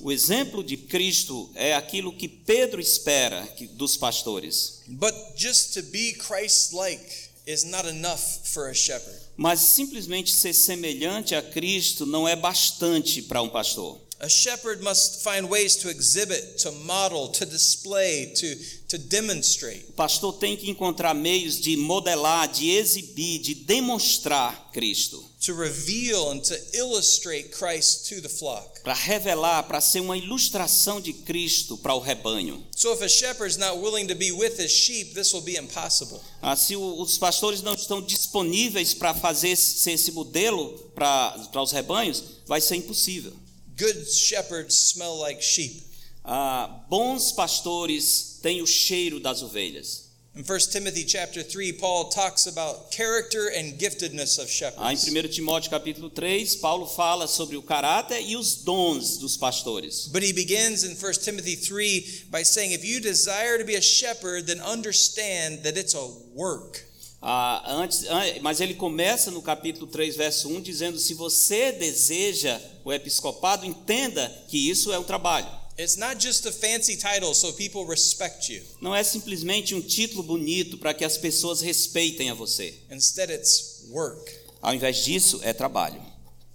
O 0.00 0.10
exemplo 0.10 0.64
de 0.64 0.76
Cristo 0.76 1.50
é 1.54 1.74
aquilo 1.74 2.12
que 2.12 2.26
Pedro 2.26 2.80
espera 2.80 3.48
dos 3.72 3.96
pastores. 3.96 4.82
But 4.88 5.14
just 5.36 5.74
to 5.74 5.82
be 5.82 6.14
Christ 6.14 6.72
like 6.72 7.30
is 7.46 7.64
not 7.64 7.86
enough 7.86 8.20
for 8.44 8.68
a 8.68 8.74
shepherd. 8.74 9.18
Mas 9.36 9.60
simplesmente 9.60 10.32
ser 10.32 10.52
semelhante 10.52 11.34
a 11.34 11.42
Cristo 11.42 12.04
não 12.04 12.26
é 12.26 12.34
bastante 12.34 13.22
para 13.22 13.42
um 13.42 13.48
pastor. 13.48 14.00
A 14.22 14.28
shepherd 14.28 14.82
must 14.82 15.22
find 15.24 15.48
ways 15.48 15.76
to 15.76 15.88
exhibit, 15.88 16.58
to 16.58 16.70
model, 16.72 17.28
to 17.28 17.46
display, 17.46 18.26
to, 18.36 18.54
to 18.88 18.98
demonstrate. 18.98 19.86
O 19.88 19.92
pastor 19.92 20.34
tem 20.34 20.58
que 20.58 20.70
encontrar 20.70 21.14
meios 21.14 21.58
de 21.58 21.74
modelar, 21.74 22.46
de 22.52 22.68
exibir, 22.70 23.38
de 23.40 23.54
demonstrar 23.54 24.70
Cristo, 24.74 25.24
to 25.40 25.54
reveal 25.54 26.32
and 26.32 26.40
to 26.40 26.54
illustrate 26.74 27.48
Christ 27.50 28.10
to 28.10 28.20
the 28.20 28.28
flock. 28.28 28.82
para 28.84 28.92
revelar, 28.92 29.62
para 29.62 29.80
ser 29.80 30.00
uma 30.00 30.18
ilustração 30.18 31.00
de 31.00 31.14
Cristo 31.14 31.78
para 31.78 31.94
o 31.94 31.98
rebanho. 31.98 32.62
So 32.76 32.92
if 32.92 33.00
a 33.00 33.08
shepherd's 33.08 33.56
not 33.56 33.78
willing 33.78 34.06
to 34.08 34.14
be 34.14 34.32
with 34.32 34.58
his 34.58 34.70
sheep, 34.70 35.14
this 35.14 35.32
will 35.32 35.40
be 35.42 35.56
impossible. 35.56 36.20
Ah, 36.42 36.54
se 36.56 36.76
os 36.76 37.16
pastores 37.16 37.62
não 37.62 37.72
estão 37.74 38.02
disponíveis 38.02 38.92
para 38.92 39.14
fazer 39.14 39.48
esse- 39.48 39.78
ser 39.78 39.92
esse 39.92 40.12
modelo 40.12 40.78
para 40.94 41.62
os 41.62 41.72
rebanhos, 41.72 42.22
vai 42.46 42.60
ser 42.60 42.76
impossível. 42.76 43.32
Good 43.80 44.06
shepherds 44.06 44.76
smell 44.76 45.18
like 45.18 45.40
sheep. 45.40 45.80
Ah, 46.22 46.84
bons 46.90 47.32
pastores 47.32 48.38
têm 48.42 48.60
o 48.60 48.66
cheiro 48.66 49.18
das 49.18 49.42
ovelhas. 49.42 50.10
In 50.36 50.44
1 50.44 50.58
Timothy 50.70 51.02
chapter 51.02 51.42
3, 51.42 51.72
Paul 51.72 52.10
talks 52.10 52.46
about 52.46 52.92
character 52.92 53.48
and 53.48 53.78
giftedness 53.78 54.38
of 54.38 54.50
shepherds. 54.50 54.82
Ah, 54.82 54.90
em 54.90 54.96
shepherds. 54.96 55.38
1 55.38 55.44
Timóteo 55.46 55.70
capítulo 55.70 56.10
3, 56.14 56.56
Paulo 56.56 56.86
fala 56.86 57.26
sobre 57.26 57.56
o 57.56 57.62
caráter 57.62 58.20
e 58.20 58.36
os 58.36 58.56
dons 58.56 59.16
dos 59.16 59.38
pastores. 59.38 60.08
But 60.12 60.22
he 60.22 60.34
begins 60.34 60.84
in 60.84 60.94
1 60.94 61.12
Timothy 61.24 61.56
3 61.56 62.26
by 62.30 62.42
saying, 62.42 62.72
If 62.72 62.84
you 62.84 63.00
desire 63.00 63.56
to 63.56 63.64
be 63.64 63.76
a 63.76 63.82
shepherd, 63.82 64.46
then 64.46 64.60
understand 64.60 65.62
that 65.62 65.78
it's 65.78 65.94
a 65.94 66.06
work. 66.34 66.84
Ah, 67.22 67.62
antes, 67.82 68.04
an- 68.08 68.40
mas 68.40 68.60
ele 68.60 68.74
começa 68.74 69.30
no 69.30 69.42
capítulo 69.42 69.86
3, 69.86 70.16
verso 70.16 70.48
1, 70.48 70.60
dizendo: 70.62 70.98
se 70.98 71.12
você 71.14 71.70
deseja 71.72 72.58
o 72.84 72.92
episcopado, 72.92 73.66
entenda 73.66 74.28
que 74.48 74.70
isso 74.70 74.92
é 74.92 74.98
um 74.98 75.04
trabalho. 75.04 75.46
It's 75.78 75.96
not 75.96 76.22
just 76.22 76.44
a 76.46 76.52
fancy 76.52 76.96
title 76.96 77.34
so 77.34 77.52
people 77.54 77.84
respect 77.86 78.52
you. 78.52 78.62
Não 78.80 78.94
é 78.94 79.02
simplesmente 79.02 79.74
um 79.74 79.80
título 79.80 80.22
bonito 80.22 80.76
para 80.78 80.92
que 80.94 81.04
as 81.04 81.16
pessoas 81.16 81.60
respeitem 81.60 82.30
a 82.30 82.34
você. 82.34 82.74
Instead, 82.90 83.32
it's 83.32 83.84
work. 83.90 84.30
Ao 84.60 84.74
invés 84.74 85.04
disso, 85.04 85.40
é 85.42 85.52
trabalho. 85.54 86.00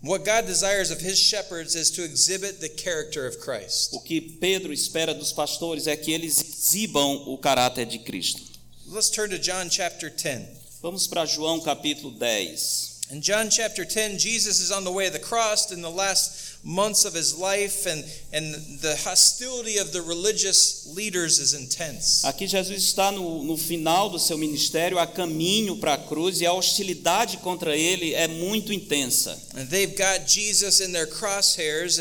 What 0.03 0.23
God 0.23 0.45
desires 0.45 0.91
of 0.91 1.03
his 1.03 1.17
shepherds 1.17 1.73
is 1.73 1.89
to 1.91 2.03
exhibit 2.03 2.59
the 2.59 2.69
character 2.69 3.27
of 3.27 3.37
Christ. 3.39 3.93
O 3.93 3.99
que 4.01 4.21
Pedro 4.21 4.71
espera 4.71 5.13
dos 5.15 5.31
pastores 5.31 5.87
é 5.87 5.95
que 5.95 6.11
eles 6.11 6.39
exibam 6.39 7.23
o 7.27 7.37
caráter 7.39 7.87
de 7.87 7.97
Cristo. 7.99 8.43
Let's 8.87 9.09
turn 9.09 9.31
to 9.31 9.39
John 9.39 9.69
chapter 9.69 10.11
10. 10.11 10.45
Vamos 10.83 11.07
para 11.07 11.25
João 11.25 11.59
capítulo 11.59 12.19
10. 12.19 13.09
In 13.11 13.19
John 13.19 13.49
chapter 13.49 13.83
10, 13.83 14.19
Jesus 14.19 14.59
is 14.59 14.71
on 14.71 14.83
the 14.83 14.91
way 14.91 15.07
of 15.07 15.13
the 15.13 15.19
cross 15.19 15.71
in 15.71 15.81
the 15.81 15.89
last 15.89 16.63
months 16.63 17.03
of 17.03 17.13
his 17.13 17.35
life, 17.35 17.87
and, 17.87 18.03
and 18.31 18.53
the 18.81 18.95
hostility 19.03 19.77
of 19.77 19.91
the 19.91 20.03
religious 20.03 20.85
leaders 20.95 21.39
is 21.39 21.55
intense. 21.55 22.23
Aqui 22.25 22.45
Jesus 22.45 22.93
está 22.93 23.11
no, 23.11 23.43
no 23.43 23.57
final 23.57 24.09
do 24.09 24.19
seu 24.19 24.37
ministério, 24.37 24.99
a 24.99 25.07
caminho 25.07 25.79
para 25.79 25.95
a 25.95 25.97
cruz, 25.97 26.39
e 26.41 26.45
a 26.45 26.53
hostilidade 26.53 27.37
contra 27.37 27.75
ele 27.75 28.13
é 28.13 28.27
muito 28.27 28.71
intensa. 28.71 29.35
And 29.55 29.67
they've 29.67 29.97
got 29.97 30.27
Jesus 30.27 30.79
in 30.79 30.91
their 30.91 31.07
crosshairs, 31.07 31.97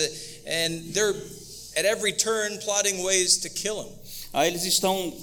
and 0.47 0.93
they're 0.93 1.15
at 1.79 1.87
every 1.87 2.13
turn 2.13 2.59
plotting 2.59 3.03
ways 3.03 3.39
to 3.39 3.49
kill 3.49 3.83
him. 3.83 3.93
Aí 4.35 4.49
eles 4.49 4.65
estão 4.65 5.15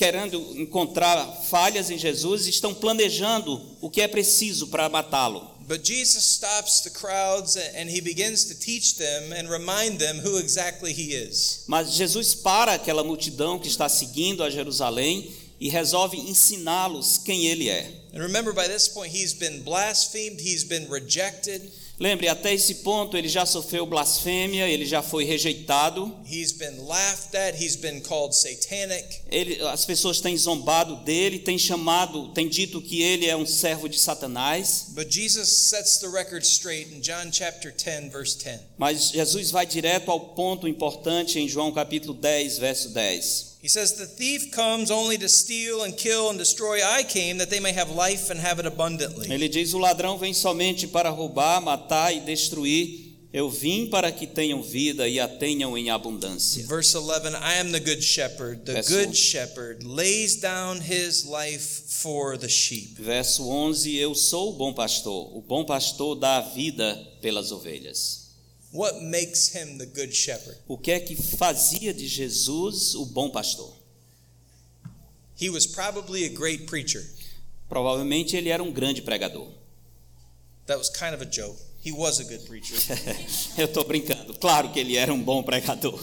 querendo 0.00 0.58
encontrar 0.58 1.26
falhas 1.50 1.90
em 1.90 1.98
Jesus 1.98 2.46
estão 2.46 2.72
planejando 2.72 3.60
o 3.82 3.90
que 3.90 4.00
é 4.00 4.08
preciso 4.08 4.68
para 4.68 4.88
matá-lo. 4.88 5.46
But 5.68 5.86
Jesus 5.86 6.24
stops 6.24 6.80
the 6.80 6.88
crowds 6.88 7.58
and 7.58 7.90
he 7.90 8.00
begins 8.00 8.44
to 8.44 8.54
teach 8.54 8.96
them 8.96 9.34
and 9.34 9.50
remind 9.50 9.98
them 9.98 10.18
who 10.24 10.38
exactly 10.38 10.90
he 10.90 11.14
is. 11.14 11.64
Mas 11.66 11.92
Jesus 11.92 12.34
para 12.34 12.72
aquela 12.72 13.04
multidão 13.04 13.58
que 13.58 13.68
está 13.68 13.90
seguindo 13.90 14.42
a 14.42 14.48
Jerusalém 14.48 15.30
e 15.60 15.68
resolve 15.68 16.16
ensiná-los 16.16 17.18
quem 17.18 17.48
ele 17.48 17.68
é. 17.68 17.92
And 18.14 18.22
remember, 18.22 18.54
by 18.54 18.68
this 18.68 18.88
point, 18.88 19.14
he's 19.14 19.34
been 19.34 19.60
blasphemed, 19.60 20.40
he's 20.40 20.64
been 20.64 20.88
rejected, 20.90 21.70
Lembre, 22.00 22.28
até 22.28 22.54
esse 22.54 22.76
ponto 22.76 23.14
ele 23.14 23.28
já 23.28 23.44
sofreu 23.44 23.84
blasfêmia, 23.84 24.66
ele 24.66 24.86
já 24.86 25.02
foi 25.02 25.22
rejeitado, 25.22 26.16
he's 26.26 26.50
been 26.50 26.86
laughed 26.86 27.36
at, 27.36 27.62
he's 27.62 27.76
been 27.76 28.00
called 28.00 28.34
satanic. 28.34 29.20
ele, 29.30 29.60
as 29.66 29.84
pessoas 29.84 30.18
têm 30.18 30.34
zombado 30.34 30.96
dele, 31.04 31.40
têm 31.40 31.58
chamado, 31.58 32.28
têm 32.28 32.48
dito 32.48 32.80
que 32.80 33.02
ele 33.02 33.26
é 33.26 33.36
um 33.36 33.44
servo 33.44 33.86
de 33.86 33.98
Satanás. 33.98 34.86
But 34.94 35.12
Jesus 35.12 35.50
sets 35.50 35.98
the 35.98 36.08
record 36.08 36.42
straight 36.42 36.90
in 36.90 37.02
John 37.02 37.30
chapter 37.30 37.70
10, 37.70 38.10
verse 38.10 38.38
10. 38.38 38.60
Mas 38.78 39.10
Jesus 39.10 39.50
vai 39.50 39.66
direto 39.66 40.10
ao 40.10 40.20
ponto 40.20 40.66
importante 40.66 41.38
em 41.38 41.46
João 41.46 41.70
capítulo 41.70 42.14
10, 42.14 42.56
verso 42.56 42.88
10. 42.88 43.49
He 43.62 43.68
says, 43.68 43.92
The 43.92 44.06
thief 44.06 44.50
comes 44.52 44.90
only 44.90 45.18
to 45.18 45.28
steal 45.28 45.82
and 45.82 45.94
kill 45.94 46.30
and 46.30 46.38
destroy. 46.38 46.78
I 46.82 47.02
came 47.02 47.38
that 47.38 47.50
they 47.50 47.60
may 47.60 47.72
have 47.72 47.90
life 47.90 48.30
and 48.30 48.40
have 48.40 48.58
it 48.58 48.66
abundantly. 48.66 49.28
Ele 49.30 49.48
diz: 49.48 49.74
O 49.74 49.78
ladrão 49.78 50.18
vem 50.18 50.32
somente 50.32 50.86
para 50.86 51.10
roubar, 51.10 51.60
matar 51.60 52.14
e 52.14 52.20
destruir. 52.20 53.08
Eu 53.32 53.48
vim 53.48 53.86
para 53.88 54.10
que 54.10 54.26
tenham 54.26 54.60
vida 54.60 55.06
e 55.06 55.20
a 55.20 55.28
tenham 55.28 55.78
em 55.78 55.88
abundância. 55.88 56.66
Verse 56.66 56.96
11 56.96 57.28
I 57.36 57.60
am 57.60 57.70
the 57.70 57.78
good 57.78 58.02
shepherd. 58.02 58.62
The 58.64 58.72
Verso- 58.72 58.90
good 58.96 59.16
shepherd 59.16 59.84
lays 59.84 60.36
down 60.40 60.80
his 60.80 61.24
life 61.26 61.84
for 62.02 62.36
the 62.36 62.48
sheep. 62.48 62.96
Verso 62.98 63.44
11: 63.48 63.94
Eu 63.96 64.14
sou 64.16 64.50
o 64.50 64.52
bom 64.54 64.72
pastor. 64.72 65.36
O 65.36 65.40
bom 65.42 65.64
pastor 65.64 66.16
dá 66.16 66.38
a 66.38 66.40
vida 66.40 66.96
pelas 67.20 67.52
ovelhas. 67.52 68.19
What 68.72 69.02
makes 69.02 69.48
him 69.48 69.78
the 69.78 69.86
good 69.86 70.14
shepherd? 70.14 70.56
O 70.68 70.78
que 70.78 70.92
é 70.92 71.00
que 71.00 71.16
fazia 71.16 71.92
de 71.92 72.06
Jesus 72.06 72.94
o 72.94 73.06
bom 73.06 73.30
pastor? 73.30 73.72
He 75.40 75.50
was 75.50 75.66
probably 75.66 76.24
a 76.24 76.28
great 76.28 76.66
preacher. 76.66 77.04
Provavelmente 77.68 78.36
ele 78.36 78.50
era 78.50 78.62
um 78.62 78.72
grande 78.72 79.02
pregador. 79.02 79.48
That 80.66 80.78
was 80.78 80.88
kind 80.88 81.14
of 81.14 81.22
a 81.22 81.26
joke. 81.26 81.58
He 81.82 81.90
was 81.90 82.20
a 82.20 82.24
good 82.24 82.46
preacher. 82.46 82.76
Eu 83.58 83.66
estou 83.66 83.84
brincando. 83.84 84.34
Claro 84.34 84.70
que 84.70 84.78
ele 84.78 84.96
era 84.96 85.12
um 85.12 85.22
bom 85.22 85.42
pregador. 85.42 85.98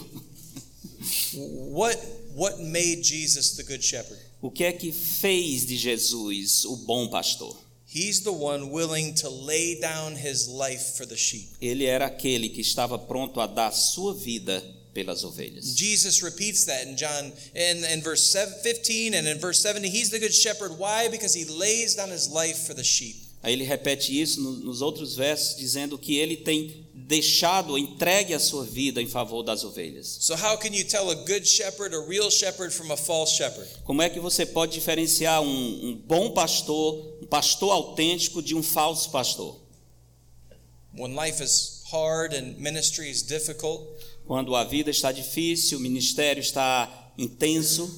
what 1.71 1.97
what 2.35 2.59
made 2.59 3.03
Jesus 3.03 3.55
the 3.55 3.63
good 3.63 3.83
shepherd? 3.83 4.19
O 4.41 4.51
que 4.51 4.63
é 4.63 4.73
que 4.73 4.91
fez 4.91 5.65
de 5.65 5.77
Jesus 5.77 6.65
o 6.65 6.75
bom 6.77 7.07
pastor? 7.07 7.55
He's 7.89 8.21
the 8.21 8.31
one 8.33 8.69
willing 8.71 9.13
to 9.21 9.29
lay 9.29 9.79
down 9.79 10.15
his 10.17 10.47
life 10.47 10.97
for 10.97 11.05
the 11.05 11.15
sheep. 11.15 11.47
Ele 11.61 11.85
era 11.85 12.05
aquele 12.07 12.49
que 12.49 12.61
estava 12.61 12.97
pronto 12.99 13.39
a 13.39 13.47
dar 13.47 13.71
sua 13.71 14.13
vida 14.13 14.61
pelas 14.93 15.23
ovelhas. 15.23 15.73
Jesus 15.77 16.21
repeats 16.21 16.65
that 16.65 16.85
in 16.85 16.97
John 16.97 17.31
in, 17.55 17.85
in 17.85 18.01
verse 18.01 18.23
7, 18.31 18.53
15 18.61 19.13
and 19.13 19.27
in 19.27 19.37
verse 19.39 19.59
70. 19.61 19.87
He's 19.89 20.09
the 20.09 20.19
good 20.19 20.33
shepherd. 20.33 20.77
Why? 20.77 21.07
Because 21.07 21.33
he 21.33 21.45
lays 21.45 21.95
down 21.95 22.09
his 22.09 22.29
life 22.29 22.65
for 22.67 22.73
the 22.73 22.83
sheep. 22.83 23.15
Aí 23.43 23.53
ele 23.53 23.63
repete 23.63 24.19
isso 24.19 24.41
no- 24.41 24.51
nos 24.57 24.81
outros 24.81 25.15
versos, 25.15 25.55
dizendo 25.57 25.97
que 25.97 26.17
ele 26.17 26.35
tem 26.37 26.86
deixado, 27.07 27.77
entregue 27.77 28.33
a 28.33 28.39
sua 28.39 28.65
vida 28.65 29.01
em 29.01 29.07
favor 29.07 29.41
das 29.41 29.63
ovelhas. 29.63 30.17
So 30.19 30.35
how 30.35 30.57
can 30.57 30.73
you 30.73 30.83
tell 30.83 31.09
a 31.09 31.15
good 31.15 31.47
shepherd, 31.47 31.95
a 31.95 32.01
real 32.01 32.29
shepherd, 32.29 32.73
from 32.73 32.91
a 32.91 32.97
false 32.97 33.35
shepherd? 33.35 33.67
Como 33.85 34.01
é 34.01 34.09
que 34.09 34.19
você 34.19 34.45
pode 34.45 34.73
diferenciar 34.73 35.41
um, 35.41 35.89
um 35.89 35.95
bom 35.95 36.31
pastor, 36.31 37.17
um 37.21 37.25
pastor 37.25 37.71
autêntico, 37.71 38.41
de 38.41 38.53
um 38.53 38.61
falso 38.61 39.09
pastor? 39.09 39.57
When 40.93 41.15
life 41.15 41.41
is 41.41 41.83
hard 41.91 42.33
and 42.33 42.59
ministry 42.59 43.09
is 43.09 43.21
difficult, 43.21 43.87
Quando 44.27 44.53
a 44.57 44.65
vida 44.65 44.91
está 44.91 45.13
difícil, 45.13 45.77
o 45.77 45.81
ministério 45.81 46.41
está 46.41 47.13
intenso, 47.17 47.89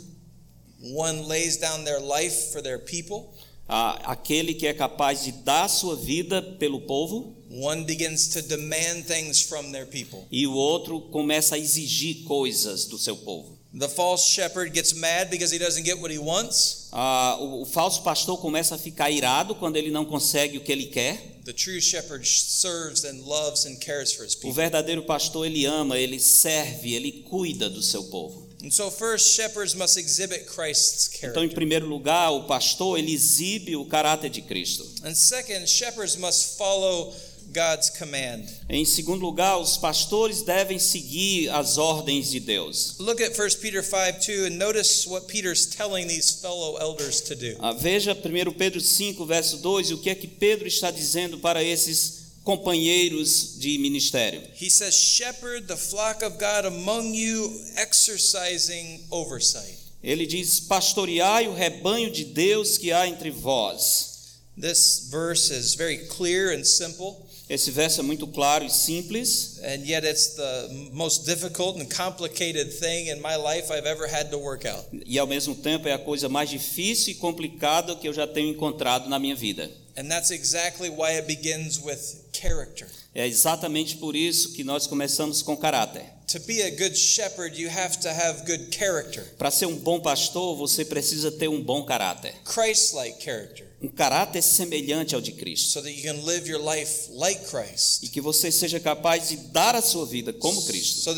one 0.93 1.27
lays 1.27 1.57
down 1.57 1.83
their 1.83 1.99
life 1.99 2.51
for 2.51 2.61
their 2.61 2.77
people, 2.77 3.33
aquele 3.67 4.53
que 4.53 4.67
é 4.67 4.73
capaz 4.73 5.23
de 5.23 5.31
dar 5.31 5.67
sua 5.67 5.95
vida 5.95 6.39
pelo 6.59 6.81
povo 6.81 7.35
one 7.49 7.83
begins 7.83 8.27
to 8.29 8.41
demand 8.41 9.05
things 9.05 9.41
from 9.41 9.71
their 9.71 9.85
people. 9.85 10.25
e 10.31 10.45
o 10.45 10.53
outro 10.53 11.01
começa 11.01 11.55
a 11.55 11.59
exigir 11.59 12.23
coisas 12.25 12.85
do 12.85 12.97
seu 12.97 13.15
povo. 13.17 13.57
The 13.71 13.87
false 13.87 14.27
shepherd 14.27 14.71
gets 14.73 14.93
mad 14.93 15.29
because 15.29 15.51
he 15.53 15.59
doesn't 15.59 15.83
get 15.85 15.99
what 15.99 16.11
he 16.11 16.17
wants. 16.17 16.87
Ah, 16.91 17.37
o, 17.39 17.61
o 17.61 17.65
falso 17.65 18.01
pastor 18.01 18.37
começa 18.39 18.73
a 18.73 18.77
ficar 18.79 19.11
irado 19.11 19.53
quando 19.53 19.77
ele 19.77 19.91
não 19.91 20.05
consegue 20.05 20.57
o 20.57 20.61
que 20.61 20.71
ele 20.71 20.87
quer. 20.87 21.39
The 21.45 21.53
true 21.53 21.79
shepherd 21.79 22.27
serves 22.27 23.03
and 23.05 23.21
loves 23.27 23.65
and 23.65 23.75
cares 23.79 24.11
for 24.11 24.25
his 24.25 24.33
O 24.33 24.37
people. 24.39 24.53
verdadeiro 24.53 25.03
pastor 25.03 25.45
ele 25.45 25.65
ama, 25.65 25.97
ele 25.99 26.19
serve, 26.19 26.93
ele 26.95 27.11
cuida 27.29 27.69
do 27.69 27.81
seu 27.83 28.03
povo. 28.05 28.47
And 28.63 28.71
so 28.71 28.89
first 28.91 29.33
shepherds 29.35 29.73
must 29.75 29.97
exhibit 29.97 30.45
Christ's 30.47 31.07
Então, 31.07 31.27
em 31.29 31.31
character. 31.33 31.55
primeiro 31.55 31.85
lugar, 31.87 32.31
o 32.31 32.43
pastor 32.45 32.97
ele 32.99 33.13
exibe 33.13 33.75
o 33.75 33.85
caráter 33.85 34.29
de 34.29 34.41
Cristo. 34.41 34.85
And 35.03 35.13
second, 35.15 35.67
shepherds 35.67 36.15
must 36.17 36.57
follow 36.57 37.13
God's 37.53 37.89
command. 37.89 38.45
Em 38.69 38.85
segundo 38.85 39.21
lugar, 39.21 39.57
os 39.57 39.77
pastores 39.77 40.41
devem 40.41 40.79
seguir 40.79 41.49
as 41.49 41.77
ordens 41.77 42.29
de 42.29 42.39
Deus. 42.39 42.95
Look 42.99 43.21
at 43.21 43.37
1 43.37 43.59
Peter 43.61 43.83
5 43.83 44.25
2 44.25 44.45
and 44.45 44.57
notice 44.57 45.07
what 45.07 45.27
Peter's 45.27 45.65
telling 45.65 46.07
these 46.07 46.41
fellow 46.41 46.77
elders 46.77 47.21
to 47.21 47.35
do. 47.35 47.55
Ah, 47.59 47.73
Veja 47.73 48.13
1 48.13 48.53
Pedro 48.53 48.79
5, 48.79 49.25
verso 49.25 49.57
2, 49.57 49.89
e 49.89 49.93
o 49.93 49.97
que 49.97 50.09
é 50.09 50.15
que 50.15 50.27
Pedro 50.27 50.67
está 50.67 50.91
dizendo 50.91 51.39
para 51.39 51.63
esses 51.63 52.19
companheiros 52.43 53.57
de 53.59 53.77
ministério. 53.77 54.41
He 54.55 54.69
says, 54.69 54.95
Shepherd 54.95 55.67
the 55.67 55.77
flock 55.77 56.23
of 56.23 56.37
God 56.37 56.65
among 56.65 57.13
you, 57.13 57.51
exercising 57.77 59.05
oversight. 59.11 59.77
Ele 60.03 60.25
diz: 60.25 60.59
Pastoreai 60.61 61.47
o 61.47 61.53
rebanho 61.53 62.09
de 62.09 62.23
Deus 62.23 62.77
que 62.77 62.91
há 62.91 63.07
entre 63.07 63.29
vós. 63.29 64.09
This 64.57 65.07
verse 65.09 65.51
is 65.51 65.75
very 65.75 66.07
clear 66.07 66.51
and 66.51 66.65
simple, 66.65 67.28
Esse 67.49 67.71
verso 67.71 68.01
é 68.01 68.03
muito 68.03 68.27
claro 68.27 68.63
e 68.63 68.69
simples, 68.69 69.59
and 69.63 69.83
yet 69.83 70.05
it's 70.05 70.35
the 70.35 70.69
most 70.91 71.25
difficult 71.25 71.81
and 71.81 71.87
complicated 71.87 72.71
thing 72.79 73.09
in 73.09 73.15
my 73.21 73.35
life 73.35 73.73
I've 73.73 73.87
ever 73.87 74.05
had 74.07 74.29
to 74.29 74.37
work 74.37 74.67
out. 74.67 74.85
e 75.03 75.17
ao 75.17 75.25
mesmo 75.25 75.55
tempo 75.55 75.87
é 75.87 75.93
a 75.93 75.97
coisa 75.97 76.29
mais 76.29 76.47
difícil 76.49 77.13
e 77.13 77.15
complicada 77.15 77.95
que 77.95 78.07
eu 78.07 78.13
já 78.13 78.27
tenho 78.27 78.49
encontrado 78.49 79.09
na 79.09 79.17
minha 79.17 79.35
vida. 79.35 79.69
And 79.97 80.07
that's 80.07 80.29
exactly 80.29 80.89
why 80.89 81.15
it 81.17 81.25
begins 81.27 81.79
with 81.83 81.99
character. 82.31 82.87
É 83.15 83.25
exatamente 83.27 83.97
por 83.97 84.15
isso 84.15 84.53
que 84.53 84.63
nós 84.63 84.85
começamos 84.85 85.41
com 85.41 85.57
caráter. 85.57 86.05
To 86.27 86.39
be 86.41 86.61
a 86.61 86.69
good 86.69 86.95
shepherd, 86.95 87.59
you 87.59 87.67
have 87.67 87.97
to 88.01 88.07
have 88.07 88.45
good 88.45 88.67
character, 88.71 89.23
Para 89.39 89.49
ser 89.49 89.65
um 89.65 89.75
bom 89.75 89.99
pastor, 89.99 90.55
você 90.55 90.85
precisa 90.85 91.31
ter 91.31 91.47
um 91.47 91.63
bom 91.63 91.83
caráter. 91.83 92.35
Christ 92.45 92.93
like 92.93 93.19
character. 93.23 93.65
Um 93.81 93.87
caráter 93.87 94.41
semelhante 94.41 95.15
ao 95.15 95.21
de 95.21 95.31
Cristo. 95.31 95.69
so 95.69 95.81
that 95.81 95.91
you 95.91 96.03
can 96.03 96.25
live 96.25 96.49
your 96.49 96.61
life 96.61 97.09
like 97.11 97.45
Christ. 97.45 98.03
E 98.03 98.09
que 98.09 98.19
você 98.19 98.51
seja 98.51 98.79
capaz 98.79 99.29
de 99.29 99.37
dar 99.37 99.75
a 99.75 99.81
sua 99.81 100.05
vida 100.05 100.33
como 100.33 100.61
Cristo. 100.63 101.01
So 101.01 101.13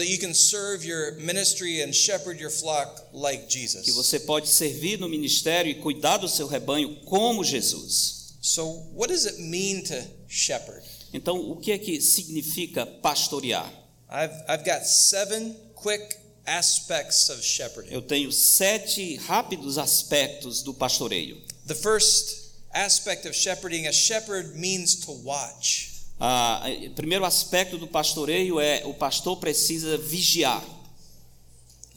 like 3.13 3.47
Que 3.83 3.91
você 3.91 4.19
pode 4.19 4.47
servir 4.47 4.99
no 4.99 5.09
ministério 5.09 5.71
e 5.71 5.75
cuidar 5.75 6.17
do 6.17 6.27
seu 6.27 6.47
rebanho 6.47 6.95
como 7.05 7.43
Jesus. 7.43 8.35
So, 8.41 8.63
what 8.95 9.11
does 9.13 9.25
it 9.25 9.39
mean 9.39 9.83
to 9.83 9.95
shepherd? 10.27 10.83
Então, 11.13 11.51
o 11.51 11.57
que 11.57 11.71
é 11.71 11.77
que 11.77 12.01
significa 12.01 12.85
pastorear? 12.85 13.71
I've, 14.09 14.33
I've 14.49 14.63
got 14.63 14.85
seven 14.85 15.55
quick 15.75 16.17
aspects 16.45 17.29
of 17.29 17.43
shepherding. 17.43 17.93
Eu 17.93 18.01
tenho 18.01 18.31
sete 18.31 19.15
rápidos 19.17 19.77
aspectos 19.77 20.63
do 20.63 20.73
pastoreio. 20.73 21.37
The 21.67 21.75
first 21.75 22.40
aspect 22.73 23.25
of 23.25 23.35
shepherding, 23.35 23.87
a 23.87 23.93
shepherd 23.93 24.55
means 24.55 25.05
to 25.05 25.11
watch. 25.23 25.89
Ah, 26.19 26.63
primeiro 26.95 27.25
aspecto 27.25 27.79
do 27.79 27.87
pastoreio 27.87 28.59
é 28.59 28.83
o 28.85 28.93
pastor 28.93 29.37
precisa 29.37 29.97
vigiar. 29.97 30.61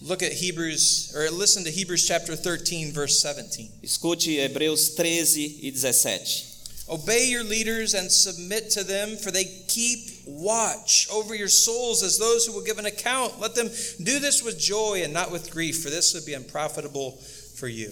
Look 0.01 0.22
at 0.22 0.33
Hebrews, 0.33 1.12
or 1.14 1.31
listen 1.31 1.64
to 1.64 1.70
Hebrews 1.70 2.07
chapter 2.07 2.35
13, 2.37 2.93
verse 2.93 3.20
17. 3.20 3.70
Escute 3.83 4.39
Hebreus 4.39 4.95
13 4.97 5.61
e 5.62 5.72
17. 5.75 6.55
Obey 6.91 7.29
your 7.29 7.45
leaders 7.45 7.95
and 7.95 8.11
submit 8.11 8.70
to 8.70 8.85
them, 8.85 9.16
for 9.16 9.31
they 9.31 9.45
keep 9.45 10.11
watch 10.27 11.09
over 11.11 11.35
your 11.35 11.49
souls 11.49 12.03
as 12.03 12.18
those 12.18 12.45
who 12.45 12.53
will 12.53 12.64
give 12.64 12.79
an 12.79 12.85
account. 12.85 13.41
Let 13.41 13.55
them 13.55 13.68
do 14.03 14.18
this 14.18 14.43
with 14.43 14.59
joy 14.59 15.03
and 15.03 15.12
not 15.12 15.31
with 15.31 15.51
grief, 15.51 15.83
for 15.83 15.89
this 15.89 16.12
would 16.12 16.27
be 16.27 16.35
unprofitable 16.35 17.12
for 17.57 17.68
you. 17.68 17.91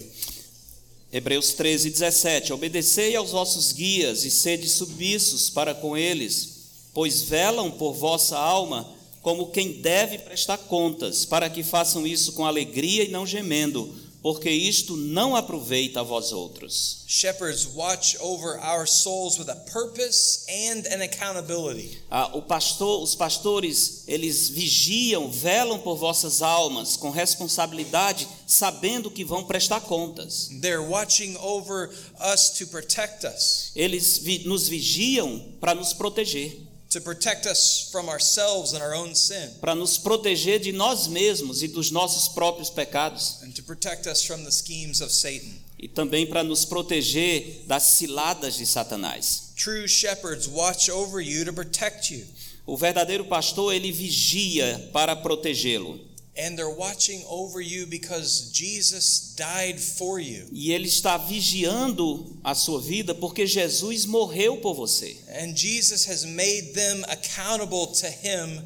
Hebreus 1.13 1.53
13, 1.53 1.91
17. 1.91 2.53
Obedecei 2.53 3.15
aos 3.15 3.29
vossos 3.29 3.71
guias 3.71 4.25
e 4.25 4.31
sede 4.31 4.67
submissos 4.67 5.47
para 5.47 5.75
com 5.75 5.95
eles, 5.95 6.63
pois 6.91 7.21
velam 7.21 7.69
por 7.69 7.93
vossa 7.93 8.35
alma 8.35 8.89
como 9.21 9.51
quem 9.51 9.73
deve 9.73 10.17
prestar 10.17 10.57
contas, 10.57 11.23
para 11.23 11.51
que 11.51 11.61
façam 11.61 12.07
isso 12.07 12.33
com 12.33 12.47
alegria 12.47 13.03
e 13.03 13.09
não 13.09 13.27
gemendo, 13.27 13.95
porque 14.23 14.49
isto 14.49 14.95
não 14.95 15.35
aproveita 15.35 15.99
a 15.99 16.03
vós 16.03 16.31
outros. 16.31 17.03
Shepherds 17.05 17.67
watch 17.75 18.17
over 18.21 18.57
our 18.59 18.87
souls 18.87 19.37
with 19.37 19.49
a 19.49 19.55
purpose 19.71 20.45
and 20.49 20.87
an 20.87 21.01
accountability. 21.03 21.97
Ah, 22.09 22.31
o 22.33 22.41
pastor, 22.41 23.03
os 23.03 23.13
pastores, 23.13 24.03
eles 24.07 24.49
vigiam, 24.49 25.29
velam 25.29 25.77
por 25.79 25.97
vossas 25.97 26.41
almas 26.41 26.95
com 26.95 27.09
responsabilidade, 27.11 28.27
sabendo 28.47 29.11
que 29.11 29.25
vão 29.25 29.43
prestar 29.43 29.81
contas. 29.81 30.49
They're 30.61 30.79
watching 30.87 31.35
over 31.37 31.89
us 32.33 32.49
to 32.57 32.67
protect 32.67 33.25
us, 33.25 33.71
Eles 33.75 34.17
vi- 34.19 34.45
nos 34.47 34.67
vigiam 34.69 35.53
para 35.59 35.75
nos 35.75 35.91
proteger. 35.93 36.57
To 36.93 37.01
protect 37.01 37.45
us 37.45 37.89
from 37.91 38.07
ourselves 38.07 38.73
and 38.73 38.81
our 38.81 38.95
own 38.95 39.13
sin, 39.13 39.49
para 39.59 39.75
nos 39.75 39.97
proteger 39.97 40.59
de 40.59 40.71
nós 40.71 41.07
mesmos 41.07 41.61
e 41.61 41.67
dos 41.67 41.91
nossos 41.91 42.27
próprios 42.33 42.69
pecados 42.69 43.41
and 43.43 43.51
to 43.51 43.63
protect 43.63 44.07
us 44.07 44.23
from 44.23 44.43
the 44.43 44.51
schemes 44.51 45.01
of 45.01 45.11
Satan. 45.11 45.51
e 45.79 45.87
também 45.87 46.25
para 46.25 46.43
nos 46.43 46.63
proteger 46.63 47.63
das 47.67 47.83
ciladas 47.83 48.55
de 48.55 48.65
Satanás. 48.65 49.51
True 49.55 49.87
shepherds 49.87 50.47
watch 50.47 50.89
over 50.89 51.19
you 51.21 51.43
to 51.43 51.51
protect 51.51 52.13
you. 52.13 52.25
O 52.65 52.77
verdadeiro 52.77 53.25
pastor 53.25 53.73
ele 53.73 53.91
vigia 53.91 54.89
para 54.93 55.15
protegê-lo 55.15 55.99
And 56.35 56.55
they're 56.57 56.67
watching 56.67 57.23
over 57.29 57.61
you 57.61 57.85
because 57.85 58.49
Jesus 58.51 59.33
died 59.37 59.79
for 59.79 60.19
you. 60.19 60.47
e 60.51 60.71
ele 60.71 60.87
está 60.87 61.15
vigiando 61.15 62.35
a 62.43 62.55
sua 62.55 62.81
vida 62.81 63.13
porque 63.13 63.45
Jesus 63.45 64.05
morreu 64.07 64.57
por 64.57 64.73
você 64.73 65.15
And 65.29 65.55
Jesus 65.55 66.05
has 66.05 66.25
made 66.25 66.73
them 66.73 67.03
accountable 67.07 67.87
to 68.01 68.07
him 68.07 68.61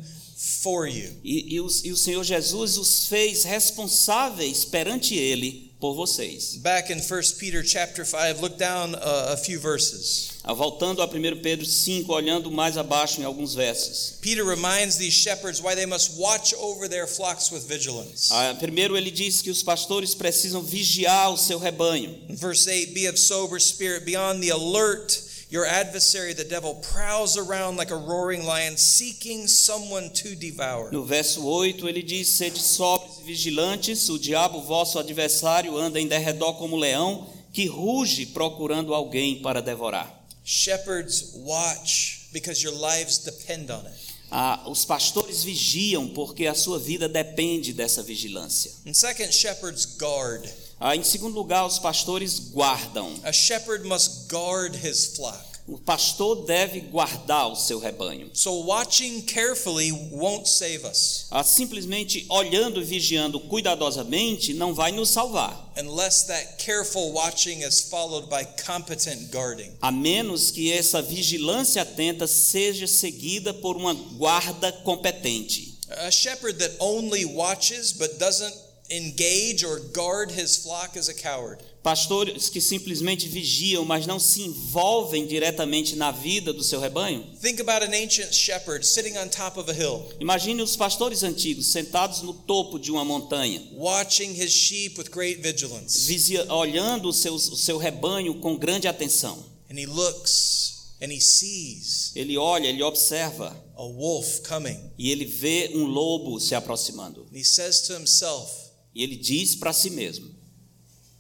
for 0.61 0.87
you. 0.87 1.11
e, 1.25 1.55
e, 1.55 1.59
os- 1.59 1.83
e 1.83 1.91
o 1.91 1.97
Senhor 1.97 2.23
Jesus 2.23 2.77
os 2.77 3.07
fez 3.07 3.43
responsáveis 3.43 4.63
perante 4.65 5.15
ele 5.15 5.71
por 5.79 5.93
vocês. 5.93 6.55
Back 6.57 6.91
in 6.91 6.99
1 6.99 7.37
Peter 7.37 7.63
chapter 7.63 8.05
5, 8.05 8.41
look 8.41 8.57
down 8.57 8.95
uh, 8.95 9.33
a 9.33 9.37
few 9.37 9.59
verses. 9.59 10.29
Voltando 10.53 11.01
a 11.01 11.05
1 11.05 11.41
Pedro 11.41 11.65
5, 11.65 12.11
olhando 12.11 12.49
mais 12.51 12.77
abaixo 12.77 13.19
em 13.19 13.23
alguns 13.23 13.53
versos. 13.53 14.17
Peter 14.21 14.45
reminds 14.45 14.97
these 14.97 15.11
shepherds 15.11 15.61
why 15.61 15.75
they 15.75 15.85
must 15.85 16.17
watch 16.17 16.53
over 16.55 16.89
their 16.89 17.07
flocks 17.07 17.51
with 17.51 17.67
vigilance. 17.67 18.29
Ah, 18.31 18.55
primeiro 18.59 18.97
ele 18.97 19.11
diz 19.11 19.41
que 19.41 19.49
os 19.49 19.61
pastores 19.61 20.15
precisam 20.15 20.61
vigiar 20.61 21.31
o 21.31 21.37
seu 21.37 21.59
rebanho. 21.59 22.17
In 22.29 22.35
verse 22.35 22.69
8, 22.69 22.93
be 22.93 23.07
of 23.07 23.17
sober 23.19 23.59
spirit, 23.59 24.05
be 24.05 24.15
on 24.15 24.39
the 24.39 24.51
alert. 24.51 25.27
Your 25.49 25.65
adversary, 25.65 26.33
the 26.33 26.43
devil, 26.43 26.75
prowls 26.75 27.37
around 27.37 27.77
like 27.77 27.89
a 27.89 27.95
roaring 27.95 28.45
lion, 28.45 28.75
seeking 28.75 29.47
someone 29.47 30.09
to 30.09 30.35
devour. 30.35 30.91
No 30.91 31.05
verso 31.05 31.45
8 31.45 31.87
ele 31.87 32.03
diz: 32.03 32.27
Sede 32.27 32.59
sóbrios 32.59 33.19
e 33.19 33.23
vigilantes, 33.23 34.09
o 34.09 34.19
diabo, 34.19 34.61
vosso 34.61 34.99
adversário, 34.99 35.77
anda 35.77 36.01
em 36.01 36.07
derredor 36.07 36.55
como 36.55 36.75
leão, 36.75 37.27
que 37.53 37.65
ruge 37.65 38.25
procurando 38.25 38.93
alguém 38.93 39.41
para 39.41 39.61
devorar. 39.61 40.16
Shepherds 40.49 41.33
watch 41.35 42.29
because 42.31 42.63
your 42.63 42.71
lives 42.71 43.17
depend 43.17 43.69
on 43.69 43.85
it. 43.85 44.13
Ah, 44.31 44.63
os 44.65 44.85
pastores 44.85 45.43
vigiam 45.43 46.07
porque 46.13 46.45
a 46.45 46.53
sua 46.53 46.79
vida 46.79 47.09
depende 47.09 47.73
dessa 47.73 48.01
vigilância. 48.01 48.71
And 48.85 48.93
second, 48.93 49.33
shepherds 49.33 49.85
guard. 49.97 50.49
Ah, 50.79 50.95
em 50.95 51.03
segundo 51.03 51.35
lugar, 51.35 51.65
os 51.65 51.79
pastores 51.79 52.39
guardam. 52.39 53.13
A 53.25 53.33
shepherd 53.33 53.85
must 53.85 54.29
guard 54.29 54.73
his 54.73 55.17
flock. 55.17 55.56
O 55.67 55.77
pastor 55.77 56.45
deve 56.45 56.79
guardar 56.79 57.51
o 57.51 57.55
seu 57.55 57.77
rebanho. 57.77 58.29
So 58.33 58.63
watching 58.65 59.21
carefully 59.23 59.91
won't 59.91 60.47
save 60.47 60.85
us 60.87 61.25
Ah, 61.29 61.43
simplesmente 61.43 62.25
olhando 62.29 62.81
e 62.81 62.85
vigiando 62.85 63.37
cuidadosamente 63.37 64.53
não 64.53 64.73
vai 64.73 64.93
nos 64.93 65.09
salvar, 65.09 65.73
unless 65.77 66.23
that 66.27 66.55
careful 66.63 67.11
watching 67.11 67.63
is 67.63 67.81
followed 67.81 68.29
by 68.29 68.45
competent 68.65 69.29
guarding. 69.29 69.71
a 69.81 69.91
menos 69.91 70.51
que 70.51 70.71
essa 70.71 71.01
vigilância 71.01 71.81
atenta 71.81 72.27
seja 72.27 72.87
seguida 72.87 73.53
por 73.53 73.75
uma 73.75 73.93
guarda 73.93 74.71
competente. 74.71 75.77
A 75.89 76.09
shepherd 76.09 76.59
that 76.59 76.75
only 76.79 77.25
watches 77.25 77.91
but 77.91 78.17
doesn't 78.17 78.55
engage 78.89 79.65
or 79.65 79.81
guard 79.93 80.31
his 80.31 80.55
flock 80.55 80.97
is 80.97 81.09
a 81.09 81.13
coward. 81.13 81.59
Pastores 81.87 82.49
que 82.49 82.59
simplesmente 82.59 83.29
vigiam, 83.29 83.85
mas 83.85 84.05
não 84.05 84.19
se 84.19 84.41
envolvem 84.41 85.25
diretamente 85.25 85.95
na 85.95 86.11
vida 86.11 86.51
do 86.51 86.61
seu 86.61 86.81
rebanho. 86.81 87.23
Think 87.41 87.61
about 87.61 87.81
an 87.85 87.95
ancient 87.95 88.33
shepherd 88.33 88.85
sitting 88.85 89.17
on 89.17 89.29
top 89.29 89.57
of 89.57 89.71
a 89.71 89.73
hill, 89.73 90.03
Imagine 90.19 90.61
os 90.61 90.75
pastores 90.75 91.23
antigos 91.23 91.67
sentados 91.67 92.21
no 92.21 92.33
topo 92.33 92.77
de 92.77 92.91
uma 92.91 93.05
montanha, 93.05 93.63
watching 93.73 94.31
his 94.33 94.51
sheep 94.51 94.99
with 94.99 95.05
great 95.09 95.41
vigilance. 95.41 95.97
visia- 96.05 96.45
olhando 96.53 97.07
o 97.07 97.13
seu, 97.13 97.35
o 97.35 97.39
seu 97.55 97.77
rebanho 97.77 98.35
com 98.41 98.57
grande 98.57 98.85
atenção. 98.89 99.41
And 99.71 99.79
he 99.79 99.85
looks 99.85 100.97
and 101.01 101.07
he 101.09 101.21
sees 101.21 102.11
Ele 102.17 102.37
olha, 102.37 102.67
ele 102.67 102.83
observa 102.83 103.55
a 103.77 103.81
wolf 103.83 104.41
coming. 104.45 104.77
e 104.97 105.09
ele 105.09 105.23
vê 105.23 105.71
um 105.73 105.85
lobo 105.85 106.37
se 106.41 106.53
aproximando. 106.53 107.25
And 107.31 107.37
he 107.37 107.45
says 107.45 107.79
to 107.83 107.93
himself, 107.93 108.51
E 108.93 109.03
ele 109.03 109.15
diz 109.15 109.55
para 109.55 109.71
si 109.71 109.89
mesmo: 109.89 110.35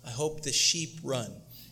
I 0.07 0.11
hope 0.11 0.41
the 0.41 0.53
sheep 0.53 1.01
run. 1.03 1.29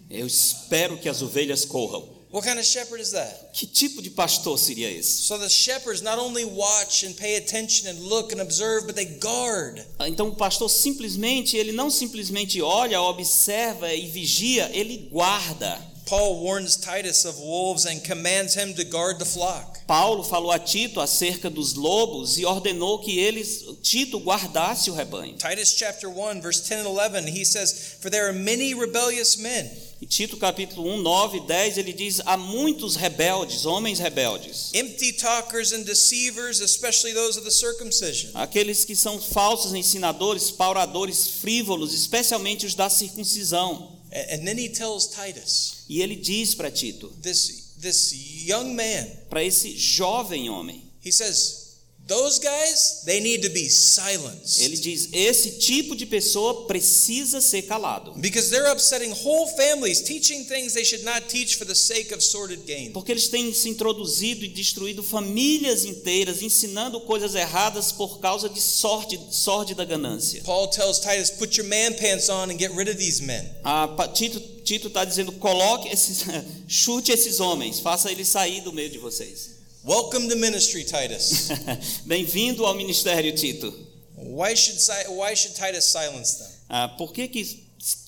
Eu 0.09 0.27
espero 0.27 0.97
que 0.97 1.07
as 1.07 1.21
ovelhas 1.21 1.63
corram. 1.63 2.13
What 2.31 2.45
kind 2.45 2.59
of 2.59 2.65
shepherd 2.65 3.01
is 3.01 3.11
that? 3.11 3.53
Que 3.53 3.65
tipo 3.65 4.01
de 4.01 4.09
pastor 4.09 4.59
seria 4.59 4.91
esse? 4.91 5.23
So 5.23 5.37
the 5.37 5.47
shepherds 5.47 6.01
not 6.01 6.19
only 6.19 6.43
watch 6.43 7.05
and 7.05 7.13
pay 7.13 7.37
attention 7.37 7.87
and 7.87 7.97
look 7.99 8.33
and 8.33 8.41
observe, 8.41 8.85
but 8.85 8.95
they 8.95 9.05
guard. 9.05 9.81
Então 10.01 10.27
o 10.27 10.35
pastor 10.35 10.69
simplesmente, 10.69 11.55
ele 11.55 11.71
não 11.71 11.89
simplesmente 11.89 12.61
olha, 12.61 13.01
observa 13.01 13.93
e 13.93 14.05
vigia, 14.07 14.69
ele 14.73 15.07
guarda. 15.09 15.79
Paul 16.05 16.39
warns 16.41 16.77
Titus 16.77 17.25
of 17.25 17.39
wolves 17.39 17.85
and 17.85 18.03
commands 18.03 18.53
him 18.53 18.73
to 18.75 18.83
guard 18.83 19.17
the 19.17 19.25
flock. 19.25 19.79
Paulo 19.87 20.23
falou 20.23 20.51
a 20.51 20.59
Tito 20.59 20.99
acerca 20.99 21.49
dos 21.49 21.73
lobos 21.73 22.37
e 22.37 22.45
ordenou 22.45 22.99
que 22.99 23.19
eles, 23.19 23.63
Tito 23.81 24.19
guardasse 24.19 24.89
o 24.91 24.93
rebanho. 24.93 25.35
Titus 25.37 25.73
chapter 25.73 26.07
1 26.09 26.41
verse 26.41 26.61
10 26.67 26.79
and 26.81 26.87
11 26.87 27.27
he 27.27 27.43
says 27.43 27.97
for 28.01 28.09
there 28.11 28.27
are 28.27 28.33
many 28.33 28.73
rebellious 28.75 29.37
men 29.37 29.69
E 30.01 30.05
Tito 30.05 30.37
capítulo 30.37 30.85
1, 30.95 31.01
9 31.01 31.37
e 31.37 31.47
10, 31.47 31.77
ele 31.79 31.93
diz: 31.93 32.21
há 32.25 32.35
muitos 32.37 32.95
rebeldes, 32.95 33.65
homens 33.65 33.99
rebeldes. 33.99 34.71
empty 34.75 35.11
talkers 35.13 35.71
and 35.71 35.85
deceivers 35.85 36.59
especially 36.61 37.13
those 37.13 37.37
of 37.37 37.45
the 37.45 37.51
circumcision 37.51 38.29
Aqueles 38.35 38.85
que 38.85 38.95
são 38.95 39.19
falsos 39.19 39.73
ensinadores, 39.73 40.51
pauradores, 40.51 41.27
frívolos, 41.41 41.93
especialmente 41.93 42.65
os 42.65 42.75
da 42.75 42.89
circuncisão. 42.89 43.91
and, 44.11 44.39
and 44.41 44.45
then 44.47 44.57
he 44.57 44.69
tells 44.69 45.07
Titus 45.07 45.74
E 45.87 46.01
ele 46.01 46.15
diz 46.15 46.55
para 46.55 46.71
Tito, 46.71 47.09
this 47.21 47.75
this 47.79 48.11
young 48.47 48.73
man 48.73 49.05
para 49.29 49.43
esse 49.43 49.77
jovem 49.77 50.49
homem, 50.49 50.83
he 51.03 51.11
says 51.11 51.64
Those 52.07 52.37
guys, 52.37 53.01
they 53.03 53.19
need 53.19 53.41
to 53.41 53.49
be 53.49 53.67
silenced. 53.67 54.61
Ele 54.61 54.77
diz: 54.77 55.09
esse 55.11 55.57
tipo 55.57 55.95
de 55.95 56.05
pessoa 56.05 56.67
precisa 56.67 57.41
ser 57.41 57.63
calado. 57.63 58.13
Because 58.17 58.51
they're 58.51 58.71
upsetting 58.71 59.11
whole 59.11 59.47
families, 59.57 60.01
teaching 60.01 60.45
things 60.45 60.75
they 60.75 60.85
should 60.85 61.03
not 61.03 61.27
teach 61.27 61.57
for 61.57 61.65
the 61.65 61.73
sake 61.73 62.13
of 62.13 62.21
sordid 62.23 62.63
gain. 62.67 62.91
Porque 62.91 63.11
eles 63.11 63.27
têm 63.27 63.51
se 63.51 63.69
introduzido 63.69 64.45
e 64.45 64.47
destruído 64.47 65.01
famílias 65.01 65.83
inteiras, 65.83 66.43
ensinando 66.43 67.01
coisas 67.01 67.33
erradas 67.33 67.91
por 67.91 68.19
causa 68.19 68.49
de 68.49 68.61
sorte, 68.61 69.19
sórdida 69.31 69.83
ganância. 69.83 70.43
Paul 70.43 70.67
tells 70.67 70.99
Titus, 70.99 71.31
put 71.31 71.57
your 71.57 71.67
man 71.67 71.95
pants 71.95 72.29
on 72.29 72.51
and 72.51 72.59
get 72.59 72.71
rid 72.75 72.87
of 72.87 72.97
these 72.97 73.19
men. 73.19 73.49
Ah, 73.63 73.87
Tito 74.13 74.39
Tito 74.63 74.89
está 74.89 75.03
dizendo: 75.03 75.31
coloque 75.31 75.89
esses, 75.89 76.23
chute 76.67 77.11
esses 77.11 77.39
homens, 77.39 77.79
faça 77.79 78.11
eles 78.11 78.27
sair 78.27 78.61
do 78.61 78.71
meio 78.71 78.91
de 78.91 78.99
vocês. 78.99 79.54
Welcome 79.85 80.29
to 80.29 80.35
ministry, 80.35 80.83
Titus. 80.83 81.51
Bem-vindo 82.07 82.65
ao 82.65 82.73
ministério, 82.73 83.35
Tito. 83.35 83.71
why 84.17 84.55
should 84.55 84.79
why 85.09 85.35
should 85.35 85.55
Titus 85.55 85.85
silence 85.85 86.39
them? 86.39 86.49
Ah, 86.67 86.87
por 86.87 87.13
que, 87.13 87.27
que 87.27 87.43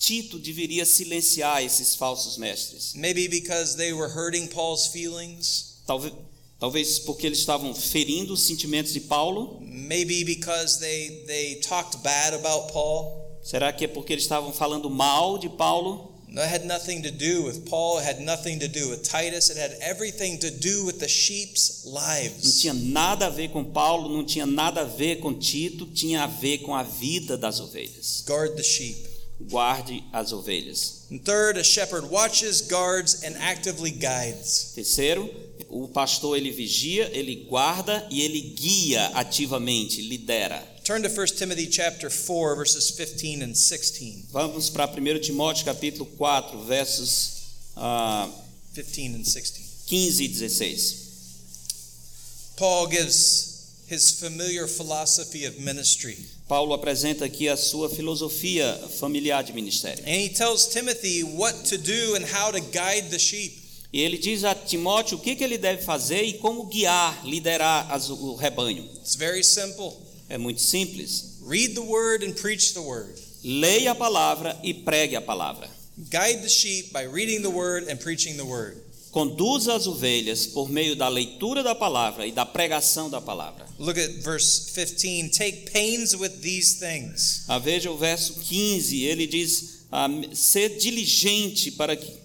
Tito 0.00 0.40
deveria 0.40 0.84
silenciar 0.84 1.62
esses 1.62 1.94
falsos 1.94 2.36
mestres? 2.36 2.94
Maybe 2.96 3.28
because 3.28 3.76
they 3.76 3.92
were 3.92 4.08
hurting 4.08 4.48
Paul's 4.48 4.88
feelings. 4.88 5.80
Talvez, 5.86 6.12
talvez 6.58 6.98
porque 6.98 7.28
eles 7.28 7.38
estavam 7.38 7.72
ferindo 7.72 8.32
os 8.32 8.42
sentimentos 8.42 8.92
de 8.92 9.00
Paulo. 9.02 9.60
Maybe 9.60 10.24
because 10.24 10.80
they 10.80 11.22
they 11.28 11.60
talked 11.60 12.02
bad 12.02 12.34
about 12.34 12.72
Paul. 12.72 13.38
Será 13.40 13.72
que 13.72 13.84
é 13.84 13.88
porque 13.88 14.12
eles 14.12 14.24
estavam 14.24 14.52
falando 14.52 14.90
mal 14.90 15.38
de 15.38 15.48
Paulo? 15.48 16.07
That 16.34 16.48
had 16.48 16.66
nothing 16.66 17.02
to 17.02 17.10
do 17.10 17.42
with 17.44 17.64
Paul, 17.68 17.98
it 17.98 18.04
had 18.04 18.20
nothing 18.20 18.58
to 18.60 18.68
do 18.68 18.90
with 18.90 19.02
Titus, 19.02 19.50
it 19.50 19.56
had 19.56 19.72
everything 19.80 20.38
to 20.40 20.50
do 20.50 20.84
with 20.84 20.98
the 21.00 21.08
sheep's 21.08 21.84
Não 21.86 21.94
lives. 21.94 22.60
tinha 22.60 22.74
nada 22.74 23.26
a 23.26 23.30
ver 23.30 23.48
com 23.48 23.64
Paulo, 23.64 24.08
não 24.08 24.24
tinha 24.24 24.46
nada 24.46 24.82
a 24.82 24.84
ver 24.84 25.16
com 25.20 25.32
Tito, 25.32 25.86
tinha 25.86 26.24
a 26.24 26.26
ver 26.26 26.58
com 26.58 26.74
a 26.74 26.82
vida 26.82 27.36
das 27.36 27.60
ovelhas. 27.60 28.22
Guard 28.26 28.56
the 28.56 28.62
sheep. 28.62 29.08
Guarde 29.40 30.04
as 30.12 30.32
ovelhas. 30.32 31.06
And 31.10 31.18
third, 31.20 31.58
a 31.58 31.64
shepherd 31.64 32.08
watches, 32.10 32.60
guards, 32.60 33.22
and 33.24 33.36
actively 33.38 33.90
guides. 33.90 34.72
Terceiro, 34.74 35.30
o 35.68 35.88
pastor 35.88 36.36
ele 36.36 36.50
vigia, 36.50 37.08
ele 37.12 37.46
guarda 37.48 38.06
e 38.10 38.20
ele 38.22 38.40
guia 38.40 39.06
ativamente, 39.14 40.02
lidera. 40.02 40.62
Turn 40.88 41.02
to 41.02 41.10
1 41.10 41.26
Timothy 41.36 41.66
chapter 41.66 42.08
4 42.08 42.56
verses 42.56 42.90
15 42.92 43.42
and 43.42 43.54
16. 43.54 44.28
Vamos 44.32 44.70
para 44.70 44.86
1 44.86 45.20
Timóteo 45.20 45.66
capítulo 45.66 46.06
4, 46.16 46.64
versos 46.64 47.42
ah, 47.76 48.26
15 48.74 49.16
and 49.16 49.26
16. 49.26 49.84
15 49.86 50.24
e 50.24 50.28
16. 50.28 52.54
Paul 52.56 52.86
gives 52.86 53.84
his 53.86 54.18
familiar 54.18 54.66
philosophy 54.66 55.44
of 55.44 55.60
ministry. 55.60 56.16
Paulo 56.48 56.72
apresenta 56.72 57.26
aqui 57.26 57.50
a 57.50 57.56
sua 57.58 57.90
filosofia 57.90 58.72
familiar 58.98 59.42
de 59.42 59.52
ministério. 59.52 60.02
And 60.06 60.22
he 60.22 60.30
tells 60.30 60.68
Timothy 60.68 61.22
what 61.22 61.66
to 61.66 61.76
do 61.76 62.14
and 62.14 62.24
how 62.24 62.50
to 62.50 62.60
guide 62.72 63.10
the 63.10 63.18
sheep. 63.18 63.52
E 63.92 64.00
ele 64.00 64.16
diz 64.16 64.42
a 64.42 64.54
Timóteo 64.54 65.18
o 65.18 65.20
que, 65.20 65.36
que 65.36 65.44
ele 65.44 65.58
deve 65.58 65.82
fazer 65.82 66.22
e 66.22 66.38
como 66.38 66.64
guiar, 66.64 67.26
liderar 67.26 67.92
as- 67.92 68.08
o 68.08 68.34
rebanho. 68.36 68.88
It's 69.02 69.16
very 69.16 69.44
simple. 69.44 70.07
É 70.28 70.36
muito 70.36 70.60
simples. 70.60 71.38
Read 71.46 71.74
the 71.74 71.80
word 71.80 72.24
and 72.24 72.34
preach 72.34 72.74
the 72.74 72.80
word. 72.80 73.14
Leia 73.42 73.92
a 73.92 73.94
palavra 73.94 74.58
e 74.62 74.74
pregue 74.74 75.16
a 75.16 75.20
palavra. 75.20 75.68
Guide 76.10 76.42
the 76.42 76.48
sheep 76.48 76.92
by 76.92 77.04
reading 77.04 77.42
the 77.42 77.50
word 77.50 77.88
and 77.88 77.96
preaching 77.98 78.36
the 78.36 78.44
word. 78.44 78.76
Conduza 79.10 79.74
as 79.74 79.86
ovelhas 79.86 80.46
por 80.46 80.68
meio 80.68 80.94
da 80.94 81.08
leitura 81.08 81.62
da 81.62 81.74
palavra 81.74 82.26
e 82.26 82.32
da 82.32 82.44
pregação 82.44 83.08
da 83.08 83.20
palavra. 83.20 83.66
Look 83.78 83.98
at 83.98 84.22
verse 84.22 84.70
15. 84.74 85.30
Take 85.30 85.70
pains 85.72 86.14
with 86.14 86.40
these 86.42 86.78
things. 86.78 87.44
Ah, 87.48 87.58
veja 87.58 87.90
o 87.90 87.96
verso 87.96 88.34
15, 88.34 89.04
ele 89.04 89.26
diz: 89.26 89.86
ah, 89.90 90.08
ser 90.34 90.78
diligente 90.78 91.72
para 91.72 91.96
que. 91.96 92.18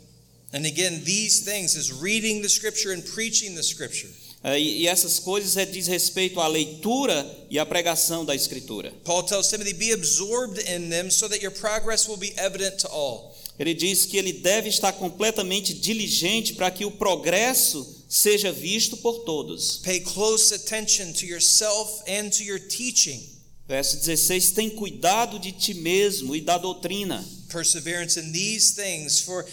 And 0.51 0.65
again, 0.67 1.01
these 1.03 1.45
things 1.45 1.75
is 1.75 1.91
reading 1.91 2.41
the 2.41 2.49
scripture 2.49 2.91
and 2.91 3.01
preaching 3.01 3.55
the 3.55 3.63
scripture. 3.63 4.09
Ah, 4.43 4.57
e, 4.57 4.81
e 4.81 4.87
essas 4.87 5.19
coisas 5.19 5.55
é, 5.55 5.65
diz 5.65 5.87
respeito 5.87 6.41
à 6.41 6.47
leitura 6.47 7.25
e 7.49 7.57
à 7.57 7.65
pregação 7.65 8.25
da 8.25 8.35
Escritura. 8.35 8.93
Paul 9.05 9.23
tells 9.23 9.47
Timothy, 9.47 9.73
be 9.73 9.93
absorbed 9.93 10.59
in 10.69 10.89
them 10.89 11.09
so 11.09 11.29
that 11.29 11.41
your 11.41 11.53
progress 11.53 12.07
will 12.09 12.17
be 12.17 12.33
evident 12.37 12.77
to 12.79 12.89
all. 12.89 13.33
Ele 13.57 13.73
diz 13.73 14.05
que 14.05 14.17
ele 14.17 14.33
deve 14.33 14.67
estar 14.67 14.91
completamente 14.93 15.73
diligente 15.73 16.55
para 16.55 16.69
que 16.71 16.83
o 16.83 16.91
progresso 16.91 18.03
seja 18.09 18.51
visto 18.51 18.97
por 18.97 19.19
todos. 19.19 19.77
Pay 19.83 20.01
close 20.01 20.53
attention 20.53 21.13
to 21.13 21.25
yourself 21.25 22.03
and 22.07 22.29
to 22.29 22.43
your 22.43 22.59
teaching. 22.59 23.21
Verso 23.67 23.97
16: 23.97 24.51
Tem 24.51 24.69
cuidado 24.71 25.39
de 25.39 25.51
ti 25.51 25.73
mesmo 25.73 26.35
e 26.35 26.41
da 26.41 26.57
doutrina. 26.57 27.23
Perseverance 27.47 28.19
in 28.19 28.31
these 28.31 28.73
things, 28.73 29.21
for 29.21 29.45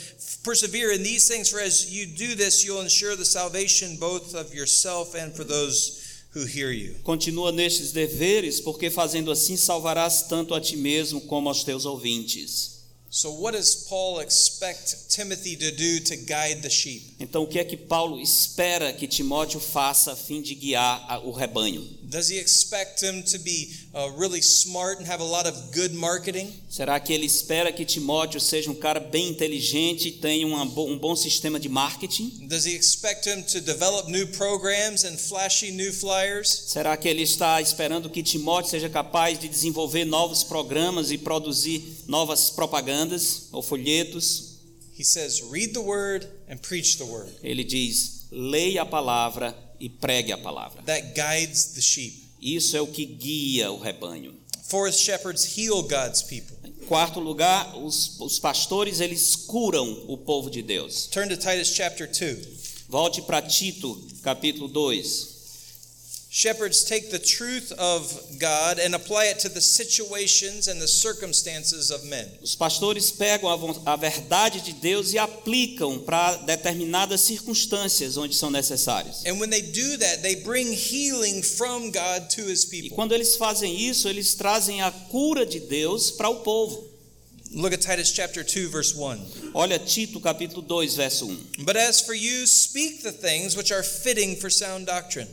persevere 0.43 0.93
in 0.93 1.03
these 1.03 1.29
things, 1.29 1.51
for 1.51 1.61
as 1.61 1.93
you 1.93 2.07
do 2.07 2.35
this, 2.35 2.65
you'll 2.65 2.81
ensure 2.81 3.17
the 3.17 3.25
salvation 3.25 3.97
both 3.97 4.35
of 4.35 4.55
yourself 4.55 5.15
and 5.15 5.33
for 5.33 5.45
those 5.45 6.25
who 6.33 6.47
hear 6.47 6.71
you. 6.71 6.95
Continua 7.05 7.53
nestes 7.53 7.93
deveres, 7.93 8.61
porque 8.61 8.89
fazendo 8.91 9.31
assim 9.31 9.57
salvarás 9.57 10.29
tanto 10.29 10.55
a 10.55 10.61
ti 10.61 10.77
mesmo 10.77 11.21
como 11.23 11.49
aos 11.49 11.65
teus 11.65 11.85
ouvintes. 11.85 12.80
So, 13.13 13.33
what 13.33 13.55
does 13.55 13.75
Paul 13.89 14.21
expect 14.21 15.11
Timothy 15.11 15.57
to 15.57 15.73
do 15.73 15.99
to 15.99 16.17
guide 16.17 16.63
the 16.63 16.71
sheep? 16.71 17.17
Então, 17.19 17.43
o 17.43 17.47
que 17.49 17.59
é 17.59 17.65
que 17.65 17.77
Paulo 17.77 18.21
espera 18.21 18.93
que 18.93 19.09
Timóteo 19.09 19.59
faça 19.59 20.13
a 20.13 20.17
fim 20.17 20.41
de 20.41 20.55
guiar 20.55 21.21
o 21.27 21.33
rebanho? 21.33 21.85
Does 22.05 22.31
he 22.31 22.39
expect 22.39 23.03
him 23.05 23.23
to 23.23 23.39
be 23.41 23.69
uh, 23.95 24.11
really 24.17 24.41
smart 24.41 25.01
and 25.03 25.07
have 25.09 25.21
a 25.21 25.25
lot 25.27 25.49
of 25.49 25.57
good 25.75 25.93
marketing? 25.93 26.53
Será 26.69 27.01
que 27.01 27.13
ele 27.13 27.27
espera 27.27 27.73
que 27.73 27.85
Timóteo 27.85 28.41
seja 28.41 28.71
um 28.71 28.75
cara 28.77 29.01
bem 29.01 29.29
inteligente 29.31 30.07
e 30.09 30.13
tenha 30.13 30.47
uma 30.47 30.65
bo- 30.65 30.87
um 30.87 30.97
bom 30.99 31.17
sistema 31.17 31.59
de 31.59 31.69
marketing? 31.69 32.47
Does 32.49 32.65
he 32.65 32.77
expect 32.77 33.29
him 33.29 33.43
to 33.43 33.61
develop 33.61 34.09
new 34.09 34.29
programs 34.29 35.05
and 35.05 35.17
flashy 35.19 35.73
new 35.73 35.93
flyers? 35.93 36.49
Será 36.69 36.97
que 36.97 37.09
ele 37.09 37.23
está 37.23 37.61
esperando 37.61 38.09
que 38.09 38.23
Timóteo 38.23 38.71
seja 38.71 38.89
capaz 38.89 39.37
de 39.41 39.49
desenvolver 39.49 40.05
novos 40.05 40.45
programas 40.45 41.11
e 41.11 41.19
produzir 41.19 42.05
novas 42.07 42.51
propagandas 42.51 43.00
ou 43.53 43.63
folhetos? 43.63 44.59
He 44.99 45.05
says, 45.05 45.43
read 45.51 45.73
the 45.73 45.81
word 45.81 46.27
and 46.49 46.59
preach 46.59 46.99
the 46.99 47.05
word. 47.05 47.33
Ele 47.43 47.65
diz: 47.65 48.27
leia 48.31 48.83
a 48.83 48.87
palavra 48.87 49.57
e 49.79 49.89
pregue 49.89 50.33
a 50.33 50.39
palavra. 50.39 50.83
That 50.83 51.15
guides 51.15 51.73
the 51.75 51.81
sheep. 51.81 52.23
Isso 52.41 52.77
é 52.77 52.81
o 52.81 52.87
que 52.87 53.05
guia 53.05 53.71
o 53.71 53.79
rebanho. 53.79 54.35
Fourth, 54.65 54.95
shepherds 54.95 55.57
heal 55.57 55.83
God's 55.83 56.23
people. 56.23 56.57
Em 56.65 56.73
quarto 56.87 57.19
lugar, 57.19 57.77
os, 57.77 58.21
os 58.21 58.39
pastores 58.39 59.01
eles 59.01 59.35
curam 59.35 60.05
o 60.07 60.17
povo 60.17 60.51
de 60.51 60.63
Deus. 60.63 61.07
Turn 61.07 61.29
to 61.29 61.37
Titus 61.37 61.75
chapter 61.75 62.07
2. 62.07 62.87
Volte 62.89 63.23
para 63.23 63.43
Tito, 63.43 64.01
capítulo 64.23 64.69
2. 64.69 65.30
Shepherds 66.33 66.85
take 66.85 67.11
the 67.11 67.19
truth 67.19 67.73
of 67.73 68.39
God 68.39 68.79
and 68.79 68.95
apply 68.95 69.25
it 69.27 69.41
to 69.41 69.49
the 69.49 69.61
situations 69.61 70.69
and 70.69 70.81
the 70.81 70.87
circumstances 70.87 71.91
of 71.91 72.05
men. 72.05 72.29
Os 72.41 72.55
pastores 72.55 73.11
pegam 73.11 73.49
a, 73.85 73.95
a 73.95 73.97
verdade 73.97 74.61
de 74.61 74.73
Deus 74.75 75.13
e 75.13 75.19
aplicam 75.19 75.99
para 76.05 76.37
determinadas 76.47 77.23
circunstâncias 77.23 78.17
onde 78.17 78.37
são 78.37 78.49
necessárias. 78.49 79.25
And 79.27 79.41
when 79.41 79.51
they 79.51 79.61
do 79.61 79.97
that, 79.97 80.23
they 80.23 80.37
bring 80.37 80.73
healing 80.73 81.43
from 81.43 81.91
God 81.91 82.31
to 82.37 82.43
his 82.43 82.63
E 82.63 82.71
people. 82.83 82.95
quando 82.95 83.13
eles 83.13 83.35
fazem 83.35 83.77
isso, 83.89 84.09
eles 84.09 84.33
trazem 84.37 84.83
a 84.83 84.93
cura 85.11 85.45
de 85.45 85.59
Deus 85.59 86.13
para 86.13 86.31
o 86.31 86.45
povo. 86.45 86.89
Look 87.53 87.75
at 87.75 87.81
Titus 87.81 88.13
chapter 88.13 88.45
2 88.45 88.69
verse 88.69 88.95
1. 88.95 89.51
Olha 89.53 89.81
Tito, 89.81 90.21
capítulo 90.21 90.63
2, 90.63 90.95
verso 90.95 91.27
1. 91.27 91.65
But 91.65 91.77
as 91.77 92.01
for 92.01 92.15
you, 92.15 92.47
speak 92.47 93.03
the 93.03 93.11
things 93.11 93.57
which 93.57 93.73
are 93.73 93.83
fitting 93.83 94.37
for 94.37 94.49
sound 94.49 94.87
doctrine. 94.87 95.27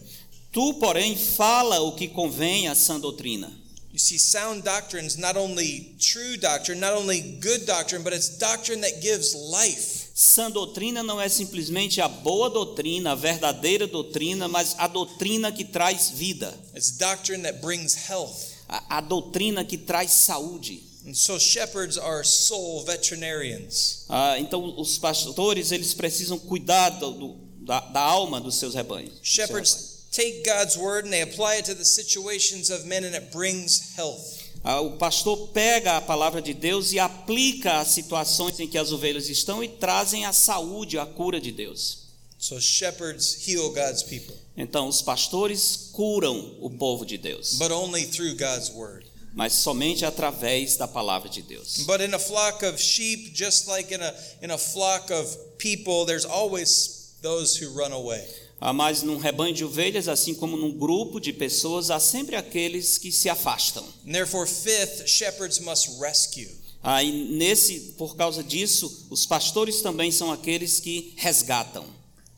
Tu, 0.58 0.74
porém, 0.80 1.16
fala 1.16 1.82
o 1.82 1.92
que 1.92 2.08
convém 2.08 2.68
à 2.68 2.74
sã 2.74 3.00
doutrina. 3.00 3.48
You 3.94 4.00
see, 4.00 4.18
sound 4.18 4.64
doctrine 4.64 5.06
is 5.06 5.16
not 5.16 5.38
only 5.38 5.96
true 6.00 6.36
doctrine, 6.36 6.80
not 6.80 6.94
only 6.94 7.22
good 7.40 7.68
doctrine, 7.68 8.02
but 8.02 8.12
it's 8.12 8.28
doctrine 8.40 8.82
that 8.82 9.00
gives 9.00 9.36
life. 9.36 10.10
Sã 10.16 10.50
doutrina 10.50 11.04
não 11.04 11.22
é 11.22 11.30
simplesmente 11.30 12.02
a 12.02 12.08
boa 12.08 12.50
doutrina, 12.50 13.12
a 13.12 13.16
verdadeira 13.16 13.86
doutrina, 13.86 14.48
mas 14.48 14.74
a 14.80 14.88
doutrina 14.88 15.52
que 15.52 15.64
traz 15.64 16.10
vida, 16.10 16.52
It's 16.76 16.90
doctrine 16.98 17.44
that 17.44 17.60
brings 17.62 17.94
health. 18.10 18.34
a, 18.68 18.98
a 18.98 19.02
doutrina 19.02 19.64
que 19.64 19.78
traz 19.78 20.10
saúde. 20.12 20.82
And 21.06 21.14
so 21.14 21.38
shepherds 21.38 22.00
are 22.00 22.24
soul 22.26 22.84
veterinarians. 22.84 24.06
Ah, 24.10 24.40
então, 24.40 24.74
os 24.80 24.98
pastores 24.98 25.72
eles 25.72 25.94
precisam 25.94 26.40
cuidar 26.40 26.90
do- 26.90 27.46
da, 27.60 27.80
da 27.82 28.02
alma 28.02 28.42
dos 28.42 28.56
seus 28.56 28.74
rebanhos. 28.74 29.12
dos 29.20 29.36
seus 29.36 29.48
rebanhos. 29.50 29.70
Shepherds 29.70 29.87
take 30.12 30.44
God's 30.44 30.78
word 30.78 31.06
and 31.06 31.12
they 31.14 31.22
apply 31.22 31.58
it 31.58 31.66
to 31.66 31.76
the 31.76 31.86
situations 31.86 32.70
of 32.70 32.86
men 32.86 33.04
and 33.04 33.16
it 33.16 33.32
brings 33.32 33.96
health. 33.96 34.44
Ah, 34.64 34.82
o 34.82 34.98
pastor 34.98 35.48
pega 35.54 35.98
a 35.98 36.02
palavra 36.02 36.42
de 36.42 36.54
Deus 36.54 36.92
e 36.92 37.00
aplica 37.00 37.80
às 37.80 37.90
situações 37.90 38.60
em 38.60 38.68
que 38.68 38.78
as 38.78 38.92
ovelhas 38.92 39.30
estão 39.30 39.64
e 39.64 39.68
trazem 39.68 40.26
a 40.26 40.34
saúde, 40.34 40.98
a 40.98 41.06
cura 41.06 41.40
de 41.40 41.52
Deus. 41.52 42.08
So 42.40 42.60
shepherds 42.60 43.48
heal 43.48 43.70
God's 43.72 44.04
people, 44.04 44.36
Então, 44.56 44.88
os 44.88 45.02
pastores 45.02 45.90
curam 45.92 46.56
o 46.62 46.70
povo 46.70 47.06
de 47.06 47.18
Deus, 47.18 47.54
but 47.58 47.72
only 47.72 48.06
through 48.06 48.36
God's 48.36 48.70
word. 48.70 49.06
mas 49.34 49.54
somente 49.54 50.04
através 50.06 50.78
da 50.78 50.88
palavra 50.88 51.30
de 51.30 51.42
Deus. 51.44 51.78
But 51.86 52.02
in 52.02 52.14
a 52.14 52.20
flock 52.20 52.64
of 52.66 52.80
sheep, 52.82 53.32
just 53.34 53.68
like 53.68 53.94
in 53.94 54.02
a 54.02 54.14
in 54.42 54.52
a 54.52 54.58
flock 54.58 55.12
of 55.12 55.36
people, 55.58 56.06
there's 56.06 56.26
always 56.26 57.16
those 57.22 57.56
who 57.56 57.70
run 57.74 57.92
away. 57.92 58.28
Ah, 58.60 58.74
Mas 58.74 59.04
num 59.04 59.18
rebanho 59.18 59.54
de 59.54 59.64
ovelhas, 59.64 60.08
assim 60.08 60.34
como 60.34 60.58
num 60.58 60.72
grupo 60.78 61.20
de 61.20 61.32
pessoas, 61.32 61.92
há 61.92 62.00
sempre 62.00 62.36
aqueles 62.36 62.98
que 62.98 63.12
se 63.12 63.30
afastam. 63.30 63.84
And 64.08 64.12
therefore, 64.12 64.50
fifth, 64.50 65.08
shepherds 65.08 65.60
must 65.60 65.90
rescue. 66.00 66.50
Aí 66.82 67.12
nesse, 67.38 67.94
por 67.98 68.16
causa 68.16 68.44
disso, 68.44 69.08
os 69.10 69.26
pastores 69.26 69.82
também 69.82 70.12
são 70.12 70.32
aqueles 70.32 70.80
que 70.80 71.14
resgatam. 71.18 71.86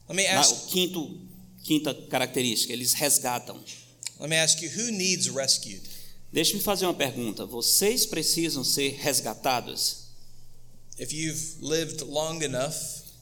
Let 0.09 0.15
me 0.15 0.23
Na- 0.23 0.39
ask 0.39 0.51
o 0.55 0.67
quinto, 0.67 1.19
quinta 1.63 1.93
característica, 1.93 2.73
eles 2.73 2.93
resgatam. 2.93 3.57
let 4.19 4.29
me 4.29 4.37
ask 4.37 4.61
you 4.61 4.69
who 4.75 4.91
needs 4.91 5.27
rescued? 5.27 5.81
Deixe-me 6.33 6.61
fazer 6.61 6.85
uma 6.85 6.93
pergunta. 6.93 7.45
Vocês 7.45 8.05
precisam 8.05 8.63
ser 8.63 8.95
resgatados? 8.99 10.09
If 10.99 11.13
you've 11.13 11.57
lived 11.61 12.03
long 12.03 12.41
enough, 12.41 12.75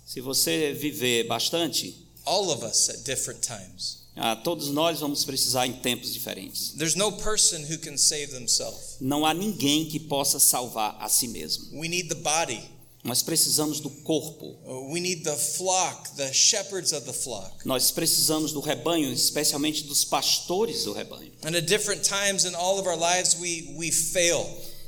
Se 0.05 0.21
você 0.21 0.73
viver 0.73 1.25
bastante, 1.27 2.06
all 2.27 2.51
of 2.51 2.63
us 2.63 2.89
at 2.89 3.03
different 3.05 3.41
times. 3.41 3.99
ah, 4.15 4.35
todos 4.35 4.69
nós 4.69 4.99
vamos 4.99 5.23
precisar 5.23 5.65
em 5.67 5.73
tempos 5.73 6.11
diferentes. 6.13 6.73
There's 6.77 6.95
no 6.95 7.11
person 7.11 7.61
who 7.63 7.77
can 7.77 7.97
save 7.97 8.27
themselves. 8.31 8.97
Não 8.99 9.25
há 9.25 9.33
ninguém 9.33 9.85
que 9.85 9.99
possa 9.99 10.39
salvar 10.39 10.97
a 10.99 11.07
si 11.07 11.27
mesmo. 11.27 11.79
We 11.79 11.87
need 11.87 12.09
the 12.09 12.15
body. 12.15 12.61
Nós 13.03 13.21
precisamos 13.21 13.79
do 13.79 13.89
corpo. 13.89 14.57
Uh, 14.65 14.91
We 14.91 14.99
need 14.99 15.23
the 15.23 15.37
flock, 15.37 16.09
the 16.17 16.33
shepherds 16.33 16.91
of 16.91 17.05
the 17.05 17.13
flock. 17.13 17.51
Nós 17.63 17.89
precisamos 17.91 18.51
do 18.51 18.59
rebanho, 18.59 19.11
especialmente 19.13 19.83
dos 19.83 20.03
pastores 20.03 20.83
do 20.83 20.91
rebanho. 20.93 21.31
And 21.43 21.55
at 21.55 21.67
different 21.67 22.03
times 22.03 22.43
in 22.43 22.53
all 22.55 22.79
of 22.79 22.87
our 22.87 22.97
lives, 22.97 23.35
we, 23.39 23.73
we 23.77 23.91
fail. 23.91 24.45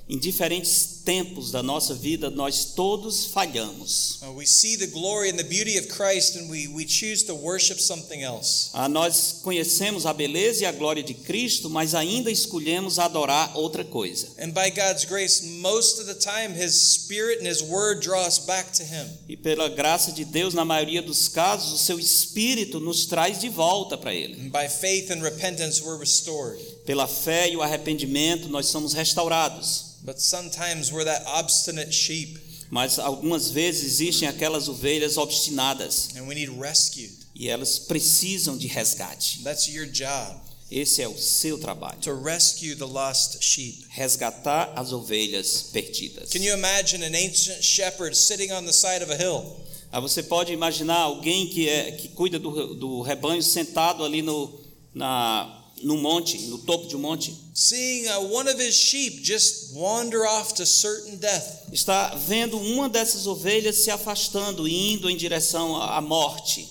Em 0.10 0.18
diferentes 0.18 0.99
tempos 1.04 1.52
da 1.52 1.64
nossa 1.64 1.94
vida, 1.94 2.30
nós 2.30 2.66
todos 2.76 3.26
falhamos. 3.26 4.20
Uh, 4.22 4.32
we 4.34 4.46
see 4.46 4.78
the 4.78 4.88
glory 4.88 5.30
and 5.30 5.38
the 5.38 5.44
beauty 5.44 5.78
of 5.78 5.88
Christ 5.88 6.36
and 6.36 6.50
we, 6.50 6.68
we 6.68 6.86
choose 6.86 7.24
to 7.26 7.34
worship 7.34 7.80
something 7.80 8.22
else. 8.22 8.70
Ah, 8.74 8.88
nós 8.88 9.40
conhecemos 9.42 10.06
a 10.06 10.14
beleza 10.14 10.64
e 10.64 10.66
a 10.66 10.72
glória 10.72 11.02
de 11.02 11.14
Cristo, 11.14 11.70
mas 11.70 11.96
ainda 11.96 12.32
escolhemos 12.32 13.00
adorar 13.00 13.58
outra 13.58 13.84
coisa. 13.84 14.28
And 14.38 14.52
by 14.52 14.70
God's 14.70 15.06
grace, 15.06 15.44
most 15.60 16.00
of 16.00 16.06
the 16.06 16.16
time, 16.16 16.54
His 16.54 16.74
Spirit 16.74 17.40
and 17.40 17.48
His 17.48 17.62
Word 17.62 18.02
draw 18.02 18.26
us 18.26 18.40
back 18.40 18.72
to 18.74 18.84
Him. 18.84 19.08
E 19.28 19.36
pela 19.36 19.70
graça 19.70 20.12
de 20.12 20.26
Deus, 20.26 20.54
na 20.54 20.66
maioria 20.66 21.02
dos 21.02 21.28
casos, 21.28 21.74
o 21.74 21.78
seu 21.78 22.00
Espírito 22.00 22.80
nos 22.80 23.06
traz 23.06 23.40
de 23.40 23.50
volta 23.50 23.98
para 23.98 24.14
Ele. 24.14 24.36
And 24.42 24.50
by 24.50 24.68
faith 24.68 25.12
and 25.12 25.22
repentance, 25.22 25.82
we're 25.82 26.00
restored. 26.00 26.60
Pela 26.86 27.08
fé 27.08 27.50
e 27.50 27.56
o 27.56 27.62
arrependimento, 27.62 28.50
nós 28.50 28.68
somos 28.68 28.94
restaurados. 28.94 29.90
But 30.02 30.20
sometimes 30.20 30.89
we're 30.92 31.06
that 31.06 31.24
obstinate 31.26 31.92
sheep 31.94 32.40
Mas 32.72 33.00
algumas 33.00 33.50
vezes 33.50 33.84
existem 34.00 34.28
aquelas 34.28 34.68
ovelhas 34.68 35.18
obstinadas 35.18 36.10
and 36.16 36.28
we 36.28 36.36
need 36.36 36.50
rescued. 36.60 37.12
e 37.36 37.48
elas 37.50 37.80
precisam 37.80 38.58
de 38.58 38.68
resgate. 38.68 39.42
That's 39.44 39.68
your 39.68 39.88
job 39.88 40.40
Esse 40.72 41.02
é 41.02 41.08
o 41.08 41.18
seu 41.18 41.58
trabalho. 41.58 42.00
to 42.02 42.14
rescue 42.14 42.76
the 42.76 42.86
lost 42.86 43.42
sheep. 43.42 43.86
Resgatar 43.90 44.72
as 44.76 44.92
ovelhas 44.94 45.64
perdidas. 45.74 46.30
Can 46.30 46.44
you 46.44 46.54
imagine 46.54 47.04
an 47.04 47.16
ancient 47.16 47.64
shepherd 47.64 48.16
sitting 48.16 48.52
on 48.52 48.66
the 48.66 48.72
side 48.74 49.02
of 49.04 49.12
a 49.12 49.18
hill? 49.18 49.44
Ah, 49.92 50.00
você 50.00 50.22
pode 50.22 50.54
imaginar 50.54 50.98
alguém 51.00 51.48
que, 51.48 51.68
é, 51.68 51.92
que 51.94 52.10
cuida 52.10 52.38
do, 52.38 52.76
do 52.76 53.02
rebanho 53.02 53.42
sentado 53.42 54.04
ali 54.06 54.22
no, 54.22 54.60
na, 54.94 55.59
no 55.84 55.98
monte, 55.98 56.38
no 56.48 56.58
topo 56.60 56.88
de 56.88 56.96
um 56.96 57.00
monte, 57.00 57.36
Seeing 57.54 58.08
uh, 58.08 58.22
one 58.34 58.48
of 58.50 58.60
his 58.60 58.74
sheep 58.76 59.22
just 59.24 59.74
wander 59.76 60.26
off 60.26 60.54
to 60.56 60.66
certain 60.66 61.18
death. 61.18 61.68
está 61.72 62.16
vendo 62.16 62.58
uma 62.60 62.88
dessas 62.90 63.28
ovelhas 63.28 63.78
se 63.84 63.92
afastando, 63.92 64.68
indo 64.68 65.10
em 65.10 65.18
direção 65.18 65.76
à 65.82 66.00
morte. 66.02 66.68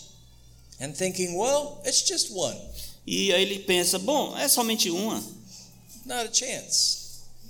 and 0.81 0.93
thinking, 0.95 1.35
well, 1.37 1.81
it's 1.85 2.03
just 2.07 2.31
one, 2.31 2.57
E 3.07 3.33
aí 3.33 3.43
ele 3.43 3.59
pensa: 3.61 3.99
bom, 3.99 4.37
é 4.37 4.47
somente 4.49 4.91
uma. 4.91 5.23
not 6.07 6.29
a 6.29 6.33
chance. 6.33 6.99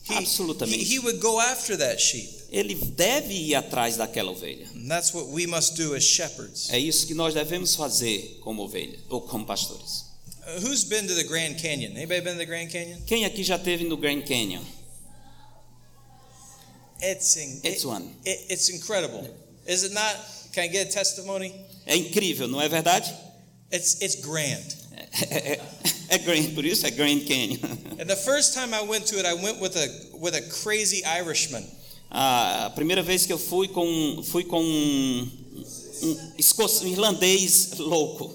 He, 0.09 0.15
Absolutamente. 0.17 0.79
he, 0.85 0.95
he 0.95 0.99
would 0.99 1.19
go 1.21 1.39
after 1.39 1.77
that 1.77 2.01
sheep. 2.01 2.29
Ele 2.51 2.75
deve 2.75 3.35
ir 3.35 3.55
atrás 3.55 3.97
daquela 3.99 4.31
ovelha. 4.33 4.67
And 4.75 4.89
that's 4.89 5.13
what 5.13 5.27
we 5.29 5.47
must 5.47 5.75
do 5.77 5.95
as 5.95 6.03
shepherds. 6.03 6.71
É 6.71 6.79
isso 6.79 7.07
que 7.07 7.13
nós 7.13 7.35
devemos 7.35 7.75
fazer 7.75 8.39
como 8.43 8.63
ovelha 8.63 8.99
ou 9.11 9.21
como 9.21 9.45
pastores. 9.45 10.07
Who's 10.63 10.85
been 10.85 11.07
to 11.09 11.15
the 11.15 11.25
Grand 11.25 11.59
Canyon? 11.59 11.93
Anybody 11.97 12.21
been 12.21 12.33
to 12.35 12.39
the 12.39 12.47
Grand 12.47 12.71
Canyon? 12.71 13.03
Quem 13.07 13.25
aqui 13.25 13.43
já 13.45 13.59
teve 13.59 13.85
no 13.87 13.97
Grand 13.97 14.23
Canyon? 14.27 14.65
It's 17.01 17.37
in, 17.37 17.61
It's 17.63 17.85
it- 17.85 17.87
one. 17.87 18.15
it- 18.25 18.47
it's 18.49 18.69
incredible. 18.71 19.29
Is 19.67 19.85
it 19.85 19.93
not? 19.93 20.17
Can 20.53 20.65
I 20.65 20.69
get 20.69 20.89
a 20.89 20.91
testimony? 20.91 21.53
É 21.87 21.97
incrível, 21.97 22.49
não 22.49 22.61
é 22.61 22.69
verdade? 22.69 23.13
It's 23.71 23.99
it's 24.01 24.15
grand. 24.17 24.65
É, 25.31 25.37
é, 25.37 25.61
é 26.09 26.19
Grand, 26.19 26.55
por 26.55 26.65
isso 26.65 26.87
é 26.87 26.91
Grand 26.91 27.21
Canyon. 27.27 27.59
And 28.01 28.07
the 28.07 28.17
first 28.17 28.55
time 28.55 28.73
I 28.75 28.81
went 28.81 29.07
to 29.09 29.17
it, 29.19 29.27
I 29.27 29.35
went 29.35 29.61
with 29.61 29.77
a 29.77 29.89
with 30.17 30.35
a 30.35 30.41
crazy 30.63 31.03
Irishman. 31.05 31.65
A 32.11 32.73
primeira 32.75 33.03
vez 33.03 33.27
que 33.27 33.33
eu 33.33 33.39
fui 33.39 33.69
com 33.69 34.23
fui 34.25 34.45
com 34.45 34.63
um, 34.65 35.31
um, 36.03 36.17
um 36.83 36.87
irlandês 36.89 37.73
louco. 37.79 38.35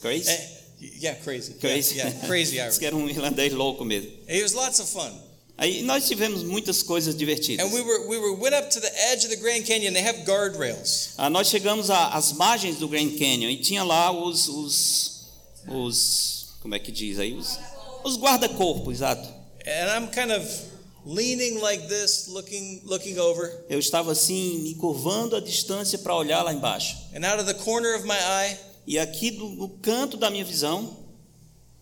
Crazy? 0.00 0.28
Eh, 0.30 0.59
yeah, 0.80 1.14
crazy. 1.22 1.52
Yeah, 1.52 1.60
Crazy. 1.60 1.96
Yeah, 1.96 2.10
crazy 2.26 2.56
Diz 2.56 2.78
que 2.78 2.84
Irish. 2.84 2.94
era 2.94 2.96
um 2.96 3.08
irlandês 3.08 3.52
louco 3.52 3.84
mesmo. 3.84 4.10
It 4.28 4.42
was 4.42 4.52
lots 4.54 4.80
of 4.80 4.88
fun. 4.90 5.12
Aí 5.58 5.82
nós 5.82 6.06
tivemos 6.08 6.42
muitas 6.42 6.82
coisas 6.82 7.14
divertidas. 7.14 7.64
And 7.66 7.70
we 7.74 7.82
were 7.82 8.06
we 8.08 8.16
were 8.18 8.34
went 8.34 8.54
up 8.54 8.70
to 8.70 8.80
the 8.80 8.90
edge 9.12 9.24
of 9.26 9.28
the 9.28 9.36
Grand 9.36 9.66
Canyon. 9.66 9.92
They 9.92 10.02
have 10.02 10.24
guardrails. 10.24 11.10
Ah, 11.18 11.28
nós 11.28 11.48
chegamos 11.48 11.90
às 11.90 12.32
margens 12.32 12.76
do 12.76 12.88
Grand 12.88 13.10
Canyon 13.18 13.50
e 13.50 13.58
tinha 13.58 13.84
lá 13.84 14.10
os, 14.10 14.48
os, 14.48 15.26
os 15.68 16.46
como 16.62 16.74
é 16.74 16.78
que 16.78 16.90
diz 16.90 17.18
aí? 17.18 17.34
Os, 17.34 17.58
os 18.04 18.16
guarda-corpo, 18.16 18.90
exato. 18.90 19.28
And 19.66 19.90
I'm 19.90 20.08
kind 20.08 20.32
of 20.32 20.46
leaning 21.04 21.58
like 21.60 21.88
this, 21.88 22.28
looking 22.28 22.80
looking 22.86 23.18
over. 23.18 23.64
Eu 23.68 23.78
estava 23.78 24.12
assim, 24.12 24.60
me 24.60 24.74
curvando 24.76 25.36
a 25.36 25.40
distância 25.40 25.98
para 25.98 26.14
olhar 26.16 26.42
lá 26.42 26.54
embaixo. 26.54 26.96
And 27.14 27.26
out 27.26 27.38
of 27.38 27.44
the 27.46 27.62
corner 27.62 27.94
of 27.96 28.06
my 28.06 28.16
eye, 28.16 28.56
E 28.86 28.98
aqui 28.98 29.30
do, 29.30 29.48
no 29.50 29.68
canto 29.68 30.16
da 30.16 30.30
minha 30.30 30.44
visão, 30.44 30.96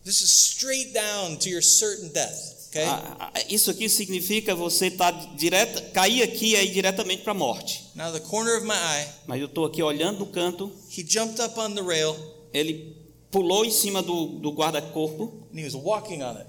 this 0.05 0.21
is 0.21 0.31
straight 0.31 0.93
down 0.93 1.37
to 1.37 1.49
your 1.49 1.63
certain 1.63 2.09
death. 2.09 2.59
Okay. 2.69 2.85
ah, 2.85 3.31
ah, 3.35 3.41
isso 3.49 3.71
aqui 3.71 3.89
significa 3.89 4.55
você 4.55 4.91
tá 4.91 5.11
direta, 5.11 5.81
cair 5.93 6.23
aqui 6.23 6.55
e 6.55 6.65
ir 6.65 6.73
diretamente 6.73 7.23
para 7.23 7.33
a 7.33 7.35
morte. 7.35 7.89
Now 7.95 8.13
the 8.13 8.21
corner 8.21 8.59
of 8.59 8.67
my 8.67 8.75
eye, 8.75 9.09
Mas 9.27 9.41
eu 9.41 9.47
estou 9.47 9.65
aqui 9.65 9.83
olhando 9.83 10.19
no 10.19 10.27
canto, 10.27 10.71
he 10.91 11.03
jumped 11.03 11.41
up 11.41 11.59
on 11.59 11.75
the 11.75 11.81
rail 11.81 12.15
ele 12.53 12.97
pulou 13.31 13.65
em 13.65 13.71
cima 13.71 14.03
do, 14.03 14.27
do 14.39 14.51
guarda-corpo 14.51 15.47
and 15.53 15.59
he 15.59 15.65
was 15.65 15.75
walking 15.75 16.23
on 16.23 16.37
it. 16.37 16.47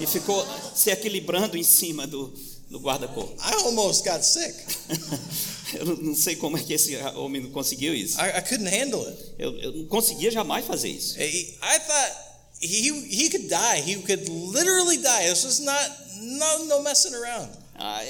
e 0.00 0.06
ficou 0.06 0.44
se 0.74 0.90
equilibrando 0.90 1.56
em 1.56 1.62
cima 1.62 2.06
do, 2.06 2.32
do 2.68 2.78
guarda-corpo. 2.78 3.34
I 3.40 3.54
almost 3.64 4.04
got 4.04 4.22
sick. 4.22 4.54
Eu 5.78 5.96
não- 5.96 6.14
sei 6.14 6.36
como 6.36 6.56
é 6.56 6.62
que 6.62 6.72
esse 6.72 6.96
homem 7.16 7.42
não 7.42 7.50
conseguiu 7.50 7.94
isso. 7.94 8.18
I, 8.20 8.38
I 8.38 8.42
couldn't 8.42 8.68
handle 8.70 9.06
it. 9.06 9.18
Eu, 9.38 9.56
eu 9.58 9.72
não 9.72 9.86
conseguia 9.86 10.30
jamais 10.30 10.64
fazer 10.66 10.88
isso. 10.88 11.18
I 11.20 11.56
I 11.62 11.80
thought 11.80 12.16
he 12.62 12.88
he 13.24 13.30
could 13.30 13.48
die. 13.48 13.80
He 13.86 13.96
could 13.96 14.28
literally 14.30 14.96
die. 14.98 15.28
This 15.28 15.60
not 15.60 15.90
no 16.20 16.64
no 16.64 16.82
messing 16.82 17.14
around. 17.14 17.50
Ah, 17.80 18.04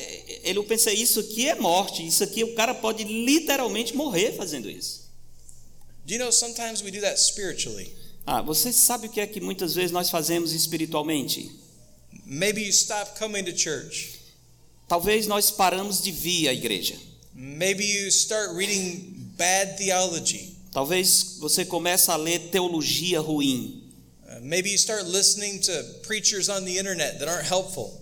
ele, 0.44 0.58
eu 0.58 0.64
pensei, 0.64 0.94
isso 0.94 1.20
aqui 1.20 1.46
é 1.46 1.54
morte, 1.54 2.06
isso 2.06 2.24
aqui 2.24 2.42
o 2.42 2.54
cara 2.54 2.74
pode 2.74 3.04
literalmente 3.04 3.94
morrer 3.94 4.32
fazendo 4.34 4.70
isso. 4.70 5.06
Do 6.06 6.14
you 6.14 6.18
know 6.18 6.32
sometimes 6.32 6.80
we 6.80 6.90
do 6.90 7.00
that 7.02 7.20
spiritually? 7.20 7.92
Ah, 8.24 8.40
você 8.40 8.72
sabe 8.72 9.08
o 9.08 9.10
que 9.10 9.20
é 9.20 9.26
que 9.26 9.40
muitas 9.42 9.74
vezes 9.74 9.90
nós 9.90 10.08
fazemos 10.08 10.52
espiritualmente? 10.52 11.50
Maybe 12.24 12.62
you 12.62 12.70
stop 12.70 13.18
coming 13.18 13.44
to 13.44 13.54
church. 13.58 14.18
Talvez 14.88 15.26
nós 15.26 15.50
paramos 15.50 16.02
de 16.02 16.12
vir 16.12 16.48
à 16.48 16.54
igreja. 16.54 16.96
Maybe 17.40 17.84
you 17.84 18.10
start 18.10 18.50
reading 18.56 19.14
bad 19.36 19.78
theology. 19.78 20.56
Talvez 20.72 21.36
você 21.38 21.64
comece 21.64 22.10
a 22.10 22.16
ler 22.16 22.50
teologia 22.50 23.20
ruim. 23.20 23.80
Uh, 24.28 24.40
maybe 24.42 24.70
you 24.70 24.76
start 24.76 25.04
listening 25.06 25.60
to 25.60 25.72
preachers 26.02 26.48
on 26.48 26.64
the 26.64 26.76
internet 26.76 27.20
that 27.20 27.28
aren't 27.28 27.46
helpful. 27.46 27.92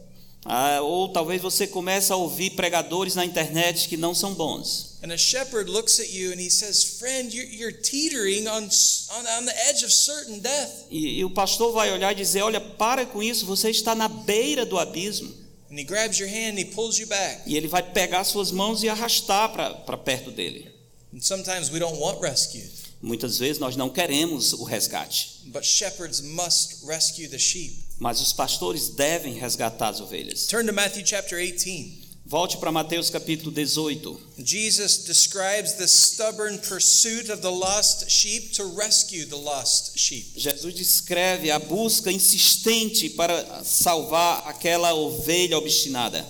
Ah, 0.46 0.80
ou 0.80 1.08
talvez 1.12 1.42
você 1.42 1.66
comece 1.66 2.10
a 2.10 2.16
ouvir 2.16 2.52
pregadores 2.52 3.14
na 3.14 3.26
internet 3.26 3.86
que 3.88 3.96
não 3.98 4.14
são 4.14 4.32
bons. 4.32 4.96
And 5.02 5.12
a 5.12 5.18
shepherd 5.18 5.70
looks 5.70 6.00
at 6.00 6.14
you 6.14 6.32
and 6.32 6.40
he 6.40 6.48
says, 6.48 6.98
"Friend, 6.98 7.30
you're, 7.30 7.52
you're 7.52 7.78
teetering 7.78 8.48
on, 8.48 8.62
on 8.62 9.26
on 9.38 9.44
the 9.44 9.68
edge 9.68 9.84
of 9.84 9.92
certain 9.92 10.38
death." 10.38 10.86
E, 10.90 11.18
e 11.18 11.24
o 11.26 11.30
pastor 11.30 11.74
vai 11.74 11.92
olhar 11.92 12.12
e 12.12 12.14
dizer: 12.14 12.40
Olha, 12.40 12.60
para 12.60 13.04
com 13.04 13.22
isso, 13.22 13.44
você 13.44 13.68
está 13.68 13.94
na 13.94 14.08
beira 14.08 14.64
do 14.64 14.78
abismo. 14.78 15.45
And 15.70 15.78
he 15.78 15.84
grabs 15.84 16.18
your 16.18 16.28
hand 16.28 16.50
and 16.50 16.58
he 16.58 16.64
pulls 16.64 16.98
you 16.98 17.06
back. 17.06 17.42
E 17.46 17.56
ele 17.56 17.66
vai 17.68 17.82
pegar 17.82 18.22
suas 18.24 18.50
mãos 18.52 18.82
e 18.82 18.88
arrastar 18.88 19.50
para 19.84 19.96
perto 19.96 20.30
dele. 20.30 20.70
And 21.12 21.20
sometimes 21.20 21.70
we 21.70 21.78
don't 21.78 21.98
want 21.98 22.20
rescue, 22.20 22.62
Muitas 23.02 23.38
vezes 23.38 23.58
nós 23.58 23.76
não 23.76 23.90
queremos 23.90 24.52
o 24.54 24.64
resgate, 24.64 25.42
but 25.46 25.62
shepherds 25.64 26.20
must 26.22 26.84
rescue 26.86 27.28
the 27.28 27.38
sheep. 27.38 27.76
mas 27.98 28.20
os 28.20 28.32
pastores 28.32 28.88
devem 28.90 29.34
resgatar 29.34 29.88
as 29.88 30.00
ovelhas. 30.00 30.46
Turn 30.46 30.66
to 30.66 30.72
Matthew 30.72 31.04
chapter 31.04 31.38
18. 31.38 32.05
Volte 32.28 32.56
para 32.56 32.72
Mateus 32.72 33.08
capítulo 33.08 33.52
18. 33.52 34.18
Jesus 34.38 35.04
describes 35.04 35.74
the 35.74 35.86
stubborn 35.86 36.58
pursuit 36.58 37.30
of 37.30 37.40
the 37.40 37.50
lost 37.50 38.10
sheep 38.10 38.52
to 38.52 38.64
rescue 38.76 39.24
the 39.24 39.36
lost 39.36 39.96
sheep. 39.96 40.34
Jesus 40.34 40.74
descreve 40.74 41.52
a 41.52 41.60
busca 41.60 42.10
insistente 42.10 43.10
para 43.10 43.62
salvar 43.62 44.42
aquela 44.48 44.92
ovelha 44.92 45.56
obstinada. 45.56 46.26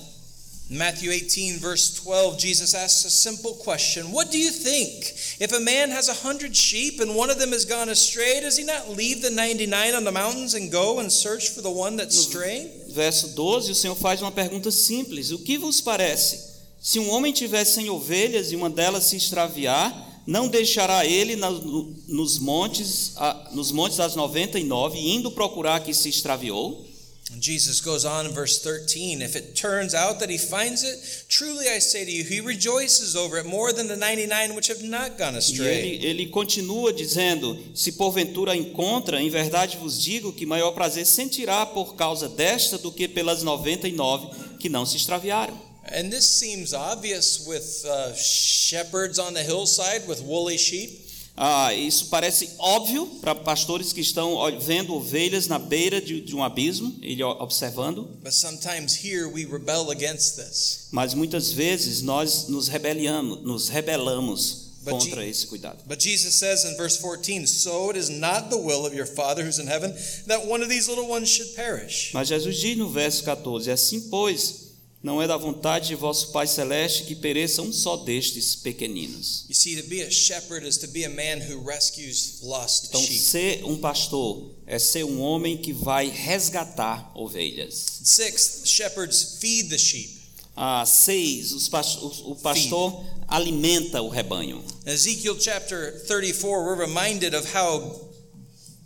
Matthew 0.68 1.12
18, 1.12 1.60
verse 1.60 1.94
12, 2.02 2.40
Jesus 2.40 2.74
asks 2.74 3.04
a 3.06 3.10
simple 3.10 3.54
question 3.54 4.12
What 4.12 4.30
do 4.30 4.38
you 4.38 4.50
think? 4.50 5.14
If 5.40 5.52
a 5.52 5.60
man 5.60 5.90
has 5.92 6.10
a 6.10 6.26
hundred 6.26 6.54
sheep 6.54 7.00
and 7.00 7.14
one 7.14 7.30
of 7.30 7.38
them 7.38 7.52
has 7.52 7.64
gone 7.64 7.88
astray, 7.88 8.40
does 8.40 8.58
he 8.58 8.64
not 8.64 8.90
leave 8.90 9.22
the 9.22 9.30
99 9.30 9.94
on 9.94 10.04
the 10.04 10.12
mountains 10.12 10.52
and 10.52 10.70
go 10.70 10.98
and 10.98 11.10
search 11.10 11.50
for 11.50 11.62
the 11.62 11.70
one 11.70 11.96
that's 11.96 12.18
straying? 12.18 12.68
Verso 12.96 13.28
12, 13.34 13.72
o 13.72 13.74
Senhor 13.74 13.94
faz 13.94 14.22
uma 14.22 14.32
pergunta 14.32 14.70
simples: 14.70 15.30
O 15.30 15.40
que 15.40 15.58
vos 15.58 15.82
parece? 15.82 16.56
Se 16.80 16.98
um 16.98 17.10
homem 17.10 17.30
tiver 17.30 17.62
cem 17.66 17.90
ovelhas 17.90 18.52
e 18.52 18.56
uma 18.56 18.70
delas 18.70 19.04
se 19.04 19.16
extraviar, 19.18 20.22
não 20.26 20.48
deixará 20.48 21.04
ele 21.04 21.36
nos 21.36 22.38
montes, 22.38 23.12
nos 23.52 23.70
montes 23.70 23.98
das 23.98 24.16
99, 24.16 24.98
indo 24.98 25.30
procurar 25.30 25.80
que 25.80 25.92
se 25.92 26.08
extraviou? 26.08 26.85
And 27.32 27.42
Jesus 27.42 27.80
goes 27.80 28.04
on 28.04 28.24
in 28.24 28.32
verse 28.32 28.60
13 28.60 29.20
If 29.20 29.34
it 29.34 29.56
turns 29.56 29.94
out 29.94 30.20
that 30.20 30.30
he 30.30 30.38
finds 30.38 30.84
it, 30.84 31.26
truly 31.28 31.66
I 31.68 31.80
say 31.80 32.04
to 32.04 32.10
you, 32.10 32.22
he 32.22 32.40
rejoices 32.40 33.16
over 33.16 33.36
it 33.38 33.44
more 33.46 33.72
than 33.72 33.88
the 33.88 33.96
99 33.96 34.54
which 34.54 34.68
have 34.68 34.82
not 34.84 35.18
gone 35.18 35.34
E 35.34 35.38
astray. 35.38 35.98
ele, 35.98 36.06
ele 36.06 36.26
continua 36.30 36.92
dizendo: 36.92 37.58
Se 37.74 37.92
porventura 37.92 38.56
encontra, 38.56 39.20
em 39.20 39.28
verdade 39.28 39.76
vos 39.76 40.00
digo 40.00 40.32
que 40.32 40.46
maior 40.46 40.70
prazer 40.72 41.04
sentirá 41.04 41.66
por 41.66 41.96
causa 41.96 42.28
desta 42.28 42.78
do 42.78 42.92
que 42.92 43.08
pelas 43.08 43.42
99 43.42 44.28
que 44.60 44.68
não 44.68 44.86
se 44.86 44.96
extraviaram. 44.96 45.60
And 45.88 46.10
this 46.10 46.24
seems 46.26 46.72
obvious 46.72 47.44
with 47.46 47.84
uh, 47.86 48.12
shepherds 48.14 49.18
on 49.18 49.34
the 49.34 49.42
hillside 49.42 50.06
with 50.08 50.20
woolly 50.22 50.58
sheep. 50.58 51.05
Ah, 51.36 51.74
isso 51.74 52.06
parece 52.06 52.50
óbvio 52.58 53.06
para 53.20 53.34
pastores 53.34 53.92
que 53.92 54.00
estão 54.00 54.38
vendo 54.60 54.94
ovelhas 54.94 55.46
na 55.46 55.58
beira 55.58 56.00
de, 56.00 56.20
de 56.22 56.34
um 56.34 56.42
abismo, 56.42 56.96
ele 57.02 57.22
observando, 57.22 58.04
But 58.22 58.32
sometimes 58.32 58.94
here 59.04 59.26
we 59.26 59.44
rebel 59.44 59.90
against 59.90 60.36
this. 60.36 60.88
mas 60.90 61.12
muitas 61.12 61.52
vezes 61.52 62.00
nós 62.00 62.48
nos 62.48 62.68
rebeliamos, 62.68 63.42
nos 63.42 63.68
rebelamos 63.68 64.64
But 64.82 64.92
contra 64.94 65.26
esse 65.26 65.46
cuidado. 65.48 65.78
But 65.86 66.00
Jesus 66.00 66.36
says 66.36 66.64
in 66.64 66.76
verse 66.76 66.96
14, 66.98 67.46
So 67.46 67.90
it 67.90 67.98
is 67.98 68.08
not 68.08 68.48
the 68.50 68.56
will 68.56 68.86
of 68.86 68.94
your 68.94 69.06
Father 69.06 69.44
who's 69.44 69.58
in 69.58 69.66
heaven 69.66 69.92
that 70.28 70.46
one 70.46 70.62
of 70.62 70.68
these 70.70 70.88
little 70.88 71.08
ones 71.08 71.28
should 71.28 71.54
perish. 71.54 72.12
Mas 72.14 72.28
Jesus 72.28 72.56
diz 72.60 72.78
no 72.78 72.88
verso 72.88 73.22
14: 73.24 73.68
Assim, 73.70 74.00
pois, 74.08 74.65
não 75.06 75.22
é 75.22 75.28
da 75.28 75.36
vontade 75.36 75.86
de 75.86 75.94
vosso 75.94 76.32
Pai 76.32 76.48
celeste 76.48 77.04
que 77.04 77.14
pereça 77.14 77.62
um 77.62 77.72
só 77.72 77.96
destes 77.96 78.56
pequeninos. 78.56 79.44
You 79.48 79.54
see, 79.54 79.80
to 79.80 79.88
be 79.88 80.02
a 80.02 80.10
shepherd 80.10 80.66
is 80.66 80.76
to 80.78 80.88
be 80.88 81.04
a 81.04 81.08
man 81.08 81.38
who 81.48 81.64
rescues 81.64 82.40
lost 82.42 82.88
Então, 82.88 83.00
sheep. 83.00 83.20
ser 83.20 83.64
um 83.64 83.78
pastor 83.78 84.50
é 84.66 84.80
ser 84.80 85.04
um 85.04 85.20
homem 85.20 85.58
que 85.58 85.72
vai 85.72 86.08
resgatar 86.08 87.12
ovelhas. 87.14 88.00
Sixth, 88.02 88.66
shepherds 88.66 89.36
feed 89.40 89.68
the 89.68 89.78
sheep. 89.78 90.10
Ah, 90.56 90.84
seis, 90.84 91.52
os 91.52 91.68
o, 91.68 92.34
pastor 92.34 93.04
alimenta 93.28 94.02
o 94.02 94.08
rebanho. 94.08 94.64
Ezekiel 94.84 95.36
chapter 95.38 96.04
34, 96.06 96.64
we're 96.64 96.84
reminded 96.84 97.32
of 97.32 97.46
how 97.54 98.05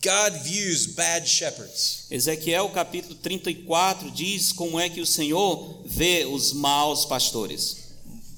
God 0.03 0.33
views 0.45 0.87
bad 0.87 1.29
shepherds. 1.29 2.07
Ezequiel 2.11 2.71
capítulo 2.71 3.15
34 3.17 4.11
diz 4.11 4.51
como 4.51 4.81
é 4.81 4.89
que 4.89 5.03
o 5.03 5.07
Senhor 5.07 5.83
vê 5.85 6.25
os 6.25 6.55
maus 6.55 7.05
pastores. 7.05 7.77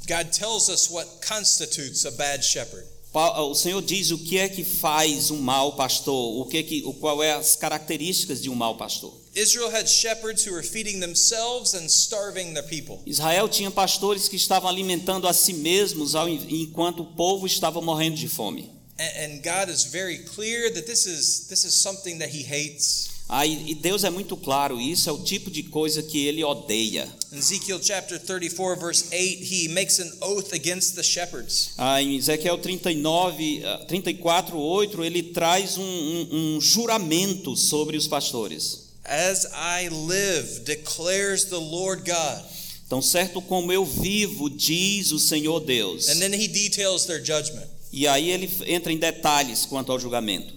God 0.09 0.33
tells 0.33 0.69
us 0.69 0.91
what 0.91 1.09
constitutes 1.25 2.05
a 2.05 2.11
bad 2.11 2.45
shepherd. 2.45 2.85
O 3.15 3.55
Senhor 3.55 3.81
diz 3.81 4.11
o 4.11 4.19
que 4.19 4.39
é 4.39 4.49
que 4.49 4.65
faz 4.65 5.31
um 5.31 5.41
mau 5.41 5.77
pastor, 5.77 6.41
o 6.41 6.47
que 6.47 6.57
é 6.57 6.63
que, 6.65 6.83
qual 6.95 7.23
é 7.23 7.35
as 7.35 7.55
características 7.55 8.43
de 8.43 8.51
um 8.51 8.57
mau 8.57 8.77
pastor. 8.77 9.15
Israel 9.33 9.71
had 9.71 9.89
shepherds 9.89 10.45
who 10.45 10.53
were 10.53 10.65
feeding 10.65 10.99
themselves 10.99 11.75
and 11.75 11.87
starving 11.87 12.55
their 12.55 12.67
people. 12.67 12.99
Israel 13.07 13.49
tinha 13.49 13.71
pastores 13.71 14.29
que 14.29 14.37
estavam 14.37 14.69
alimentando 14.69 15.29
a 15.29 15.33
si 15.33 15.53
mesmos 15.53 16.15
enquanto 16.49 17.05
o 17.05 17.07
povo 17.07 17.47
estava 17.47 17.81
morrendo 17.81 18.17
de 18.17 18.29
fome. 18.29 18.82
And, 18.99 19.43
God 19.43 19.69
is 19.69 19.85
very 19.85 20.19
clear 20.19 20.71
that 20.73 20.87
this 20.87 21.07
is 21.07 21.47
this 21.49 21.65
is 21.65 21.75
something 21.75 22.19
that 22.19 22.31
He 22.31 22.43
hates. 22.43 23.09
Ah, 23.29 23.47
e 23.47 23.75
Deus 23.75 24.05
é 24.05 24.11
muito 24.11 24.37
claro, 24.37 24.79
isso 24.79 25.09
é 25.09 25.13
o 25.13 25.23
tipo 25.25 25.51
de 25.51 25.63
coisa 25.63 26.03
que 26.03 26.27
ele 26.27 26.45
odeia. 26.45 27.09
In 27.33 27.39
Ezekiel 27.39 27.81
chapter 27.83 28.19
34, 28.19 28.77
verse 28.79 29.05
8, 29.11 29.43
He 29.43 29.69
makes 29.69 29.99
an 29.99 30.13
oath 30.21 30.53
against 30.53 30.95
the 30.97 31.03
shepherds. 31.03 31.71
Ah, 31.79 32.03
em 32.03 32.15
Ezequiel 32.17 32.59
39, 32.59 33.63
ah, 33.65 33.85
34, 33.89 34.59
8, 34.59 35.03
ele 35.03 35.23
traz 35.33 35.79
um, 35.79 35.83
um- 35.83 36.57
um 36.57 36.61
juramento 36.61 37.57
sobre 37.57 37.97
os 37.97 38.07
pastores. 38.07 38.89
As 39.05 39.47
I 39.55 39.89
live, 39.89 40.61
declares 40.65 41.45
the 41.45 41.57
Lord 41.57 42.03
God. 42.05 42.45
Então, 42.87 43.01
certo 43.01 43.41
como 43.41 43.73
eu 43.73 43.87
vivo, 43.87 44.51
diz 44.51 45.11
o 45.13 45.19
Senhor 45.19 45.61
Deus. 45.61 46.09
And 46.11 46.19
then 46.21 46.35
He 46.35 46.47
details 46.47 47.07
their 47.07 47.25
judgment. 47.25 47.67
E 47.93 48.09
aí 48.09 48.31
ele 48.31 48.51
entra 48.67 48.91
em 48.91 48.97
detalhes 48.97 49.67
quanto 49.67 49.93
ao 49.93 50.01
julgamento. 50.01 50.55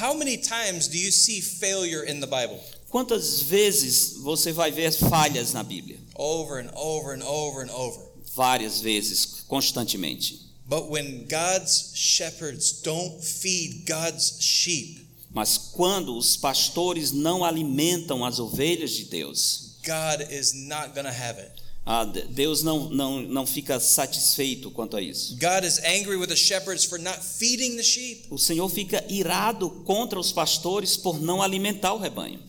How 0.00 0.14
many 0.14 0.38
times 0.38 0.88
do 0.88 0.96
you 0.96 1.12
see 1.12 1.40
failure 1.40 2.04
in 2.10 2.20
the 2.20 2.26
Bible? 2.26 2.58
Quantas 2.88 3.40
vezes 3.42 4.14
você 4.22 4.52
vai 4.52 4.70
ver 4.70 4.92
falhas 4.92 5.52
na 5.52 5.62
Bíblia? 5.62 5.98
Over 6.14 6.60
and 6.60 6.70
over 6.74 7.12
and 7.12 7.22
over 7.24 7.62
and 7.62 7.70
over. 7.70 8.00
Várias 8.34 8.80
vezes, 8.80 9.44
constantemente. 9.46 10.40
But 10.66 10.88
when 10.88 11.26
God's 11.28 11.92
shepherds 11.94 12.80
don't 12.82 13.22
feed 13.22 13.84
God's 13.86 14.38
sheep, 14.40 15.04
Mas 15.34 15.58
quando 15.58 16.16
os 16.16 16.36
pastores 16.36 17.10
não 17.10 17.44
alimentam 17.44 18.24
as 18.24 18.38
ovelhas 18.38 18.92
de 18.92 19.06
Deus, 19.06 19.74
God 19.84 20.30
is 20.30 20.52
not 20.54 20.94
to 20.94 21.00
have 21.08 21.40
it. 21.40 21.63
Ah, 21.86 22.04
de- 22.04 22.22
Deus 22.28 22.62
não, 22.62 22.88
não, 22.88 23.20
não 23.20 23.46
fica 23.46 23.78
satisfeito 23.78 24.70
quanto 24.70 24.96
a 24.96 25.02
isso. 25.02 25.36
God 25.36 25.64
is 25.64 25.78
angry 25.80 26.16
with 26.16 26.28
the 26.28 26.36
shepherds 26.36 26.84
for 26.84 26.98
not 26.98 27.18
feeding 27.22 27.76
the 27.76 27.82
sheep. 27.82 28.26
O 28.30 28.38
Senhor 28.38 28.68
fica 28.70 29.04
irado 29.08 29.68
contra 29.84 30.18
os 30.18 30.32
pastores 30.32 30.96
por 30.96 31.20
não 31.20 31.42
alimentar 31.42 31.92
o 31.92 31.98
rebanho. 31.98 32.40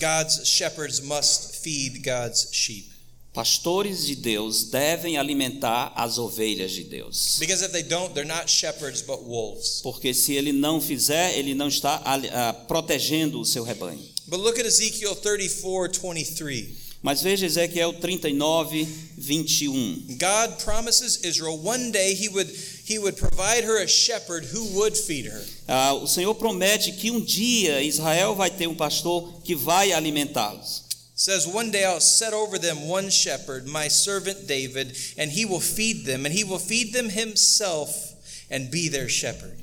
God's 0.00 0.48
shepherds 0.48 1.00
must 1.00 1.62
feed 1.62 2.02
God's 2.02 2.48
sheep. 2.52 2.90
Pastores 3.32 4.06
de 4.06 4.16
Deus 4.16 4.64
devem 4.64 5.16
alimentar 5.16 5.92
as 5.94 6.18
ovelhas 6.18 6.72
de 6.72 6.82
Deus. 6.82 7.36
Because 7.38 7.64
if 7.64 7.70
they 7.70 7.84
don't, 7.84 8.12
they're 8.12 8.26
not 8.26 8.50
shepherds 8.50 9.02
but 9.02 9.22
wolves. 9.22 9.80
Porque 9.82 10.12
se 10.12 10.34
ele 10.34 10.52
não 10.52 10.80
fizer, 10.80 11.38
ele 11.38 11.54
não 11.54 11.68
está 11.68 12.02
ah, 12.04 12.52
protegendo 12.52 13.40
o 13.40 13.44
seu 13.46 13.62
rebanho. 13.62 14.02
But 14.26 14.40
look 14.40 14.58
at 14.58 14.66
Ezekiel 14.66 15.14
34 15.14 16.12
23. 16.12 16.79
Mas 17.02 17.22
veja 17.22 17.46
Ezequiel 17.46 17.94
39, 17.98 18.86
21. 19.16 20.18
God 20.18 20.58
promises 20.62 21.24
Israel 21.24 21.56
one 21.56 21.90
day 21.90 22.12
he 22.12 22.28
would, 22.28 22.46
he 22.46 22.98
would 22.98 23.16
provide 23.16 23.64
her 23.64 23.82
a 23.82 23.88
shepherd 23.88 24.44
who 24.44 24.78
would 24.78 24.94
feed 24.94 25.24
her. 25.24 25.42
Ah, 25.66 25.94
o 25.94 26.06
Senhor 26.06 26.34
promete 26.34 26.92
que 26.92 27.10
um 27.10 27.24
dia 27.24 27.80
Israel 27.80 28.34
vai 28.34 28.50
ter 28.50 28.66
um 28.66 28.74
pastor 28.74 29.40
que 29.42 29.54
vai 29.56 29.92
alimentá-los. 29.92 30.90
Says, 31.14 31.46
One 31.46 31.70
day 31.70 31.84
I'll 31.84 32.00
set 32.00 32.32
over 32.32 32.58
them 32.58 32.88
one 32.88 33.10
shepherd, 33.10 33.66
my 33.66 33.88
servant 33.88 34.46
David, 34.46 34.96
and 35.18 35.30
he 35.30 35.44
will 35.44 35.60
feed 35.60 36.06
them, 36.06 36.24
and 36.24 36.34
he 36.34 36.44
will 36.44 36.58
feed 36.58 36.92
them 36.92 37.10
himself 37.10 38.14
and 38.50 38.70
be 38.70 38.88
their 38.88 39.08
shepherd. 39.08 39.60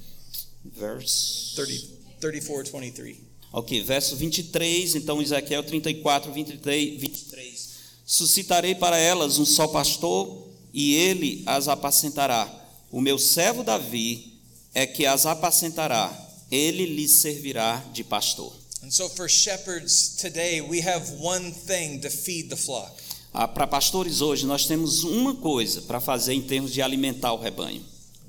Verse 0.66 1.54
30, 1.56 1.78
34 2.20 2.64
23. 2.64 3.27
Ok, 3.52 3.82
verso 3.82 4.16
23, 4.16 4.96
então 4.96 5.22
Ezequiel 5.22 5.64
34, 5.64 6.32
23, 6.32 7.00
23. 7.00 7.70
Suscitarei 8.06 8.76
para 8.76 8.98
elas 8.98 9.40
um 9.40 9.46
só 9.46 9.68
pastor, 9.68 10.48
e 10.74 10.94
ele 10.96 11.44
as 11.46 11.68
apacentará. 11.68 12.50
O 12.92 13.02
meu 13.02 13.18
servo 13.18 13.64
Davi 13.64 14.34
é 14.74 14.86
que 14.86 15.06
as 15.06 15.26
apacentará, 15.26 16.12
ele 16.52 16.86
lhes 16.86 17.12
servirá 17.12 17.84
de 17.94 18.04
pastor. 18.04 18.54
And 18.84 18.92
so 18.92 19.10
for 19.10 19.28
shepherds 19.28 20.16
today, 20.22 20.62
we 20.62 20.82
have 20.82 21.12
one 21.20 21.52
thing 21.52 22.00
to 22.00 22.10
feed 22.10 22.50
the 22.50 22.56
flock 22.56 22.92
Ah, 23.34 23.48
para 23.48 23.68
pastores 23.68 24.22
hoje, 24.22 24.48
nós 24.48 24.66
temos 24.66 25.04
uma 25.04 25.36
coisa 25.36 25.82
para 25.82 26.00
fazer 26.00 26.34
em 26.34 26.42
termos 26.42 26.74
de 26.74 26.82
alimentar 26.82 27.34
o 27.34 27.38
rebanho: 27.38 27.84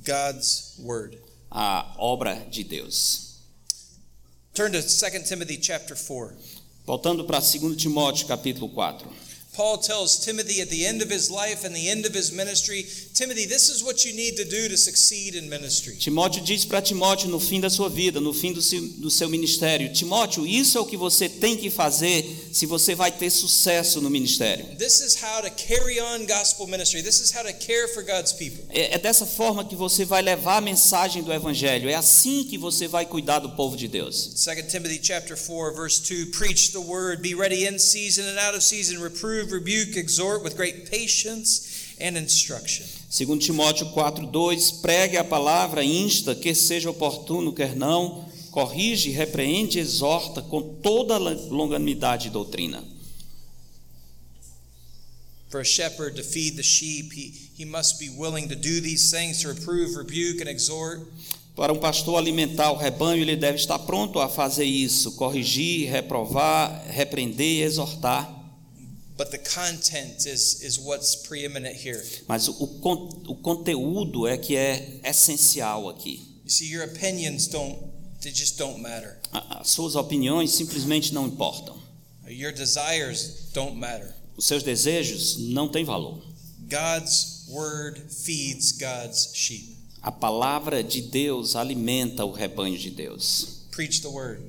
God's 0.04 0.74
word. 0.80 1.18
a 1.50 1.94
obra 1.96 2.46
de 2.50 2.62
Deus. 2.62 3.27
Turn 4.58 4.72
to 4.72 4.82
2 4.82 5.22
Timothy 5.24 5.56
chapter 5.56 5.94
4. 5.94 6.34
Voltando 6.84 7.24
para 7.24 7.40
2 7.40 7.76
Timóteo 7.76 8.26
capítulo 8.26 8.68
4. 8.68 9.06
Paul 9.54 9.78
tells 9.78 10.18
Timothy 10.18 10.60
at 10.60 10.68
the 10.68 10.84
end 10.84 11.00
of 11.00 11.08
his 11.08 11.30
life 11.30 11.64
and 11.64 11.72
the 11.72 11.88
end 11.88 12.04
of 12.04 12.12
his 12.12 12.32
ministry 12.32 12.84
Timothy, 13.18 13.46
this 13.46 13.68
is 13.68 13.82
what 13.82 14.04
you 14.04 14.14
need 14.14 14.36
to 14.36 14.44
do 14.44 14.68
to 14.68 14.76
succeed 14.76 15.34
in 15.34 15.48
ministry. 15.48 15.96
Timóteo 15.96 16.40
diz 16.40 16.64
para 16.64 16.80
Timóteo 16.80 17.28
no 17.28 17.40
fim 17.40 17.60
da 17.60 17.68
sua 17.68 17.88
vida, 17.88 18.20
no 18.20 18.32
fim 18.32 18.52
do 18.52 18.62
seu, 18.62 18.80
do 18.80 19.10
seu 19.10 19.28
ministério: 19.28 19.92
Timóteo, 19.92 20.46
isso 20.46 20.78
é 20.78 20.80
o 20.80 20.86
que 20.86 20.96
você 20.96 21.28
tem 21.28 21.56
que 21.56 21.68
fazer 21.68 22.24
se 22.52 22.64
você 22.64 22.94
vai 22.94 23.10
ter 23.10 23.28
sucesso 23.30 24.00
no 24.00 24.08
ministério. 24.08 24.66
This 24.76 25.00
is 25.00 25.16
how 25.20 25.42
to 25.42 25.50
carry 25.50 25.98
on 25.98 26.26
gospel 26.26 26.68
ministry. 26.68 27.02
This 27.02 27.18
is 27.18 27.32
how 27.32 27.42
to 27.42 27.52
care 27.54 27.88
for 27.88 28.04
God's 28.04 28.32
people. 28.32 28.64
É, 28.68 28.94
é 28.94 28.98
dessa 28.98 29.26
forma 29.26 29.64
que 29.64 29.74
você 29.74 30.04
vai 30.04 30.22
levar 30.22 30.58
a 30.58 30.60
mensagem 30.60 31.24
do 31.24 31.32
evangelho. 31.32 31.90
É 31.90 31.96
assim 31.96 32.44
que 32.44 32.56
você 32.56 32.86
vai 32.86 33.04
cuidar 33.04 33.40
do 33.40 33.50
povo 33.56 33.76
de 33.76 33.88
Deus. 33.88 34.32
2 34.44 34.70
Timothy 34.70 35.00
chapter 35.02 35.36
4 35.36 35.74
verse 35.74 36.00
2 36.00 36.26
preach 36.26 36.70
the 36.70 36.78
word 36.78 37.20
be 37.20 37.34
ready 37.34 37.66
in 37.66 37.80
season 37.80 38.22
and 38.22 38.38
out 38.38 38.54
of 38.54 38.62
season 38.62 39.02
reprove 39.02 39.52
rebuke 39.52 39.98
exhort 39.98 40.44
with 40.44 40.54
great 40.54 40.88
patience 40.88 41.67
and 42.00 42.16
instruction. 42.16 42.86
Segundo 43.08 43.44
Timóteo 43.44 43.86
4:2, 43.92 44.80
pregue 44.82 45.16
a 45.16 45.24
palavra, 45.24 45.82
insta, 45.82 46.34
quer 46.34 46.54
seja 46.54 46.90
oportuno, 46.90 47.52
quer 47.52 47.74
não, 47.74 48.26
corrige, 48.50 49.10
repreende, 49.10 49.78
exorta 49.78 50.42
com 50.42 50.60
toda 50.82 51.14
a 51.14 51.18
longanimidade 51.18 52.28
e 52.28 52.30
doutrina. 52.30 52.84
For 55.48 55.60
a 55.60 55.64
shepherd 55.64 56.16
to 56.16 56.22
feed 56.22 56.56
the 56.56 56.62
sheep, 56.62 57.10
he, 57.14 57.32
he 57.56 57.64
must 57.64 57.98
be 57.98 58.10
willing 58.10 58.48
to 58.48 58.54
do 58.54 58.82
these 58.82 59.10
things 59.10 59.40
to 59.40 59.48
reprove, 59.48 59.96
rebuke, 59.96 60.42
and 60.42 60.48
exhort. 60.48 61.00
Para 61.56 61.72
um 61.72 61.78
pastor 61.78 62.18
alimentar 62.18 62.70
o 62.70 62.76
rebanho, 62.76 63.22
ele 63.22 63.34
deve 63.34 63.56
estar 63.56 63.78
pronto 63.80 64.20
a 64.20 64.28
fazer 64.28 64.64
isso, 64.64 65.12
corrigir, 65.12 65.90
reprovar, 65.90 66.84
repreender 66.88 67.46
e 67.46 67.62
exortar. 67.62 68.37
But 69.18 69.32
the 69.32 69.38
content 69.38 70.26
is, 70.26 70.62
is 70.62 70.78
what's 70.78 71.16
preeminent 71.16 71.74
here. 71.74 72.00
Mas 72.28 72.46
o, 72.48 72.66
con- 72.80 73.24
o 73.26 73.34
conteúdo 73.34 74.28
é 74.28 74.38
que 74.38 74.54
é 74.54 75.00
essencial 75.02 75.88
aqui. 75.88 76.40
You 76.44 76.50
see, 76.50 76.66
your 76.66 76.84
opinions 76.84 77.48
don't, 77.48 77.76
they 78.22 78.32
just 78.32 78.56
don't 78.56 78.80
matter. 78.80 79.18
As 79.32 79.70
suas 79.70 79.96
opiniões 79.96 80.52
simplesmente 80.52 81.12
não 81.12 81.26
importam. 81.26 81.76
Your 82.28 82.52
desires 82.52 83.50
don't 83.52 83.76
matter. 83.76 84.14
Os 84.36 84.44
seus 84.44 84.62
desejos 84.62 85.36
não 85.36 85.68
têm 85.68 85.84
valor. 85.84 86.22
God's 86.68 87.44
word 87.48 88.00
feeds 88.08 88.70
God's 88.70 89.32
sheep. 89.34 89.76
A 90.00 90.12
palavra 90.12 90.84
de 90.84 91.02
Deus 91.02 91.56
alimenta 91.56 92.24
o 92.24 92.30
rebanho 92.30 92.78
de 92.78 92.90
Deus. 92.90 93.66
Preach 93.72 94.00
the 94.00 94.08
word. 94.08 94.42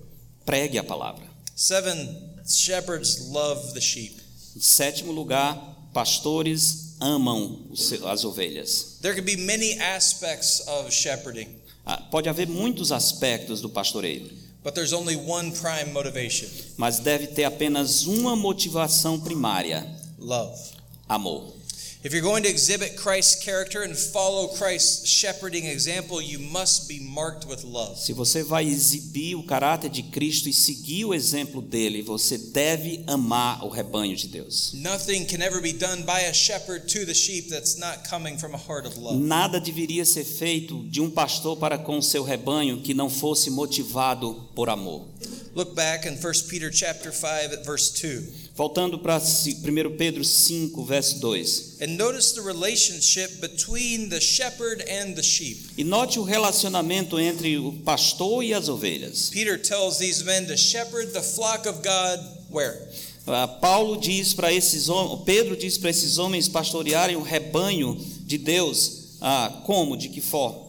Pregue 0.45 0.77
a 0.77 0.83
palavra. 0.83 1.27
Seven 1.55 2.37
shepherds 2.45 3.29
love 3.31 3.73
the 3.73 3.81
sheep. 3.81 4.21
Em 4.55 4.59
sétimo 4.59 5.11
lugar, 5.11 5.55
pastores 5.93 6.95
amam 6.99 7.67
as 8.11 8.23
ovelhas. 8.25 8.97
There 9.01 9.15
can 9.15 9.23
be 9.23 9.37
many 9.37 9.79
aspects 9.79 10.61
of 10.67 10.91
shepherding, 10.91 11.47
Ah, 11.85 11.97
Pode 12.11 12.29
haver 12.29 12.47
muitos 12.47 12.91
aspectos 12.91 13.61
do 13.61 13.69
pastoreio, 13.69 14.29
but 14.63 14.73
there's 14.75 14.93
only 14.93 15.15
one 15.15 15.51
prime 15.51 15.91
motivation 15.93 16.47
mas 16.77 16.99
deve 16.99 17.27
ter 17.27 17.45
apenas 17.45 18.05
uma 18.05 18.35
motivação 18.35 19.19
primária: 19.19 19.87
love. 20.19 20.59
amor. 21.07 21.53
If 22.01 22.13
you're 22.13 22.21
going 22.21 22.43
to 22.43 22.49
exhibit 22.49 22.95
Christ's 22.95 23.43
character 23.43 23.83
and 23.83 23.93
follow 23.93 24.47
Christ's 24.55 25.05
shepherding 25.05 25.65
example, 25.65 26.21
you 26.21 26.39
must 26.39 26.87
be 26.87 26.97
marked 27.01 27.45
with 27.45 27.65
love. 27.65 27.99
Se 27.99 28.13
você 28.13 28.41
vai 28.41 28.65
exibir 28.65 29.35
o 29.35 29.43
caráter 29.43 29.89
de 29.89 30.03
Cristo 30.03 30.47
e 30.47 30.53
seguir 30.53 31.03
o 31.03 31.13
exemplo 31.13 31.61
dele, 31.61 32.01
você 32.01 32.37
deve 32.37 33.03
amar 33.05 33.65
o 33.65 33.67
rebanho 33.67 34.15
de 34.15 34.29
Deus. 34.29 34.71
Nothing 34.75 35.25
can 35.25 35.43
ever 35.43 35.61
be 35.61 35.73
done 35.73 36.03
by 36.03 36.21
a 36.29 36.33
shepherd 36.33 36.87
to 36.87 37.05
the 37.05 37.13
sheep 37.13 37.49
that's 37.49 37.75
not 37.75 38.09
coming 38.09 38.37
from 38.37 38.55
a 38.55 38.57
heart 38.57 38.87
of 38.87 38.97
love. 38.97 39.17
Nada 39.17 39.59
deveria 39.59 40.05
ser 40.05 40.23
feito 40.23 40.87
de 40.87 41.01
um 41.01 41.11
pastor 41.11 41.57
para 41.57 41.77
com 41.77 41.97
o 41.97 42.01
seu 42.01 42.23
rebanho 42.23 42.79
que 42.79 42.93
não 42.93 43.09
fosse 43.09 43.49
motivado 43.49 44.47
por 44.55 44.69
amor. 44.69 45.05
Look 45.53 45.75
back 45.75 46.07
in 46.07 46.13
1 46.13 46.47
Peter 46.47 46.71
chapter 46.71 47.11
5 47.11 47.53
at 47.53 47.65
verse 47.65 47.91
2. 47.91 48.48
Voltando 48.59 48.99
para 48.99 49.21
1 49.21 49.95
Pedro 49.97 50.21
5, 50.21 50.83
verso 50.83 51.17
2. 51.21 51.77
And 51.79 51.97
notice 51.97 52.33
the 52.33 52.41
relationship 52.41 53.39
between 53.39 54.09
the 54.09 54.19
shepherd 54.19 54.81
and 54.81 55.15
the 55.15 55.23
sheep. 55.23 55.71
E 55.77 55.83
note 55.85 56.19
o 56.19 56.23
relacionamento 56.23 57.17
entre 57.17 57.57
o 57.57 57.71
pastor 57.85 58.43
e 58.43 58.53
as 58.53 58.67
ovelhas. 58.67 59.29
Peter 59.29 59.57
tells 59.57 59.97
these 59.97 60.25
men 60.25 60.45
to 60.45 60.57
shepherd 60.57 61.13
the 61.13 61.21
flock 61.21 61.65
of 61.65 61.81
God 61.81 62.19
where? 62.49 62.85
Ah, 63.25 63.47
Paulo 63.47 63.95
diz 63.95 64.33
para 64.33 64.51
esses 64.51 64.89
Pedro 65.25 65.55
diz 65.55 65.77
para 65.77 65.91
esses 65.91 66.17
homens 66.17 66.49
pastorearem 66.49 67.15
o 67.15 67.21
rebanho 67.21 67.95
de 68.25 68.37
Deus. 68.37 69.15
Ah, 69.21 69.63
como? 69.65 69.95
De 69.95 70.09
que 70.09 70.19
forma? 70.19 70.67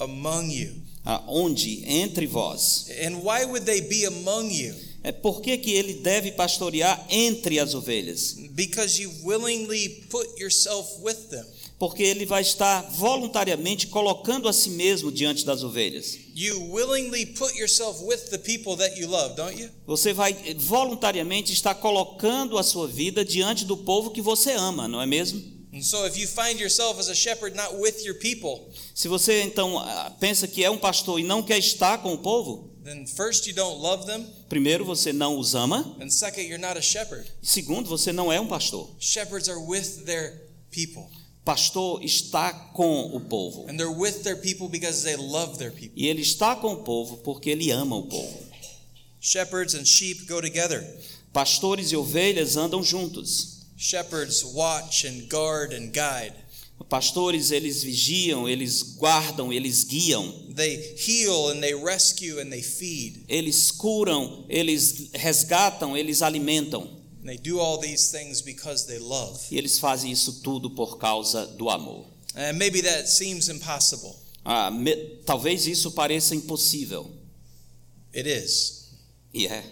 Among 0.00 0.50
you. 0.50 0.74
Ah, 1.06 1.22
onde? 1.28 1.84
Entre 1.86 2.26
vós. 2.26 2.90
And 3.00 3.22
why 3.22 3.44
would 3.44 3.64
they 3.64 3.80
be 3.82 4.04
among 4.04 4.50
you? 4.50 4.74
É 5.02 5.12
por 5.12 5.40
que, 5.40 5.56
que 5.56 5.70
ele 5.70 5.94
deve 5.94 6.32
pastorear 6.32 7.06
entre 7.08 7.58
as 7.58 7.74
ovelhas? 7.74 8.36
Because 8.50 9.00
you 9.00 9.10
willingly 9.24 9.88
put 10.10 10.28
yourself 10.38 11.00
with 11.02 11.28
them. 11.30 11.44
Porque 11.78 12.02
ele 12.02 12.26
vai 12.26 12.42
estar 12.42 12.82
voluntariamente 12.90 13.86
colocando 13.86 14.46
a 14.46 14.52
si 14.52 14.68
mesmo 14.70 15.10
diante 15.10 15.46
das 15.46 15.62
ovelhas. 15.62 16.18
You 16.34 16.70
willingly 16.70 17.24
put 17.24 17.56
yourself 17.56 18.04
with 18.04 18.28
the 18.30 18.36
people 18.36 18.76
that 18.76 19.00
you 19.00 19.08
love, 19.08 19.34
don't 19.34 19.58
you? 19.58 19.70
Você 19.86 20.12
vai 20.12 20.36
eh, 20.44 20.54
voluntariamente 20.58 21.54
estar 21.54 21.74
colocando 21.76 22.58
a 22.58 22.62
sua 22.62 22.86
vida 22.86 23.24
diante 23.24 23.64
do 23.64 23.78
povo 23.78 24.10
que 24.10 24.20
você 24.20 24.52
ama, 24.52 24.86
não 24.86 25.00
é 25.00 25.06
mesmo? 25.06 25.42
And 25.72 25.82
so 25.82 26.04
if 26.06 26.18
you 26.18 26.28
find 26.28 26.60
yourself 26.60 27.00
as 27.00 27.08
a 27.08 27.14
shepherd 27.14 27.56
not 27.56 27.74
with 27.76 28.04
your 28.04 28.18
people, 28.18 28.68
Se 28.92 29.08
você 29.08 29.42
então 29.42 29.78
ah, 29.78 30.14
pensa 30.20 30.46
que 30.46 30.62
é 30.62 30.70
um 30.70 30.76
pastor 30.76 31.18
e 31.18 31.22
não 31.22 31.42
quer 31.42 31.58
estar 31.58 31.98
com 32.02 32.12
o 32.12 32.18
povo, 32.18 32.70
then 32.84 33.06
first 33.06 33.46
you 33.46 33.54
don't 33.54 33.80
love 33.80 34.04
them, 34.04 34.26
primeiro 34.50 34.84
você 34.84 35.12
não 35.12 35.38
os 35.38 35.54
ama, 35.54 35.96
and 35.98 36.10
second 36.10 36.46
you're 36.46 36.60
not 36.60 36.76
a 36.76 36.82
shepherd. 36.82 37.26
segundo 37.40 37.88
você 37.88 38.12
não 38.12 38.30
é 38.30 38.38
um 38.38 38.46
pastor. 38.46 38.90
Shepherds 38.98 39.48
are 39.48 39.60
with 39.60 40.04
their 40.04 40.34
people. 40.70 41.04
Pastor 41.44 42.04
está 42.04 42.52
com 42.52 43.16
o 43.16 43.20
povo. 43.20 43.66
And 43.70 43.76
they're 43.78 43.88
with 43.88 44.22
their 44.22 44.36
people 44.36 44.68
because 44.68 45.02
they 45.02 45.16
love 45.16 45.56
their 45.56 45.70
people. 45.72 45.92
E 45.96 46.06
ele 46.06 46.20
está 46.20 46.54
com 46.54 46.74
o 46.74 46.82
povo 46.82 47.16
porque 47.18 47.48
ele 47.48 47.70
ama 47.70 47.96
o 47.96 48.02
povo. 48.02 48.38
Shepherds 49.20 49.74
and 49.74 49.86
sheep 49.86 50.26
go 50.26 50.42
together. 50.42 50.84
Pastores 51.32 51.92
e 51.92 51.96
ovelhas 51.96 52.56
andam 52.56 52.82
juntos. 52.82 53.60
Shepherds 53.76 54.44
watch 54.44 55.06
and 55.06 55.28
guard 55.28 55.72
and 55.72 55.90
guide. 55.92 56.34
Pastores, 56.88 57.50
eles 57.52 57.82
vigiam, 57.84 58.48
eles 58.48 58.82
guardam, 58.96 59.52
eles 59.52 59.84
guiam, 59.84 60.32
They 60.54 60.96
heal 60.96 61.50
and 61.50 61.60
they 61.60 61.74
rescue 61.74 62.40
and 62.40 62.50
they 62.50 62.62
feed. 62.62 63.24
eles 63.28 63.70
curam, 63.70 64.44
eles 64.48 65.10
resgatam, 65.14 65.96
eles 65.96 66.20
alimentam. 66.22 66.82
And 67.20 67.28
they 67.28 67.36
do 67.36 67.60
all 67.60 67.78
these 67.78 68.10
things 68.10 68.40
because 68.40 68.86
they 68.86 68.98
love. 68.98 69.38
E 69.52 69.58
eles 69.58 69.78
fazem 69.78 70.10
isso 70.10 70.40
tudo 70.42 70.70
por 70.70 70.96
causa 70.98 71.46
do 71.58 71.68
amor. 71.68 72.06
And 72.34 72.54
maybe 72.58 72.80
that 72.82 73.08
seems 73.08 73.48
impossible. 73.48 74.16
Ah, 74.44 74.70
me- 74.70 74.96
talvez 75.26 75.66
isso 75.66 75.90
pareça 75.92 76.34
impossível. 76.34 77.10
It 78.14 78.26
is. 78.26 78.88
E 79.32 79.46
é. 79.46 79.62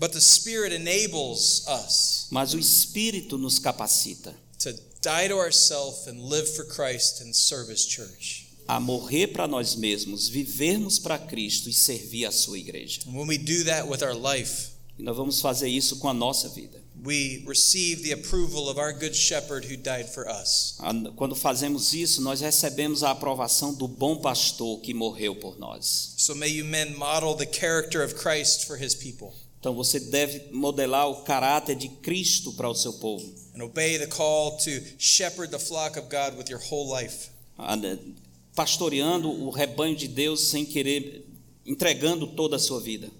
But 0.00 0.12
the 0.12 0.20
Spirit 0.20 0.74
enables 0.74 1.64
us 1.68 2.26
Mas 2.30 2.52
o 2.52 2.58
Espírito 2.58 3.38
nos 3.38 3.58
capacita 3.58 4.34
to 4.58 4.72
die 5.06 5.28
to 5.28 5.38
ourselves 5.38 6.06
and 6.08 6.20
live 6.28 6.48
for 6.56 6.64
Christ 6.64 7.20
and 7.22 7.32
serve 7.34 7.70
His 7.72 7.86
church. 7.86 8.46
a 8.68 8.80
morrer 8.80 9.28
para 9.28 9.46
nós 9.46 9.76
mesmos, 9.76 10.28
vivermos 10.28 10.98
para 10.98 11.18
Cristo 11.18 11.68
e 11.68 11.72
servir 11.72 12.26
a 12.26 12.32
sua 12.32 12.58
igreja. 12.58 13.00
And 13.06 13.14
when 13.16 13.28
we 13.28 13.38
do 13.38 13.62
that 13.64 13.86
with 13.88 14.02
our 14.02 14.14
life, 14.14 14.70
E 14.98 15.02
nós 15.02 15.16
vamos 15.16 15.40
fazer 15.40 15.68
isso 15.68 15.96
com 15.98 16.08
a 16.08 16.14
nossa 16.14 16.48
vida. 16.48 16.82
we 17.04 17.44
receive 17.46 18.02
the 18.02 18.12
approval 18.12 18.68
of 18.68 18.78
our 18.80 18.92
good 18.92 19.14
shepherd 19.14 19.64
who 19.66 19.76
died 19.76 20.08
for 20.12 20.26
us. 20.28 20.74
A- 20.80 20.92
Quando 21.14 21.36
fazemos 21.36 21.92
isso, 21.92 22.20
nós 22.22 22.40
recebemos 22.40 23.04
a 23.04 23.10
aprovação 23.12 23.72
do 23.74 23.86
bom 23.86 24.16
pastor 24.16 24.80
que 24.80 24.92
morreu 24.94 25.36
por 25.36 25.56
nós. 25.58 26.14
So 26.16 26.34
may 26.34 26.48
you 26.48 26.64
men 26.64 26.96
model 26.96 27.36
the 27.36 27.46
character 27.46 28.02
of 28.02 28.14
Christ 28.16 28.64
for 28.66 28.76
his 28.82 28.94
people 28.96 29.32
Então 29.58 29.74
você 29.74 29.98
deve 29.98 30.52
modelar 30.52 31.08
o 31.08 31.22
caráter 31.22 31.74
de 31.76 31.88
Cristo 31.88 32.52
para 32.52 32.68
o 32.68 32.74
seu 32.74 32.94
povo, 32.94 33.34
and 33.54 33.64
obey 33.64 33.98
the 33.98 34.06
call 34.06 34.56
to 34.58 34.70
shepherd 34.98 35.50
the 35.50 35.58
flock 35.58 35.98
of 35.98 36.08
God 36.08 36.38
with 36.38 36.50
your 36.50 36.60
whole 36.70 36.92
life. 36.92 37.30
Ah, 37.58 37.74
né, 37.74 37.98
pastoreando 38.54 39.28
o 39.30 39.50
rebanho 39.50 39.96
de 39.96 40.08
Deus 40.08 40.48
sem 40.48 40.64
querer, 40.64 41.26
entregando 41.64 42.26
toda 42.28 42.56
a 42.56 42.58
sua 42.58 42.80
vida. 42.80 43.10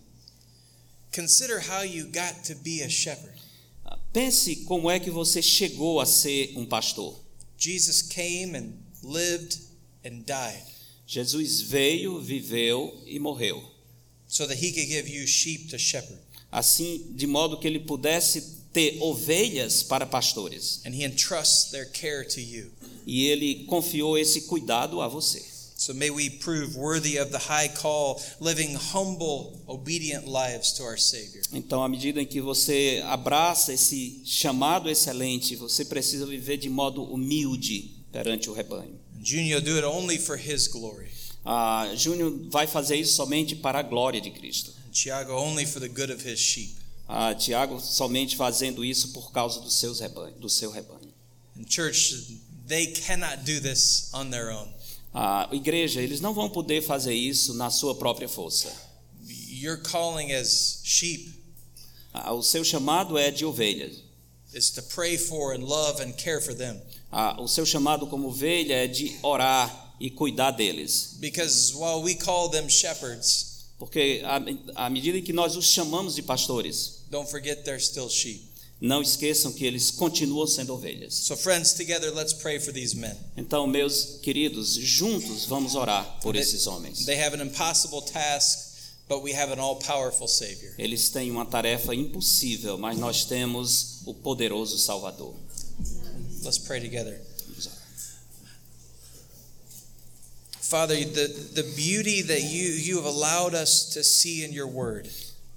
Consider 1.14 1.60
how 1.60 1.82
you 1.82 2.06
got 2.06 2.44
to 2.46 2.54
be 2.56 2.82
a 2.82 2.88
shepherd. 2.88 3.40
Ah, 3.84 3.98
Pense 4.12 4.56
como 4.64 4.90
é 4.90 5.00
que 5.00 5.10
você 5.10 5.42
chegou 5.42 6.00
a 6.00 6.06
ser 6.06 6.52
um 6.56 6.66
pastor. 6.66 7.18
Jesus 7.58 8.02
came 8.02 8.56
and 8.56 8.74
lived 9.02 9.58
and 10.04 10.24
died 10.26 10.76
Jesus 11.06 11.60
veio, 11.60 12.20
viveu 12.20 13.00
e 13.06 13.20
morreu, 13.20 13.62
so 14.26 14.44
that 14.44 14.56
he 14.56 14.72
could 14.72 14.88
give 14.88 15.08
you 15.08 15.24
sheep 15.24 15.70
to 15.70 15.78
shepherd. 15.78 16.18
Assim 16.56 17.06
de 17.10 17.26
modo 17.26 17.58
que 17.58 17.66
ele 17.66 17.80
pudesse 17.80 18.56
ter 18.72 18.96
ovelhas 19.00 19.82
para 19.82 20.06
pastores. 20.06 20.80
And 20.86 20.94
he 20.94 21.04
entrusts 21.04 21.70
their 21.70 21.90
care 21.90 22.26
to 22.26 22.40
you. 22.40 22.70
E 23.06 23.26
ele 23.26 23.64
confiou 23.66 24.16
esse 24.16 24.42
cuidado 24.42 25.02
a 25.02 25.08
você. 25.08 25.44
So 25.76 25.92
may 25.92 26.10
we 26.10 26.30
prove 26.30 26.74
worthy 26.74 27.18
of 27.18 27.30
the 27.30 27.38
high 27.38 27.68
call, 27.68 28.18
living 28.40 28.74
humble, 28.74 29.60
obedient 29.66 30.26
lives 30.26 30.72
to 30.72 30.82
our 30.82 30.98
Savior. 30.98 31.42
Então, 31.52 31.84
à 31.84 31.88
medida 31.88 32.22
em 32.22 32.26
que 32.26 32.40
você 32.40 33.02
abraça 33.04 33.74
esse 33.74 34.22
chamado 34.24 34.88
excelente, 34.88 35.54
você 35.54 35.84
precisa 35.84 36.24
viver 36.24 36.56
de 36.56 36.70
modo 36.70 37.04
humilde 37.04 37.90
perante 38.10 38.48
o 38.48 38.54
rebanho. 38.54 38.98
Junior 39.22 39.60
do 39.60 39.74
it 39.74 39.84
only 39.84 40.18
for 40.18 40.38
his 40.38 40.66
glory. 40.66 41.08
Ah, 41.44 41.92
Júnior 41.94 42.34
vai 42.48 42.66
fazer 42.66 42.96
isso 42.96 43.14
somente 43.14 43.54
para 43.54 43.78
a 43.78 43.82
glória 43.82 44.20
de 44.20 44.30
Cristo. 44.30 44.72
Tiago 44.96 45.36
only 45.36 45.66
for 45.66 45.78
the 45.78 45.88
good 45.88 46.10
of 46.10 46.22
his 46.22 46.38
sheep. 46.40 46.70
Ah, 47.08 47.34
Tiago 47.34 47.78
somente 47.78 48.34
fazendo 48.34 48.82
isso 48.82 49.12
por 49.12 49.30
causa 49.30 49.60
dos 49.60 49.74
seus 49.74 50.00
rebanho, 50.00 50.34
do 50.40 50.48
seu 50.48 50.70
rebanho. 50.70 51.12
And 51.54 51.64
church, 51.68 52.14
they 52.66 52.86
cannot 52.86 53.44
do 53.44 53.60
this 53.60 54.10
on 54.14 54.30
their 54.30 54.50
own. 54.50 54.72
A 55.14 55.48
igreja, 55.52 56.00
eles 56.00 56.20
não 56.20 56.32
vão 56.34 56.48
poder 56.48 56.82
fazer 56.82 57.14
isso 57.14 57.54
na 57.54 57.70
sua 57.70 57.94
própria 57.94 58.28
força. 58.28 58.72
Your 59.28 59.76
calling 59.78 60.32
as 60.32 60.80
sheep 60.84 61.34
Ah, 62.12 62.32
o 62.32 62.42
seu 62.42 62.64
chamado 62.64 63.18
é 63.18 63.30
de 63.30 63.44
ovelhas. 63.44 64.02
is 64.54 64.70
to 64.70 64.82
pray 64.82 65.18
for 65.18 65.52
and 65.52 65.62
love 65.64 66.00
and 66.00 66.12
care 66.16 66.40
for 66.40 66.54
them. 66.54 66.80
Ah, 67.12 67.36
o 67.38 67.46
seu 67.46 67.66
chamado 67.66 68.06
como 68.06 68.28
ovelha 68.28 68.84
é 68.84 68.86
de 68.86 69.14
orar 69.22 69.94
e 70.00 70.08
cuidar 70.10 70.52
deles. 70.52 71.16
Because 71.20 71.74
while 71.74 72.02
we 72.02 72.14
call 72.14 72.48
them 72.48 72.68
shepherds, 72.68 73.55
Porque 73.78 74.22
à, 74.74 74.88
medida 74.88 75.20
que 75.20 75.32
nós 75.32 75.54
os 75.56 75.66
chamamos 75.66 76.14
de 76.14 76.22
pastores, 76.22 77.00
don't 77.10 77.30
forget 77.30 77.62
they're 77.62 77.82
still 77.82 78.08
sheep. 78.08 78.42
não 78.80 79.00
esqueçam 79.02 79.52
que 79.52 79.64
eles 79.64 79.90
continuam 79.90 80.46
sendo 80.46 80.72
ovelhas. 80.74 81.14
So, 81.14 81.36
friends, 81.36 81.72
together, 81.74 82.12
let's 82.14 82.32
pray 82.32 82.58
for 82.60 82.72
these 82.72 82.94
men. 82.96 83.14
Então, 83.36 83.66
meus 83.66 84.18
queridos, 84.22 84.74
juntos 84.74 85.44
vamos 85.46 85.74
orar 85.74 86.18
por 86.20 86.32
They- 86.34 86.42
esses 86.42 86.66
homens. 86.66 87.04
They 87.06 87.18
have 87.22 87.34
an 87.36 87.42
impossible 87.44 88.02
task, 88.02 88.58
but 89.08 89.22
we 89.22 89.32
have 89.34 89.52
an 89.52 89.60
all 89.60 89.76
powerful 89.76 90.26
Savior. 90.28 90.74
Eles 90.78 91.08
têm 91.10 91.30
uma 91.30 91.44
tarefa 91.46 91.94
impossível, 91.94 92.76
mas 92.78 92.98
nós 92.98 93.24
temos 93.24 94.00
o 94.06 94.12
poderoso 94.14 94.78
Salvador. 94.78 95.34
Let's 96.42 96.58
pray 96.58 96.80
together. 96.80 97.20
Vamos 97.48 97.66
orar. 97.66 97.78
Father, 100.68 100.96
the, 100.96 101.28
the 101.54 101.62
beauty 101.76 102.22
that 102.22 102.42
you, 102.42 102.70
you 102.70 102.96
have 102.96 103.04
allowed 103.04 103.54
us 103.54 103.84
to 103.94 104.02
see 104.02 104.44
in 104.44 104.52
your 104.52 104.66
word, 104.66 105.08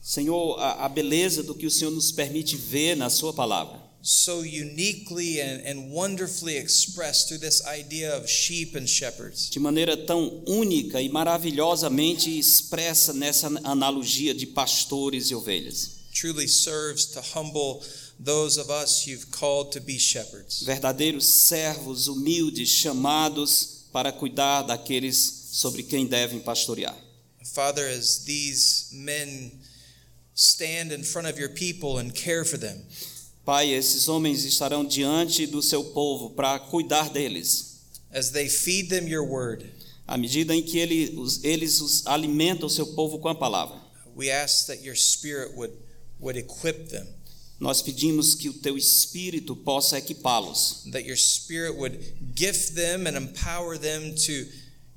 Senhor, 0.02 0.58
a, 0.60 0.86
a 0.86 0.90
beleza 0.90 1.44
do 1.44 1.56
que 1.56 1.66
o 1.68 1.72
Senhor 1.72 1.92
nos 1.92 2.12
permite 2.12 2.56
ver 2.56 2.96
na 2.96 3.10
Sua 3.10 3.34
palavra, 3.34 3.80
so 4.02 4.42
uniquely 4.42 5.42
and, 5.42 5.66
and 5.66 5.92
wonderfully 5.92 6.58
expressed 6.58 7.28
through 7.28 7.40
this 7.40 7.66
idea 7.68 8.16
of 8.16 8.30
sheep 8.30 8.76
and 8.76 8.88
shepherds. 8.88 9.50
de 9.50 9.60
maneira 9.60 9.98
tão 9.98 10.44
única 10.48 11.02
e 11.02 11.10
maravilhosamente 11.10 12.38
expressa 12.38 13.12
nessa 13.12 13.48
analogia 13.64 14.34
de 14.34 14.46
pastores 14.46 15.32
e 15.32 15.36
ovelhas. 15.36 15.98
truly 16.14 16.48
serves 16.48 17.06
to 17.06 17.22
humble 17.22 17.82
those 18.20 18.58
of 18.60 18.70
us 18.70 19.08
you've 19.08 19.32
called 19.32 19.72
to 19.72 19.80
be 19.80 19.98
shepherds. 19.98 20.64
Verdadeiros 20.64 21.26
servos 21.26 22.08
humildes 22.08 22.70
chamados 22.70 23.79
para 23.92 24.12
cuidar 24.12 24.64
daqueles 24.64 25.50
sobre 25.52 25.84
quem 25.84 26.06
devem 26.08 26.40
pastorear. 26.40 26.96
Father, 27.54 27.88
as 27.90 28.20
these 28.26 28.90
men 28.94 29.52
stand 30.36 30.94
in 30.94 31.04
front 31.04 31.28
of 31.28 31.40
your 31.40 31.50
people 31.50 31.98
and 32.00 32.12
care 32.14 32.46
for 32.46 32.58
them, 32.58 32.86
Pai, 33.44 33.72
esses 33.74 34.08
homens 34.08 34.46
estarão 34.46 34.86
diante 34.86 35.48
do 35.48 35.62
seu 35.62 35.84
povo 35.86 36.30
para 36.32 36.60
cuidar 36.60 37.10
deles. 37.10 37.80
as 38.12 38.30
they 38.32 38.48
feed 38.48 38.90
them 38.90 39.08
your 39.08 39.24
word, 39.24 39.66
À 40.08 40.18
medida 40.18 40.56
em 40.56 40.64
que 40.64 40.80
ele, 40.80 41.14
os, 41.20 41.44
eles 41.44 41.82
os 41.82 42.06
alimentam 42.08 42.66
o 42.66 42.70
seu 42.70 42.88
povo 42.88 43.20
com 43.20 43.28
a 43.28 43.36
palavra, 43.36 43.80
we 44.16 44.32
ask 44.32 44.66
that 44.68 44.84
your 44.84 44.96
spirit 44.96 45.56
would, 45.56 45.74
would 46.20 46.38
equip 46.38 46.90
them, 46.90 47.08
nós 47.60 47.82
pedimos 47.82 48.36
que 48.36 48.50
o 48.50 48.54
teu 48.54 48.78
espírito 48.78 49.56
possa 49.56 49.98
equipá-los, 49.98 50.84
that 50.92 51.06
your 51.06 51.18
spirit 51.18 51.76
would 51.78 52.00
gift 52.36 52.74
them 52.74 53.06
and 53.08 53.18
empower 53.18 53.78
them 53.78 54.16
to 54.16 54.46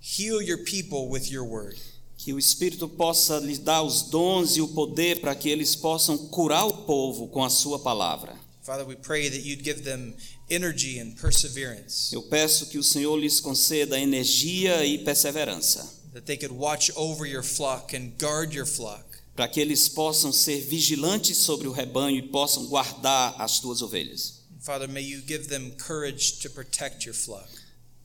heal 0.00 0.40
your 0.40 0.58
people 0.58 1.08
with 1.08 1.30
your 1.30 1.44
word. 1.44 1.76
que 2.16 2.32
o 2.32 2.38
espírito 2.38 2.88
possa 2.88 3.40
lhes 3.40 3.58
dar 3.58 3.82
os 3.82 4.02
dons 4.02 4.56
e 4.56 4.60
o 4.60 4.68
poder 4.68 5.18
para 5.20 5.34
que 5.34 5.48
eles 5.48 5.74
possam 5.74 6.16
curar 6.16 6.64
o 6.64 6.84
povo 6.84 7.26
com 7.26 7.42
a 7.42 7.50
sua 7.50 7.80
palavra. 7.80 8.36
Father, 8.62 8.86
we 8.86 8.94
pray 8.94 9.28
that 9.28 9.40
you'd 9.44 9.64
give 9.64 9.82
them 9.82 10.14
energy 10.48 11.00
and 11.00 11.16
perseverance, 11.20 12.14
Eu 12.14 12.22
peço 12.22 12.66
que 12.66 12.78
o 12.78 12.82
Senhor 12.84 13.16
lhes 13.16 13.40
conceda 13.40 13.98
energia 13.98 14.84
e 14.86 14.98
perseverança, 14.98 16.00
that 16.12 16.24
they 16.24 16.36
could 16.36 16.54
watch 16.54 16.92
over 16.94 17.26
your 17.26 17.42
flock 17.42 17.96
and 17.96 18.12
guard 18.20 18.54
your 18.54 18.66
flock. 18.66 19.11
Para 19.34 19.48
que 19.48 19.60
eles 19.60 19.88
possam 19.88 20.32
ser 20.32 20.60
vigilantes 20.60 21.38
sobre 21.38 21.66
o 21.66 21.72
rebanho 21.72 22.16
e 22.16 22.22
possam 22.22 22.66
guardar 22.66 23.34
as 23.38 23.60
tuas 23.60 23.82
ovelhas. 23.82 24.42
Father, 24.60 24.88
may 24.88 25.02
you 25.02 25.20
give 25.26 25.48
them 25.48 25.72
courage 25.72 26.38
to 26.40 26.50
protect 26.50 27.04
your 27.06 27.14
flock. 27.14 27.48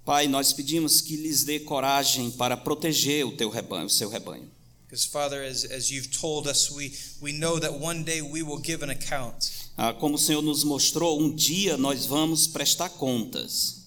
Pai, 0.05 0.27
nós 0.27 0.53
pedimos 0.53 1.01
que 1.01 1.17
lhes 1.17 1.43
dê 1.43 1.59
coragem 1.59 2.31
para 2.31 2.55
proteger 2.55 3.25
o 3.25 3.35
teu 3.35 3.49
rebanho, 3.49 3.87
o 3.87 3.89
seu 3.89 4.09
rebanho. 4.09 4.49
Because, 4.85 5.05
Father, 5.05 5.43
as, 5.43 5.65
as 5.65 5.91
you've 5.91 6.09
told 6.17 6.47
us, 6.47 6.71
we, 6.71 6.93
we 7.21 7.33
know 7.33 7.59
that 7.59 7.73
one 7.73 8.03
day 8.03 8.21
we 8.21 8.41
will 8.41 8.61
give 8.61 8.81
an 8.81 8.89
account 8.89 9.67
Ah, 9.79 9.93
como 9.93 10.15
o 10.15 10.17
Senhor 10.17 10.41
nos 10.41 10.63
mostrou, 10.63 11.21
um 11.21 11.29
dia 11.35 11.77
nós 11.77 12.07
vamos 12.07 12.47
prestar 12.47 12.89
contas 12.89 13.85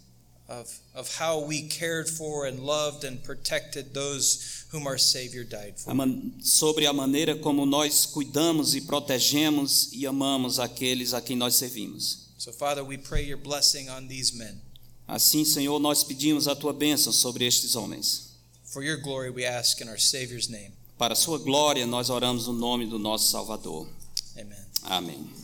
of, 0.49 0.71
of 0.95 1.11
how 1.21 1.45
we 1.45 1.63
cared 1.63 2.09
for 2.09 2.47
and 2.47 2.61
loved 2.61 3.05
and 3.05 3.17
protected 3.25 3.93
those 3.93 4.60
whom 4.73 4.87
our 4.87 4.99
Savior 4.99 5.45
died 5.45 5.75
for. 5.77 5.93
sobre 6.43 6.87
a 6.87 6.93
maneira 6.93 7.37
como 7.37 7.67
nós 7.67 8.07
cuidamos 8.07 8.75
e 8.75 8.81
protegemos 8.83 9.93
e 9.93 10.07
amamos 10.07 10.59
aqueles 10.59 11.13
a 11.13 11.21
quem 11.21 11.37
nós 11.37 11.57
servimos. 11.57 12.31
So, 12.39 12.53
Father, 12.53 12.83
we 12.83 12.97
pray 12.97 13.27
your 13.27 13.39
blessing 13.39 13.89
on 13.91 14.07
these 14.07 14.35
men. 14.35 14.61
Assim, 15.07 15.45
Senhor, 15.45 15.79
nós 15.81 16.05
pedimos 16.05 16.47
a 16.47 16.55
tua 16.55 16.73
bênção 16.73 17.13
sobre 17.13 17.45
estes 17.45 17.75
homens. 17.75 18.31
For 18.65 18.83
your 18.85 18.99
glory, 18.99 19.31
we 19.31 19.45
ask 19.45 19.81
in 19.81 19.89
our 19.89 19.99
Savior's 19.99 20.49
name. 20.49 20.73
Para 20.97 21.15
a 21.15 21.17
sua 21.17 21.39
glória, 21.39 21.87
nós 21.87 22.09
oramos 22.09 22.47
no 22.47 22.53
nome 22.53 22.87
do 22.87 22.99
nosso 22.99 23.31
Salvador. 23.31 23.89
Amen. 24.37 24.59
Amém. 24.85 25.40